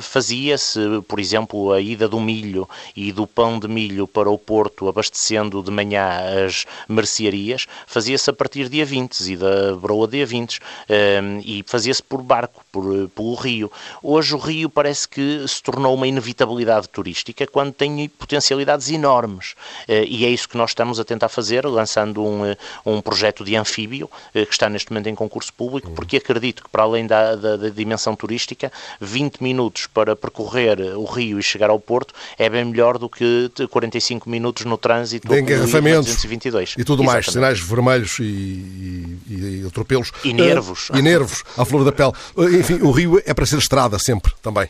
fazia-se, 0.00 0.80
por 1.08 1.18
exemplo, 1.18 1.72
a 1.72 1.80
ida 1.80 2.08
do 2.08 2.20
milho 2.20 2.68
e 2.94 3.12
do 3.12 3.26
pão 3.26 3.58
de 3.58 3.68
milho 3.68 4.06
para 4.06 4.30
o 4.30 4.38
Porto, 4.38 4.88
abastecendo 4.88 5.62
de 5.62 5.70
manhã 5.70 6.06
as 6.46 6.64
mercearias, 6.88 7.66
fazia-se 7.86 8.30
a 8.30 8.32
partir 8.32 8.68
de 8.68 8.80
Avintes 8.80 9.28
e 9.28 9.36
da 9.36 9.74
broa 9.74 10.06
de 10.06 10.22
Avintes 10.22 10.60
e 11.44 11.62
fazia-se 11.66 12.02
por 12.02 12.22
barco, 12.22 12.64
por, 12.76 13.08
pelo 13.08 13.34
rio. 13.34 13.72
Hoje 14.02 14.34
o 14.34 14.38
rio 14.38 14.68
parece 14.68 15.08
que 15.08 15.46
se 15.48 15.62
tornou 15.62 15.94
uma 15.94 16.06
inevitabilidade 16.06 16.88
turística 16.90 17.46
quando 17.46 17.72
tem 17.72 18.06
potencialidades 18.08 18.90
enormes. 18.90 19.54
Eh, 19.88 20.04
e 20.06 20.26
é 20.26 20.28
isso 20.28 20.46
que 20.46 20.58
nós 20.58 20.70
estamos 20.70 21.00
a 21.00 21.04
tentar 21.04 21.30
fazer, 21.30 21.64
lançando 21.64 22.22
um, 22.22 22.44
eh, 22.44 22.56
um 22.84 23.00
projeto 23.00 23.44
de 23.44 23.56
anfíbio, 23.56 24.10
eh, 24.34 24.44
que 24.44 24.52
está 24.52 24.68
neste 24.68 24.90
momento 24.92 25.08
em 25.08 25.14
concurso 25.14 25.52
público, 25.54 25.90
porque 25.92 26.18
acredito 26.18 26.64
que, 26.64 26.68
para 26.68 26.82
além 26.82 27.06
da, 27.06 27.34
da, 27.34 27.56
da 27.56 27.68
dimensão 27.70 28.14
turística, 28.14 28.70
20 29.00 29.42
minutos 29.42 29.86
para 29.86 30.14
percorrer 30.14 30.78
o 30.96 31.04
Rio 31.04 31.38
e 31.38 31.42
chegar 31.42 31.70
ao 31.70 31.80
Porto 31.80 32.12
é 32.38 32.50
bem 32.50 32.64
melhor 32.64 32.98
do 32.98 33.08
que 33.08 33.50
45 33.70 34.28
minutos 34.28 34.64
no 34.66 34.76
trânsito 34.76 35.28
de 35.28 35.40
engarrafamentos 35.40 36.24
e 36.24 36.84
tudo 36.84 37.02
Exatamente. 37.02 37.06
mais, 37.06 37.26
sinais 37.26 37.60
vermelhos 37.60 38.18
e, 38.18 38.22
e, 38.22 39.62
e 39.62 39.66
atropelos. 39.66 40.12
E 40.24 40.32
nervos. 40.32 40.88
E 40.92 41.00
nervos, 41.00 41.42
à 41.56 41.64
flor 41.64 41.84
da 41.84 41.92
pele. 41.92 42.12
Enfim, 42.74 42.84
o 42.84 42.90
Rio 42.90 43.22
é 43.24 43.32
para 43.32 43.46
ser 43.46 43.58
estrada 43.58 43.98
sempre, 43.98 44.32
também. 44.42 44.68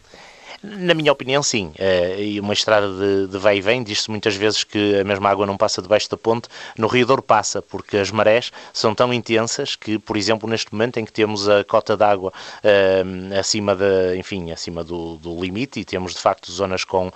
Na 0.63 0.95
minha 0.95 1.13
opinião, 1.13 1.43
sim. 1.43 1.73
Eh, 1.79 2.17
e 2.21 2.41
uma 2.41 2.53
estrada 2.53 2.89
de, 2.89 3.27
de 3.29 3.39
vai 3.39 3.59
e 3.59 3.61
vem, 3.61 3.83
diz-se 3.83 4.11
muitas 4.11 4.35
vezes 4.35 4.65
que 4.65 4.99
a 4.99 5.05
mesma 5.05 5.29
água 5.29 5.47
não 5.47 5.57
passa 5.57 5.83
debaixo 5.83 6.11
da 6.11 6.17
ponte, 6.17 6.49
no 6.77 6.87
Rio 6.87 7.07
Douro 7.07 7.23
passa, 7.23 7.61
porque 7.61 7.99
as 7.99 8.11
marés 8.11 8.51
são 8.73 8.95
tão 8.95 9.13
intensas 9.13 9.77
que, 9.77 9.99
por 9.99 10.17
exemplo, 10.17 10.49
neste 10.49 10.73
momento 10.73 10.99
em 10.99 11.05
que 11.05 11.13
temos 11.13 11.49
a 11.49 11.63
cota 11.65 11.97
d'água 11.97 12.33
uh, 12.33 13.39
acima, 13.39 13.75
de, 13.75 14.17
enfim, 14.17 14.51
acima 14.51 14.83
do, 14.83 15.17
do, 15.17 15.39
limite 15.41 15.81
e 15.81 15.85
temos, 15.85 16.15
de 16.15 16.21
facto, 16.21 16.51
zonas 16.51 16.85
com, 16.85 17.09
uh, 17.09 17.13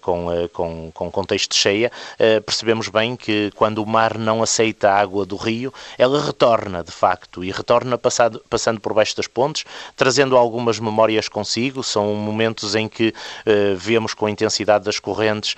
com, 0.00 0.26
uh, 0.26 0.48
com, 0.48 0.90
com 0.92 1.10
contexto 1.10 1.54
cheia, 1.54 1.90
percebemos 2.44 2.88
bem 2.88 3.16
que 3.16 3.50
quando 3.54 3.82
o 3.82 3.86
mar 3.86 4.18
não 4.18 4.42
aceita 4.42 4.90
a 4.90 4.98
água 4.98 5.24
do 5.24 5.36
rio, 5.36 5.72
ela 5.98 6.24
retorna, 6.24 6.82
de 6.82 6.90
facto, 6.90 7.44
e 7.44 7.50
retorna 7.50 7.96
passado, 7.98 8.42
passando 8.48 8.80
por 8.80 8.92
baixo 8.94 9.16
das 9.16 9.26
pontes, 9.26 9.64
trazendo 9.96 10.36
algumas 10.36 10.78
memórias 10.78 11.28
consigo, 11.28 11.82
são 11.82 12.14
momentos 12.14 12.71
em 12.74 12.88
que 12.88 13.08
uh, 13.08 13.76
vemos 13.76 14.14
com 14.14 14.26
a 14.26 14.30
intensidade 14.30 14.84
das 14.84 14.98
correntes 14.98 15.54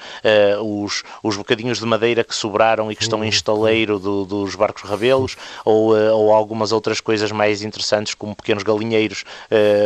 uh, 0.56 0.82
os, 0.82 1.02
os 1.22 1.36
bocadinhos 1.36 1.78
de 1.78 1.86
madeira 1.86 2.24
que 2.24 2.34
sobraram 2.34 2.90
e 2.90 2.96
que 2.96 3.02
estão 3.02 3.24
em 3.24 3.28
estaleiro 3.28 3.98
do, 3.98 4.24
dos 4.24 4.54
barcos 4.54 4.82
rabelos, 4.82 5.36
ou, 5.64 5.94
uh, 5.94 6.12
ou 6.14 6.32
algumas 6.32 6.72
outras 6.72 7.00
coisas 7.00 7.30
mais 7.32 7.62
interessantes, 7.62 8.14
como 8.14 8.34
pequenos 8.34 8.62
galinheiros 8.62 9.24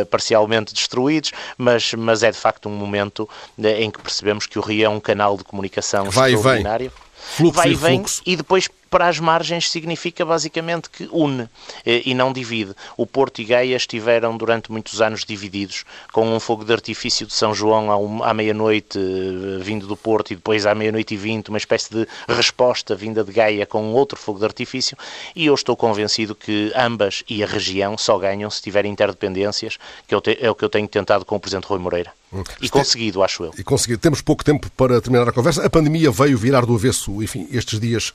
parcialmente 0.09 0.73
destruídos, 0.73 1.31
mas, 1.57 1.93
mas 1.93 2.23
é 2.23 2.31
de 2.31 2.37
facto 2.37 2.69
um 2.69 2.71
momento 2.71 3.29
em 3.57 3.89
que 3.89 4.01
percebemos 4.01 4.45
que 4.45 4.57
o 4.57 4.61
rio 4.61 4.85
é 4.85 4.89
um 4.89 4.99
canal 4.99 5.37
de 5.37 5.43
comunicação 5.43 6.09
Vai 6.09 6.33
extraordinário. 6.33 6.91
Fluxo 7.19 7.53
vai 7.53 7.71
e 7.71 7.75
vem 7.75 7.97
fluxo. 7.97 8.21
e 8.25 8.35
depois 8.35 8.69
para 8.89 9.07
as 9.07 9.19
margens 9.19 9.69
significa 9.69 10.25
basicamente 10.25 10.89
que 10.89 11.07
une 11.11 11.47
eh, 11.85 12.01
e 12.05 12.13
não 12.13 12.33
divide. 12.33 12.73
O 12.97 13.05
Porto 13.05 13.39
e 13.39 13.45
Gaia 13.45 13.75
estiveram 13.75 14.35
durante 14.35 14.71
muitos 14.71 15.01
anos 15.01 15.23
divididos, 15.23 15.85
com 16.11 16.27
um 16.35 16.39
fogo 16.39 16.65
de 16.65 16.73
artifício 16.73 17.27
de 17.27 17.33
São 17.33 17.53
João 17.53 18.23
à 18.23 18.33
meia-noite 18.33 18.97
eh, 18.97 19.63
vindo 19.63 19.85
do 19.85 19.95
Porto 19.95 20.31
e 20.31 20.35
depois 20.35 20.65
à 20.65 20.73
meia-noite 20.73 21.13
e 21.13 21.17
vinte, 21.17 21.49
uma 21.49 21.57
espécie 21.57 21.91
de 21.93 22.07
resposta 22.27 22.95
vinda 22.95 23.23
de 23.23 23.31
Gaia 23.31 23.65
com 23.65 23.93
outro 23.93 24.17
fogo 24.17 24.39
de 24.39 24.45
artifício 24.45 24.97
e 25.35 25.45
eu 25.45 25.53
estou 25.53 25.75
convencido 25.75 26.33
que 26.33 26.71
ambas 26.75 27.23
e 27.29 27.43
a 27.43 27.47
região 27.47 27.97
só 27.97 28.17
ganham 28.17 28.49
se 28.49 28.61
tiverem 28.61 28.91
interdependências, 28.91 29.77
que 30.07 30.15
é 30.15 30.49
o 30.49 30.55
que 30.55 30.65
eu 30.65 30.69
tenho 30.69 30.87
tentado 30.87 31.25
com 31.25 31.35
o 31.35 31.39
Presidente 31.39 31.65
Rui 31.65 31.79
Moreira. 31.79 32.18
Hum. 32.31 32.43
E 32.61 32.69
conseguido, 32.69 33.23
acho 33.23 33.43
eu. 33.43 33.53
E 33.57 33.63
conseguido. 33.63 33.99
Temos 33.99 34.21
pouco 34.21 34.43
tempo 34.43 34.69
para 34.71 35.01
terminar 35.01 35.27
a 35.27 35.31
conversa. 35.31 35.65
A 35.65 35.69
pandemia 35.69 36.11
veio 36.11 36.37
virar 36.37 36.65
do 36.65 36.75
avesso, 36.75 37.23
enfim, 37.23 37.47
estes 37.51 37.79
dias 37.79 38.13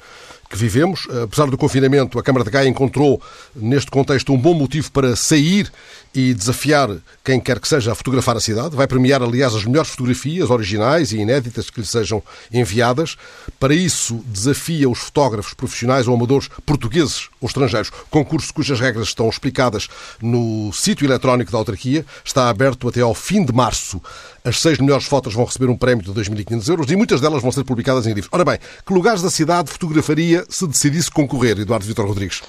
que 0.55 0.59
vivemos. 0.59 1.09
Apesar 1.23 1.47
do 1.47 1.59
confinamento, 1.59 2.19
a 2.19 2.23
Câmara 2.23 2.45
de 2.45 2.51
Gaia 2.51 2.69
encontrou, 2.69 3.21
neste 3.55 3.91
contexto, 3.91 4.33
um 4.33 4.39
bom 4.39 4.55
motivo 4.55 4.91
para 4.93 5.17
sair 5.17 5.71
e 6.15 6.33
desafiar 6.33 6.91
quem 7.25 7.41
quer 7.41 7.59
que 7.59 7.67
seja 7.67 7.91
a 7.91 7.95
fotografar 7.95 8.37
a 8.37 8.41
cidade. 8.41 8.77
Vai 8.77 8.87
premiar, 8.87 9.21
aliás, 9.21 9.53
as 9.55 9.65
melhores 9.65 9.91
fotografias 9.91 10.49
originais 10.49 11.13
e 11.13 11.19
inéditas 11.19 11.69
que 11.71 11.81
lhe 11.81 11.87
sejam 11.87 12.23
enviadas. 12.53 13.17
Para 13.59 13.75
isso, 13.75 14.23
desafia 14.27 14.89
os 14.89 15.01
fotógrafos 15.01 15.55
profissionais 15.55 16.07
ou 16.07 16.15
amadores 16.15 16.49
portugueses 16.65 17.29
ou 17.41 17.49
estrangeiros. 17.49 17.91
Concurso 18.11 18.55
cujas 18.55 18.79
regras 18.79 19.09
estão 19.09 19.29
explicadas 19.29 19.89
no 20.23 20.73
sítio 20.73 21.05
eletrónico 21.05 21.51
da 21.51 21.59
autarquia. 21.59 22.07
Está 22.25 22.49
aberto 22.49 22.89
até 22.89 23.01
ao 23.01 23.15
fim 23.15 23.45
de 23.45 23.53
março. 23.53 24.01
As 24.47 24.59
seis 24.59 24.77
melhores 24.77 25.07
fotos 25.07 25.33
vão 25.33 25.47
receber 25.47 25.71
um 25.71 25.77
prémio 25.77 26.05
de 26.05 26.13
2.500 26.13 26.69
euros 26.69 26.91
e 26.91 26.97
muitas 26.97 27.19
delas 27.19 27.41
vão 27.41 27.51
ser 27.51 27.65
publicadas 27.65 28.07
em 28.07 28.13
livros. 28.13 28.29
Ora 28.31 28.45
bem, 28.45 28.59
que 28.85 28.93
lugares 28.93 29.23
da 29.23 29.31
cidade 29.31 29.71
fotografaria 29.71 30.45
se 30.51 30.67
decidisse 30.67 31.11
concorrer, 31.11 31.59
Eduardo 31.59 31.87
Vitor 31.87 32.07
Rodrigues? 32.07 32.43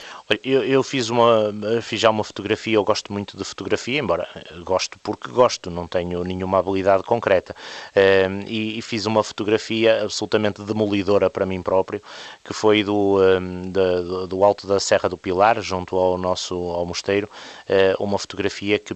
Eu, 0.44 0.66
eu, 0.66 0.84
fiz, 0.84 1.10
uma, 1.10 1.54
fiz 1.82 2.02
já 2.02 2.10
uma 2.10 2.26
fotografia, 2.26 2.76
eu 2.76 2.84
gosto 2.84 3.14
muito 3.14 3.38
de 3.38 3.46
fotografia, 3.46 3.98
embora 3.98 4.28
gosto 4.66 5.00
porque 5.00 5.30
gosto, 5.30 5.72
não 5.72 5.88
tenho 5.88 6.22
nenhuma 6.26 6.60
habilidade 6.60 7.04
concreta. 7.04 7.56
Um, 7.96 8.42
e, 8.46 8.78
e, 8.78 8.82
fiz 8.82 9.06
uma 9.06 9.24
fotografia 9.24 10.04
absolutamente 10.04 10.62
demolidora 10.64 11.30
para 11.30 11.46
mim 11.46 11.62
próprio, 11.62 12.02
que 12.44 12.54
foi 12.54 12.84
do, 12.84 13.22
um, 13.22 13.72
do, 13.72 14.28
do, 14.28 14.44
alto 14.44 14.68
da 14.68 14.82
Serra 14.82 15.08
do 15.08 15.18
Pilar, 15.18 15.62
junto 15.62 15.96
ao 15.96 16.18
nosso 16.18 16.56
ao 16.56 16.86
mosteiro, 16.86 17.30
uh, 17.70 18.04
uma 18.04 18.20
fotografia 18.20 18.78
que, 18.80 18.94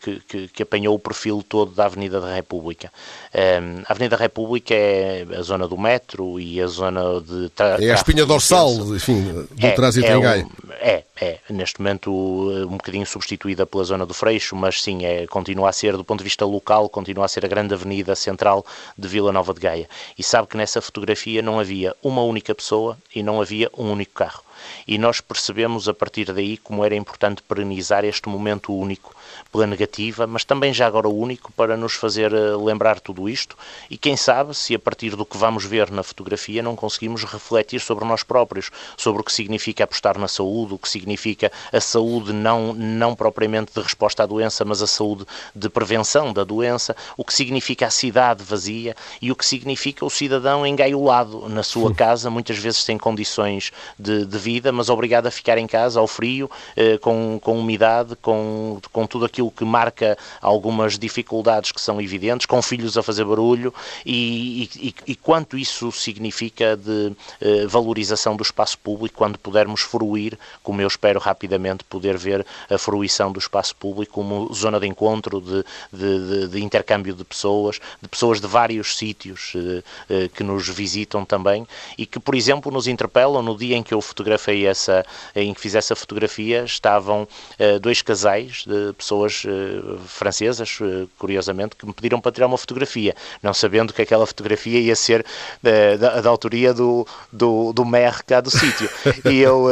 que, 0.00 0.20
que, 0.20 0.48
que, 0.48 0.62
apanhou 0.64 0.96
o 0.96 0.98
perfil 0.98 1.44
todo 1.48 1.70
da 1.70 1.84
Avenida 1.84 2.20
de 2.20 2.39
República. 2.40 2.90
Um, 3.34 3.82
a 3.86 3.92
Avenida 3.92 4.16
República 4.16 4.74
é 4.74 5.26
a 5.38 5.42
zona 5.42 5.68
do 5.68 5.78
metro 5.78 6.40
e 6.40 6.60
a 6.60 6.66
zona 6.66 7.20
de... 7.20 7.50
É 7.80 7.90
a 7.90 7.94
espinha 7.94 8.26
dorsal, 8.26 8.72
enfim, 8.94 9.46
do 9.50 9.66
é, 9.66 9.70
trânsito 9.72 10.06
é 10.06 10.16
em 10.16 10.20
Gaia. 10.20 10.44
Um, 10.44 10.72
é, 10.72 11.04
é, 11.20 11.38
neste 11.50 11.80
momento 11.80 12.10
um 12.10 12.76
bocadinho 12.76 13.06
substituída 13.06 13.66
pela 13.66 13.84
zona 13.84 14.06
do 14.06 14.14
Freixo, 14.14 14.56
mas 14.56 14.82
sim, 14.82 15.04
é, 15.04 15.26
continua 15.26 15.68
a 15.68 15.72
ser, 15.72 15.96
do 15.96 16.04
ponto 16.04 16.18
de 16.18 16.24
vista 16.24 16.44
local, 16.44 16.88
continua 16.88 17.26
a 17.26 17.28
ser 17.28 17.44
a 17.44 17.48
grande 17.48 17.74
avenida 17.74 18.14
central 18.14 18.64
de 18.96 19.06
Vila 19.06 19.32
Nova 19.32 19.52
de 19.52 19.60
Gaia. 19.60 19.88
E 20.18 20.22
sabe 20.22 20.48
que 20.48 20.56
nessa 20.56 20.80
fotografia 20.80 21.42
não 21.42 21.60
havia 21.60 21.94
uma 22.02 22.22
única 22.22 22.54
pessoa 22.54 22.96
e 23.14 23.22
não 23.22 23.40
havia 23.40 23.70
um 23.76 23.90
único 23.90 24.14
carro. 24.14 24.42
E 24.86 24.98
nós 24.98 25.20
percebemos 25.20 25.88
a 25.88 25.94
partir 25.94 26.32
daí 26.32 26.56
como 26.56 26.84
era 26.84 26.94
importante 26.94 27.42
perenizar 27.42 28.04
este 28.04 28.28
momento 28.28 28.74
único 28.74 29.14
pela 29.52 29.66
negativa, 29.66 30.26
mas 30.26 30.44
também 30.44 30.72
já 30.72 30.86
agora 30.86 31.08
único 31.08 31.52
para 31.52 31.76
nos 31.76 31.94
fazer 31.94 32.32
eh, 32.32 32.56
lembrar 32.56 33.00
tudo 33.00 33.28
isto. 33.28 33.56
E 33.88 33.96
quem 33.96 34.16
sabe 34.16 34.54
se 34.54 34.74
a 34.74 34.78
partir 34.78 35.16
do 35.16 35.26
que 35.26 35.36
vamos 35.36 35.64
ver 35.64 35.90
na 35.90 36.02
fotografia 36.02 36.62
não 36.62 36.76
conseguimos 36.76 37.24
refletir 37.24 37.80
sobre 37.80 38.04
nós 38.04 38.22
próprios, 38.22 38.70
sobre 38.96 39.22
o 39.22 39.24
que 39.24 39.32
significa 39.32 39.84
apostar 39.84 40.18
na 40.18 40.28
saúde, 40.28 40.74
o 40.74 40.78
que 40.78 40.88
significa 40.88 41.50
a 41.72 41.80
saúde 41.80 42.32
não, 42.32 42.72
não 42.72 43.14
propriamente 43.14 43.72
de 43.74 43.80
resposta 43.80 44.22
à 44.22 44.26
doença, 44.26 44.64
mas 44.64 44.82
a 44.82 44.86
saúde 44.86 45.26
de 45.54 45.68
prevenção 45.68 46.32
da 46.32 46.44
doença, 46.44 46.96
o 47.16 47.24
que 47.24 47.34
significa 47.34 47.86
a 47.86 47.90
cidade 47.90 48.42
vazia 48.44 48.94
e 49.20 49.30
o 49.30 49.36
que 49.36 49.44
significa 49.44 50.04
o 50.04 50.10
cidadão 50.10 50.66
engaiolado 50.66 51.48
na 51.48 51.62
sua 51.62 51.94
casa, 51.94 52.30
muitas 52.30 52.58
vezes 52.58 52.82
sem 52.82 52.98
condições 52.98 53.72
de, 53.98 54.24
de 54.24 54.38
vida, 54.38 54.72
mas 54.72 54.88
obrigado 54.88 55.26
a 55.26 55.30
ficar 55.30 55.58
em 55.58 55.66
casa 55.66 56.00
ao 56.00 56.06
frio, 56.06 56.50
eh, 56.76 56.98
com, 56.98 57.38
com 57.42 57.58
umidade, 57.58 58.16
com, 58.16 58.80
com 58.92 59.06
tudo 59.06 59.19
aquilo 59.24 59.40
aquilo 59.40 59.50
que 59.50 59.64
marca 59.64 60.18
algumas 60.40 60.98
dificuldades 60.98 61.72
que 61.72 61.80
são 61.80 62.00
evidentes, 62.00 62.46
com 62.46 62.60
filhos 62.60 62.96
a 62.96 63.02
fazer 63.02 63.24
barulho 63.24 63.72
e, 64.04 64.68
e, 64.76 64.94
e 65.06 65.16
quanto 65.16 65.56
isso 65.56 65.90
significa 65.92 66.76
de 66.76 67.12
eh, 67.40 67.66
valorização 67.66 68.36
do 68.36 68.42
espaço 68.42 68.78
público 68.78 69.16
quando 69.16 69.38
pudermos 69.38 69.80
fruir, 69.80 70.38
como 70.62 70.80
eu 70.80 70.88
espero 70.88 71.18
rapidamente 71.18 71.84
poder 71.84 72.16
ver 72.16 72.46
a 72.68 72.78
fruição 72.78 73.32
do 73.32 73.38
espaço 73.38 73.74
público 73.76 74.12
como 74.12 74.52
zona 74.52 74.78
de 74.78 74.86
encontro, 74.86 75.40
de, 75.40 75.64
de, 75.92 76.28
de, 76.28 76.48
de 76.48 76.62
intercâmbio 76.62 77.14
de 77.14 77.24
pessoas, 77.24 77.80
de 78.00 78.08
pessoas 78.08 78.40
de 78.40 78.46
vários 78.46 78.96
sítios 78.96 79.52
eh, 79.56 79.82
eh, 80.08 80.28
que 80.28 80.42
nos 80.42 80.68
visitam 80.68 81.24
também 81.24 81.66
e 81.96 82.04
que, 82.06 82.20
por 82.20 82.34
exemplo, 82.34 82.70
nos 82.70 82.86
interpelam. 82.86 83.40
No 83.42 83.56
dia 83.56 83.76
em 83.76 83.82
que 83.82 83.94
eu 83.94 84.00
fotografei 84.00 84.66
essa, 84.66 85.04
em 85.34 85.54
que 85.54 85.60
fiz 85.60 85.74
essa 85.74 85.96
fotografia, 85.96 86.64
estavam 86.64 87.26
eh, 87.58 87.78
dois 87.78 88.02
casais 88.02 88.64
de 88.66 88.92
pessoas 88.94 89.09
pessoas 89.10 89.42
uh, 89.44 89.98
francesas, 90.06 90.78
uh, 90.80 91.08
curiosamente, 91.18 91.74
que 91.74 91.84
me 91.84 91.92
pediram 91.92 92.20
para 92.20 92.30
tirar 92.30 92.46
uma 92.46 92.56
fotografia, 92.56 93.14
não 93.42 93.52
sabendo 93.52 93.92
que 93.92 94.00
aquela 94.00 94.24
fotografia 94.24 94.78
ia 94.78 94.94
ser 94.94 95.22
uh, 95.22 95.98
da, 95.98 96.20
da, 96.20 96.30
autoria 96.30 96.72
do, 96.72 97.06
do, 97.32 97.72
do 97.72 97.84
maire 97.84 98.22
cá 98.24 98.40
do 98.40 98.50
sítio. 98.50 98.88
e, 99.28 99.40
eu, 99.40 99.66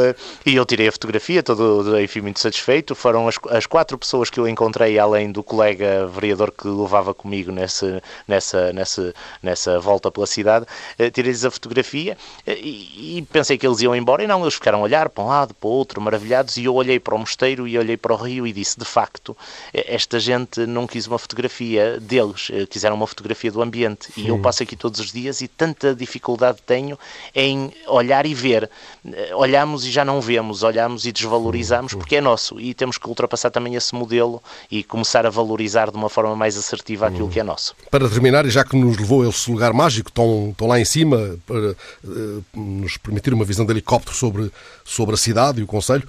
e 0.45 0.55
eu 0.55 0.65
tirei 0.65 0.89
a 0.89 0.91
fotografia, 0.91 1.41
todo, 1.41 1.99
enfim, 2.01 2.21
muito 2.21 2.39
satisfeito. 2.39 2.93
Foram 2.93 3.27
as, 3.27 3.35
as 3.49 3.65
quatro 3.65 3.97
pessoas 3.97 4.29
que 4.29 4.39
eu 4.39 4.47
encontrei, 4.47 4.99
além 4.99 5.31
do 5.31 5.41
colega 5.41 6.05
vereador 6.07 6.51
que 6.51 6.67
levava 6.67 7.13
comigo 7.13 7.51
nesse, 7.51 8.01
nessa, 8.27 8.73
nessa, 8.73 9.13
nessa 9.41 9.79
volta 9.79 10.11
pela 10.11 10.27
cidade, 10.27 10.65
tirei-lhes 11.13 11.45
a 11.45 11.51
fotografia 11.51 12.17
e, 12.45 13.17
e 13.17 13.21
pensei 13.31 13.57
que 13.57 13.65
eles 13.65 13.79
iam 13.81 13.95
embora, 13.95 14.23
e 14.23 14.27
não, 14.27 14.41
eles 14.41 14.55
ficaram 14.55 14.79
a 14.79 14.83
olhar 14.83 15.09
para 15.09 15.23
um 15.23 15.27
lado, 15.27 15.53
para 15.53 15.67
o 15.67 15.71
outro, 15.71 16.01
maravilhados, 16.01 16.57
e 16.57 16.65
eu 16.65 16.75
olhei 16.75 16.99
para 16.99 17.15
o 17.15 17.17
mosteiro 17.17 17.67
e 17.67 17.77
olhei 17.77 17.95
para 17.95 18.13
o 18.13 18.17
rio 18.17 18.45
e 18.45 18.51
disse, 18.51 18.77
de 18.77 18.85
facto, 18.85 19.28
esta 19.73 20.19
gente 20.19 20.65
não 20.65 20.87
quis 20.87 21.07
uma 21.07 21.17
fotografia 21.17 21.99
deles, 21.99 22.47
eh, 22.51 22.65
quiseram 22.65 22.95
uma 22.95 23.07
fotografia 23.07 23.51
do 23.51 23.61
ambiente. 23.61 24.11
Sim. 24.13 24.23
E 24.23 24.27
eu 24.27 24.39
passo 24.39 24.63
aqui 24.63 24.75
todos 24.75 24.99
os 24.99 25.11
dias 25.11 25.41
e 25.41 25.47
tanta 25.47 25.95
dificuldade 25.95 26.59
tenho 26.65 26.97
em 27.33 27.71
olhar 27.87 28.25
e 28.25 28.33
ver. 28.33 28.69
Eh, 29.05 29.31
olhamos 29.35 29.85
e 29.85 29.91
já 29.91 30.03
não 30.05 30.21
vemos, 30.21 30.63
olhamos 30.63 31.05
e 31.05 31.11
desvalorizamos 31.11 31.93
porque 31.93 32.17
é 32.17 32.21
nosso. 32.21 32.59
E 32.59 32.73
temos 32.73 32.97
que 32.97 33.07
ultrapassar 33.07 33.51
também 33.51 33.75
esse 33.75 33.93
modelo 33.95 34.41
e 34.69 34.83
começar 34.83 35.25
a 35.25 35.29
valorizar 35.29 35.91
de 35.91 35.97
uma 35.97 36.09
forma 36.09 36.35
mais 36.35 36.57
assertiva 36.57 37.07
aquilo 37.07 37.25
hum. 37.27 37.29
que 37.29 37.39
é 37.39 37.43
nosso. 37.43 37.75
Para 37.89 38.07
terminar, 38.09 38.45
e 38.45 38.49
já 38.49 38.63
que 38.63 38.75
nos 38.75 38.97
levou 38.97 39.23
a 39.23 39.29
esse 39.29 39.49
lugar 39.51 39.73
mágico, 39.73 40.11
tão, 40.11 40.53
tão 40.57 40.67
lá 40.67 40.79
em 40.79 40.85
cima, 40.85 41.37
para 41.45 41.71
uh, 41.71 42.43
nos 42.53 42.97
permitir 42.97 43.33
uma 43.33 43.45
visão 43.45 43.65
de 43.65 43.71
helicóptero 43.71 44.15
sobre, 44.15 44.51
sobre 44.83 45.15
a 45.15 45.17
cidade 45.17 45.59
e 45.59 45.63
o 45.63 45.67
Conselho, 45.67 46.07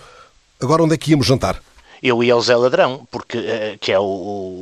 agora 0.60 0.82
onde 0.82 0.94
é 0.94 0.98
que 0.98 1.10
íamos 1.10 1.26
jantar? 1.26 1.60
Eu 2.02 2.22
ia 2.22 2.32
ao 2.32 2.40
Zé 2.40 2.56
Ladrão, 2.56 3.06
porque, 3.10 3.38
uh, 3.38 3.78
que 3.78 3.92
é 3.92 3.98
o, 3.98 4.02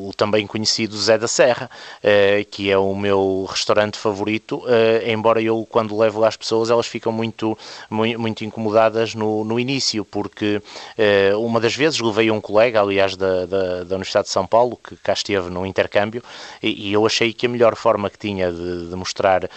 o, 0.09 0.12
também 0.16 0.47
conhecido 0.47 0.97
Zé 0.97 1.16
da 1.16 1.28
Serra, 1.28 1.70
uh, 2.03 2.45
que 2.51 2.70
é 2.70 2.76
o 2.76 2.95
meu 2.95 3.47
restaurante 3.49 3.97
favorito, 3.97 4.59
uh, 4.59 5.09
embora 5.09 5.41
eu, 5.41 5.66
quando 5.70 5.97
levo 5.97 6.20
lá 6.20 6.28
as 6.28 6.36
pessoas, 6.36 6.70
elas 6.70 6.86
ficam 6.86 7.12
muito, 7.12 7.57
muito, 7.89 8.18
muito 8.18 8.45
incomodadas 8.45 9.14
no, 9.14 9.45
no 9.45 9.59
início, 9.59 10.05
porque 10.05 10.61
uma 11.39 11.61
das 11.61 11.74
vezes 11.74 12.01
levei 12.01 12.30
um 12.30 12.41
colega, 12.41 12.80
aliás, 12.80 13.16
da, 13.16 13.47
da, 13.47 13.84
da, 13.84 13.95
Universidade 13.95 14.26
de 14.26 14.32
São 14.32 14.47
Paulo, 14.47 14.78
que 14.82 14.97
cá 14.97 15.12
esteve 15.12 15.51
no 15.51 15.64
intercâmbio, 15.64 16.22
e, 16.62 16.89
e 16.89 16.93
eu 16.93 17.07
achei 17.07 17.32
que 17.32 17.47
a 17.47 17.49
melhor 17.49 17.76
forma 17.76 18.11
que 18.11 18.18
tinha 18.18 18.51
de, 18.51 18.89
de 18.89 18.97
mostrar 18.97 19.49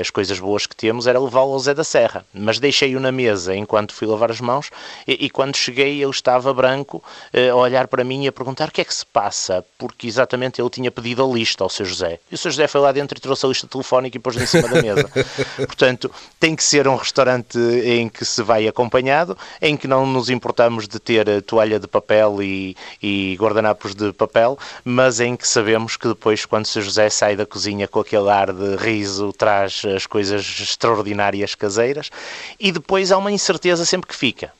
as 0.00 0.10
coisas 0.10 0.38
boas 0.38 0.66
que 0.66 0.74
temos 0.74 1.06
era 1.06 1.18
levá-lo 1.18 1.52
ao 1.52 1.58
Zé 1.58 1.74
da 1.74 1.84
Serra, 1.84 2.24
mas 2.32 2.58
deixei-o 2.58 3.00
na 3.00 3.12
mesa 3.12 3.54
enquanto 3.54 3.94
fui 3.94 4.06
lavar 4.06 4.30
as 4.30 4.40
mãos, 4.40 4.70
e, 5.06 5.26
e 5.26 5.30
quando 5.30 5.56
cheguei 5.56 6.02
ele 6.02 6.10
estava 6.10 6.52
branco, 6.52 7.02
eh, 7.02 7.11
a 7.50 7.54
olhar 7.54 7.88
para 7.88 8.04
mim 8.04 8.24
e 8.24 8.28
a 8.28 8.32
perguntar 8.32 8.68
o 8.68 8.72
que 8.72 8.80
é 8.80 8.84
que 8.84 8.94
se 8.94 9.04
passa, 9.04 9.64
porque 9.78 10.06
exatamente 10.06 10.60
ele 10.60 10.70
tinha 10.70 10.90
pedido 10.90 11.24
a 11.24 11.26
lista 11.26 11.64
ao 11.64 11.70
seu 11.70 11.86
José. 11.86 12.18
E 12.30 12.34
o 12.34 12.38
seu 12.38 12.50
José 12.50 12.66
foi 12.66 12.80
lá 12.80 12.92
dentro 12.92 13.16
e 13.16 13.20
trouxe 13.20 13.46
a 13.46 13.48
lista 13.48 13.66
telefónica 13.66 14.16
e 14.16 14.20
pôs 14.20 14.36
em 14.36 14.46
cima 14.46 14.68
da 14.68 14.82
mesa. 14.82 15.10
Portanto, 15.56 16.10
tem 16.38 16.54
que 16.54 16.64
ser 16.64 16.86
um 16.88 16.96
restaurante 16.96 17.58
em 17.58 18.08
que 18.08 18.24
se 18.24 18.42
vai 18.42 18.66
acompanhado, 18.66 19.36
em 19.60 19.76
que 19.76 19.86
não 19.86 20.06
nos 20.06 20.30
importamos 20.30 20.88
de 20.88 20.98
ter 20.98 21.28
eh, 21.28 21.40
toalha 21.40 21.78
de 21.78 21.86
papel 21.86 22.42
e, 22.42 22.76
e 23.02 23.36
guardanapos 23.38 23.94
de 23.94 24.12
papel, 24.12 24.58
mas 24.84 25.20
em 25.20 25.36
que 25.36 25.46
sabemos 25.46 25.96
que 25.96 26.08
depois, 26.08 26.44
quando 26.44 26.64
o 26.64 26.68
seu 26.68 26.82
José 26.82 27.08
sai 27.10 27.36
da 27.36 27.46
cozinha 27.46 27.88
com 27.88 28.00
aquele 28.00 28.30
ar 28.30 28.52
de 28.52 28.76
riso, 28.76 29.32
traz 29.32 29.82
as 29.84 30.06
coisas 30.06 30.42
extraordinárias 30.60 31.54
caseiras, 31.54 32.10
e 32.58 32.72
depois 32.72 33.12
há 33.12 33.18
uma 33.18 33.32
incerteza 33.32 33.84
sempre 33.84 34.08
que 34.08 34.16
fica 34.16 34.52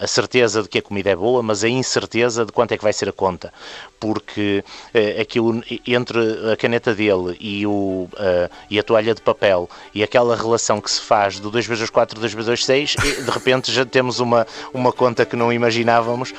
a 0.00 0.06
certeza 0.06 0.62
de 0.62 0.68
que 0.68 0.78
a 0.78 0.82
comida 0.82 1.10
é 1.10 1.16
boa, 1.16 1.42
mas 1.42 1.64
a 1.64 1.68
incerteza 1.68 2.44
de 2.44 2.52
quanto 2.52 2.72
é 2.72 2.76
que 2.76 2.84
vai 2.84 2.92
ser 2.92 3.08
a 3.08 3.12
conta 3.12 3.52
porque 3.98 4.64
uh, 4.94 5.20
aquilo 5.20 5.62
entre 5.86 6.18
a 6.52 6.56
caneta 6.56 6.94
dele 6.94 7.36
e, 7.40 7.66
o, 7.66 8.08
uh, 8.12 8.50
e 8.70 8.78
a 8.78 8.82
toalha 8.82 9.14
de 9.14 9.20
papel 9.20 9.68
e 9.94 10.02
aquela 10.02 10.36
relação 10.36 10.80
que 10.80 10.90
se 10.90 11.00
faz 11.00 11.38
do 11.40 11.50
2 11.50 11.66
vezes 11.66 11.90
4, 11.90 12.20
2 12.20 12.34
vezes 12.34 12.64
6, 12.64 12.96
de 13.24 13.30
repente 13.30 13.72
já 13.72 13.84
temos 13.84 14.20
uma, 14.20 14.46
uma 14.72 14.92
conta 14.92 15.24
que 15.24 15.36
não 15.36 15.52
imaginávamos, 15.52 16.30
uh, 16.30 16.34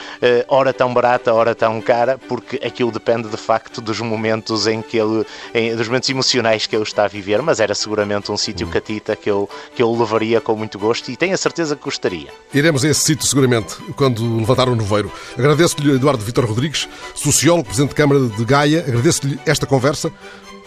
ora 0.47 0.73
tão 0.73 0.93
barata, 0.93 1.33
ora 1.33 1.55
tão 1.55 1.81
cara, 1.81 2.17
porque 2.17 2.57
aquilo 2.57 2.91
depende 2.91 3.27
de 3.29 3.37
facto 3.37 3.81
dos 3.81 3.99
momentos 3.99 4.67
em 4.67 4.81
que 4.81 4.97
ele, 4.97 5.25
em, 5.53 5.75
dos 5.75 5.87
momentos 5.87 6.09
emocionais 6.09 6.65
que 6.65 6.75
ele 6.75 6.83
está 6.83 7.05
a 7.05 7.07
viver, 7.07 7.41
mas 7.41 7.59
era 7.59 7.73
seguramente 7.73 8.31
um 8.31 8.37
sítio 8.37 8.67
hum. 8.67 8.71
catita 8.71 9.15
que 9.15 9.29
eu, 9.29 9.49
que 9.75 9.81
eu 9.81 9.91
levaria 9.93 10.39
com 10.39 10.55
muito 10.55 10.77
gosto 10.77 11.09
e 11.11 11.17
tenho 11.17 11.33
a 11.33 11.37
certeza 11.37 11.75
que 11.75 11.83
gostaria. 11.83 12.27
Iremos 12.53 12.85
a 12.85 12.89
esse 12.89 13.01
sítio 13.07 13.25
seguramente 13.25 13.75
quando 13.95 14.37
levantar 14.37 14.67
o 14.69 14.75
nevoeiro. 14.75 15.11
Agradeço-lhe 15.37 15.95
Eduardo 15.95 16.23
Vitor 16.23 16.45
Rodrigues, 16.45 16.87
sociólogo, 17.15 17.65
Presidente 17.65 17.89
de 17.89 17.95
Câmara 17.95 18.19
de 18.19 18.45
Gaia. 18.45 18.83
Agradeço-lhe 18.87 19.39
esta 19.45 19.65
conversa, 19.65 20.11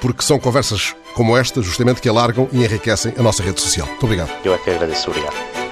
porque 0.01 0.22
são 0.22 0.38
conversas 0.38 0.95
como 1.14 1.36
esta, 1.36 1.61
justamente, 1.61 2.01
que 2.01 2.09
alargam 2.09 2.49
e 2.53 2.64
enriquecem 2.64 3.12
a 3.18 3.22
nossa 3.22 3.43
rede 3.43 3.61
social. 3.61 3.86
Muito 3.86 4.05
obrigado. 4.05 4.30
Eu 4.45 4.55
é 4.55 4.59
que 4.59 4.70
agradeço. 4.70 5.11
Obrigado. 5.11 5.70